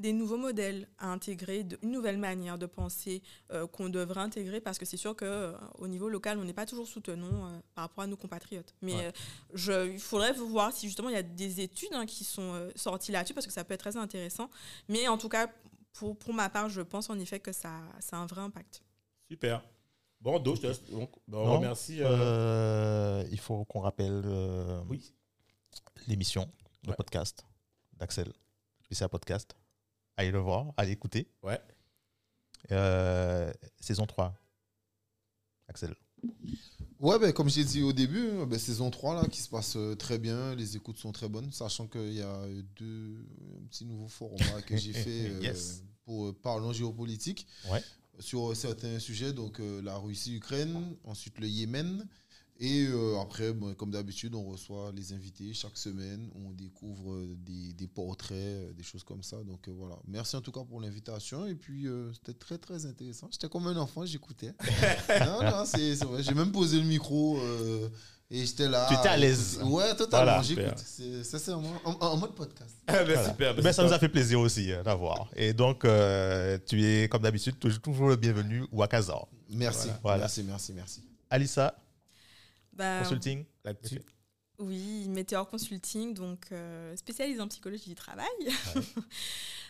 des 0.01 0.13
nouveaux 0.13 0.37
modèles 0.39 0.89
à 0.99 1.09
intégrer, 1.13 1.63
de- 1.65 1.79
une 1.83 1.91
nouvelle 1.93 2.19
manière 2.19 2.59
de 2.59 2.67
penser 2.67 3.23
euh, 3.53 3.67
qu'on 3.67 3.89
devrait 3.89 4.21
intégrer 4.21 4.61
parce 4.61 4.79
que 4.79 4.85
c'est 4.85 4.97
sûr 4.97 5.15
qu'au 5.15 5.87
niveau 5.89 6.09
local, 6.09 6.39
on 6.39 6.45
n'est 6.45 6.53
pas 6.55 6.67
toujours 6.67 6.89
soutenant 6.89 7.47
euh, 7.47 7.59
par 7.75 7.85
rapport 7.85 8.05
à 8.05 8.07
nos 8.07 8.17
compatriotes. 8.17 8.75
Mais 8.83 8.95
Ouais. 8.95 9.05
euh, 9.07 9.13
je, 9.55 9.91
il 9.93 10.01
faudrait 10.01 10.33
voir 10.33 10.73
si 10.73 10.87
justement 10.87 11.09
il 11.11 11.15
y 11.15 11.19
a 11.19 11.23
des 11.23 11.61
études 11.61 11.93
hein, 11.93 12.07
qui 12.07 12.25
sont 12.25 12.55
euh, 12.55 12.71
sorties 12.77 13.13
là-dessus 13.13 13.35
parce 13.35 13.47
que 13.47 13.53
ça 13.53 13.63
peut 13.65 13.75
être 13.75 13.81
très 13.81 13.97
intéressant. 13.97 14.51
Mais 14.89 15.07
en 15.09 15.19
tout 15.19 15.29
cas, 15.29 15.49
pour, 15.93 16.17
pour 16.17 16.33
ma 16.35 16.49
part, 16.49 16.69
je 16.69 16.81
pense 16.83 17.11
en 17.11 17.19
effet 17.19 17.41
que 17.41 17.53
ça, 17.53 17.81
ça 18.01 18.17
a 18.17 18.21
un 18.21 18.27
vrai 18.27 18.41
impact. 18.43 18.83
Super. 19.31 19.63
Bon. 20.21 20.39
Donc, 20.39 20.61
ben, 20.61 21.09
on 21.33 21.55
remercie. 21.57 22.03
euh, 22.03 22.07
Euh, 22.11 23.25
il 23.31 23.39
faut 23.41 23.65
qu'on 23.65 23.81
rappelle 23.81 24.23
euh, 24.25 24.81
Oui. 24.89 25.13
l'émission, 26.07 26.51
le 26.85 26.91
Ouais. 26.91 26.97
podcast 26.97 27.45
d'Axel. 27.95 28.33
C'est 28.93 29.05
un 29.05 29.09
podcast. 29.09 29.55
Allez 30.21 30.33
le 30.33 30.39
voir, 30.39 30.67
allez 30.77 30.93
écouter. 30.93 31.31
Ouais. 31.43 31.59
Euh, 32.73 33.51
saison 33.81 34.05
3. 34.05 34.35
Axel. 35.67 35.95
Ouais, 36.99 37.19
ben, 37.19 37.33
comme 37.33 37.49
j'ai 37.49 37.65
dit 37.65 37.81
au 37.83 37.95
début, 37.95 38.29
hein, 38.29 38.45
ben, 38.47 38.59
saison 38.59 38.91
3 38.91 39.15
là, 39.23 39.29
qui 39.29 39.41
se 39.41 39.49
passe 39.49 39.77
euh, 39.77 39.95
très 39.95 40.19
bien, 40.19 40.55
les 40.57 40.77
écoutes 40.77 40.99
sont 40.99 41.13
très 41.13 41.27
bonnes, 41.31 41.51
sachant 41.53 41.87
qu'il 41.87 42.13
y 42.13 42.21
a 42.21 42.27
euh, 42.29 42.63
deux 42.77 43.17
un 43.59 43.67
petit 43.67 43.87
nouveau 43.87 44.09
format 44.09 44.61
que 44.67 44.77
j'ai 44.77 44.93
fait 45.05 45.31
euh, 45.31 45.41
Yes. 45.41 45.85
pour 46.05 46.27
euh, 46.27 46.33
Parlons 46.43 46.75
géopolitique 46.75 47.47
Ouais. 47.73 47.83
sur 48.19 48.51
euh, 48.51 48.55
certains 48.55 48.99
sujets, 48.99 49.33
donc 49.33 49.59
euh, 49.59 49.81
la 49.81 49.97
Russie-Ukraine, 49.97 50.97
ensuite 51.05 51.39
le 51.39 51.49
Yémen 51.49 52.07
Et 52.63 52.85
euh, 52.89 53.19
après, 53.21 53.53
bon, 53.55 53.73
comme 53.75 53.91
d'habitude, 53.91 54.35
on 54.35 54.45
reçoit 54.45 54.93
les 54.95 55.15
invités 55.15 55.55
chaque 55.55 55.79
semaine. 55.79 56.29
On 56.35 56.51
découvre 56.51 57.13
euh, 57.15 57.35
des, 57.39 57.73
des 57.73 57.87
portraits, 57.87 58.37
euh, 58.37 58.73
des 58.75 58.83
choses 58.83 59.03
comme 59.03 59.23
ça. 59.23 59.37
Donc 59.45 59.67
euh, 59.67 59.73
voilà. 59.75 59.97
Merci 60.07 60.37
en 60.37 60.43
tout 60.43 60.53
cas 60.53 60.61
pour 60.69 60.79
l'invitation. 60.81 61.47
Et 61.47 61.55
puis, 61.55 61.87
euh, 61.87 62.13
c'était 62.13 62.35
très, 62.39 62.59
très 62.59 62.85
intéressant. 62.85 63.29
J'étais 63.33 63.49
comme 63.49 63.67
un 63.67 63.77
enfant, 63.77 64.05
j'écoutais. 64.05 64.53
non, 65.21 65.43
non, 65.43 65.65
c'est 65.65 65.95
vrai. 66.05 66.23
J'ai 66.23 66.35
même 66.35 66.53
posé 66.53 66.79
le 66.79 66.85
micro 66.85 67.39
euh, 67.39 67.89
et 68.31 68.45
j'étais 68.45 68.69
là. 68.69 68.87
Tu 68.91 68.95
étais 68.95 69.09
à 69.09 69.17
l'aise. 69.17 69.59
Ouais, 69.63 69.95
totalement. 69.97 70.43
Voilà. 70.43 70.43
J'écoute. 70.43 71.25
Sincèrement, 71.25 71.73
en, 71.87 71.93
en 71.93 72.17
mode 72.19 72.35
podcast. 72.35 72.75
Ah, 72.87 72.99
ben, 72.99 73.07
Voilà. 73.15 73.29
super. 73.31 73.55
ben, 73.55 73.65
Mais 73.65 73.73
ça 73.73 73.85
nous 73.85 73.93
a 73.95 73.99
fait 73.99 74.11
plaisir 74.11 74.39
aussi 74.39 74.71
euh, 74.71 74.83
d'avoir. 74.83 75.31
Et 75.35 75.55
donc, 75.55 75.87
euh, 75.87 76.59
tu 76.67 76.85
es, 76.85 77.09
comme 77.09 77.23
d'habitude, 77.23 77.59
toujours, 77.59 77.81
toujours 77.81 78.09
le 78.09 78.17
bienvenu 78.17 78.67
ou 78.71 78.83
à 78.83 78.87
Kazar. 78.89 79.27
Merci. 79.49 79.89
Voilà. 80.03 80.19
Merci, 80.25 80.43
merci, 80.43 80.73
merci. 80.75 81.03
Alissa, 81.31 81.75
Bah, 82.73 83.01
consulting. 83.03 83.45
Là-dessus. 83.65 84.01
Oui, 84.61 85.09
Météor 85.09 85.49
Consulting, 85.49 86.13
donc 86.13 86.53
euh, 86.53 86.95
spécialisé 86.95 87.41
en 87.41 87.49
psychologie 87.49 87.89
du 87.89 87.95
travail. 87.95 88.27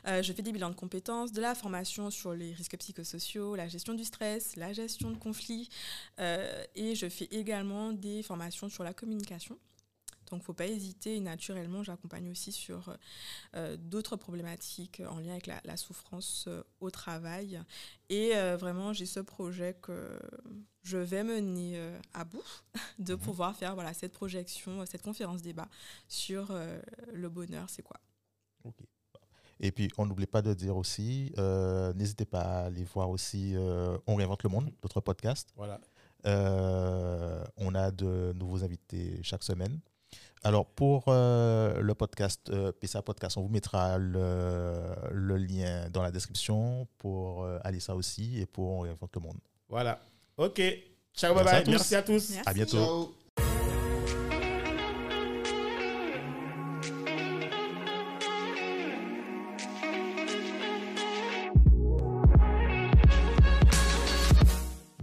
Euh, 0.07 0.23
je 0.23 0.33
fais 0.33 0.41
des 0.41 0.51
bilans 0.51 0.71
de 0.71 0.75
compétences, 0.75 1.31
de 1.31 1.43
la 1.43 1.55
formation 1.55 2.11
sur 2.11 2.33
les 2.33 2.55
risques 2.55 2.79
psychosociaux, 2.79 3.55
la 3.55 3.69
gestion 3.69 3.93
du 3.93 4.03
stress, 4.03 4.57
la 4.57 4.73
gestion 4.73 5.11
de 5.11 5.17
conflits, 5.19 5.69
euh, 6.21 6.65
et 6.75 6.95
je 6.95 7.07
fais 7.11 7.27
également 7.27 7.93
des 7.93 8.23
formations 8.23 8.71
sur 8.71 8.83
la 8.83 8.95
communication. 8.95 9.59
Donc, 10.31 10.43
faut 10.43 10.55
pas 10.55 10.67
hésiter. 10.67 11.17
Et 11.17 11.21
naturellement, 11.21 11.83
j'accompagne 11.83 12.31
aussi 12.31 12.53
sur 12.53 12.97
euh, 13.57 13.77
d'autres 13.77 14.17
problématiques 14.17 15.03
en 15.09 15.19
lien 15.19 15.33
avec 15.33 15.47
la, 15.47 15.61
la 15.65 15.77
souffrance 15.77 16.45
euh, 16.49 16.63
au 16.81 16.91
travail. 16.91 17.61
Et 18.09 18.37
euh, 18.37 18.57
vraiment, 18.57 18.93
j'ai 18.93 19.07
ce 19.07 19.21
projet 19.21 19.77
que 19.81 20.19
je 20.83 20.97
vais 20.97 21.23
mener 21.25 21.77
euh, 21.77 21.99
à 22.15 22.25
bout 22.25 22.45
de 22.99 23.15
pouvoir 23.15 23.55
faire 23.57 23.75
voilà, 23.75 23.93
cette 23.93 24.13
projection, 24.13 24.85
cette 24.87 25.03
conférence 25.03 25.43
débat 25.43 25.69
sur 26.09 26.51
euh, 26.51 26.81
le 27.13 27.29
bonheur, 27.29 27.69
c'est 27.69 27.83
quoi. 27.83 28.01
Et 29.63 29.73
puis, 29.73 29.91
on 29.99 30.07
n'oublie 30.07 30.27
pas 30.27 30.41
de 30.41 30.55
dire 30.55 30.77
aussi, 30.77 31.33
euh, 31.39 31.93
n'hésitez 31.93 32.25
pas 32.25 32.41
à 32.41 32.65
aller 32.67 32.85
voir 32.85 33.11
aussi 33.11 33.55
euh, 33.55 33.99
On 34.07 34.15
réinvente 34.15 34.43
le 34.43 34.49
monde, 34.49 34.73
notre 34.83 35.01
podcast. 35.03 35.51
Voilà. 35.55 35.79
Euh, 36.27 37.45
on 37.59 37.75
a 37.75 37.91
de 37.91 38.33
nouveaux 38.35 38.65
invités 38.65 39.21
chaque 39.23 39.43
semaine. 39.43 39.79
Alors, 40.43 40.65
pour 40.67 41.05
euh, 41.09 41.81
le 41.81 41.95
podcast, 41.95 42.49
euh, 42.49 42.73
PSA 42.73 43.03
Podcast, 43.03 43.37
on 43.37 43.43
vous 43.43 43.49
mettra 43.51 43.99
le, 43.99 44.73
le 45.13 45.37
lien 45.37 45.91
dans 45.91 46.03
la 46.03 46.11
description 46.11 46.89
pour 46.97 47.45
euh, 47.45 47.59
Alissa 47.63 47.95
aussi 47.95 48.41
et 48.41 48.47
pour 48.47 48.71
On 48.71 48.81
réinvente 48.81 49.15
le 49.15 49.21
monde. 49.21 49.39
Voilà. 49.69 50.01
Ok. 50.39 50.63
Ciao, 51.15 51.35
bye 51.35 51.45
Merci 51.45 51.55
à 51.55 51.61
bye. 51.61 51.65
tous. 51.65 51.71
Merci 51.71 51.95
à 51.97 52.03
tous. 52.03 52.31
Merci. 52.31 52.49
À 52.49 52.55
bientôt. 52.55 52.77
Ciao. 52.79 53.15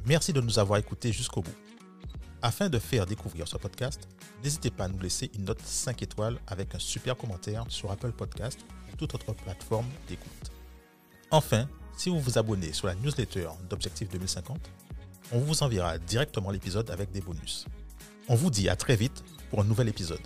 Merci 0.06 0.32
de 0.34 0.42
nous 0.42 0.58
avoir 0.58 0.80
écoutés 0.80 1.12
jusqu'au 1.12 1.42
bout. 1.42 1.56
Afin 2.42 2.70
de 2.70 2.80
faire 2.80 3.06
découvrir 3.06 3.48
ce 3.48 3.58
podcast, 3.58 4.08
n'hésitez 4.44 4.72
pas 4.72 4.86
à 4.86 4.88
nous 4.88 5.00
laisser 5.00 5.32
une 5.36 5.46
note 5.46 5.62
5 5.62 6.02
étoiles 6.02 6.40
avec 6.48 6.76
un 6.76 6.80
super 6.80 7.18
commentaire 7.18 7.66
sur 7.70 7.92
Apple 7.92 8.12
Podcast 8.12 8.60
ou 8.92 8.96
toute 8.96 9.14
autre 9.14 9.34
plateforme 9.34 9.88
d'écoute. 10.08 10.52
Enfin, 11.32 11.68
si 11.98 12.10
vous 12.10 12.20
vous 12.20 12.38
abonnez 12.38 12.74
sur 12.74 12.88
la 12.88 12.96
newsletter 12.96 13.50
d'Objectif 13.70 14.10
2050, 14.10 14.60
on 15.32 15.40
vous 15.40 15.64
enverra 15.64 15.98
directement 15.98 16.52
l'épisode 16.52 16.90
avec 16.90 17.12
des 17.12 17.22
bonus. 17.22 17.66
On 18.30 18.36
vous 18.36 18.50
dit 18.50 18.70
à 18.70 18.76
très 18.76 18.96
vite 18.96 19.24
pour 19.50 19.62
un 19.62 19.66
nouvel 19.66 19.90
épisode. 19.90 20.22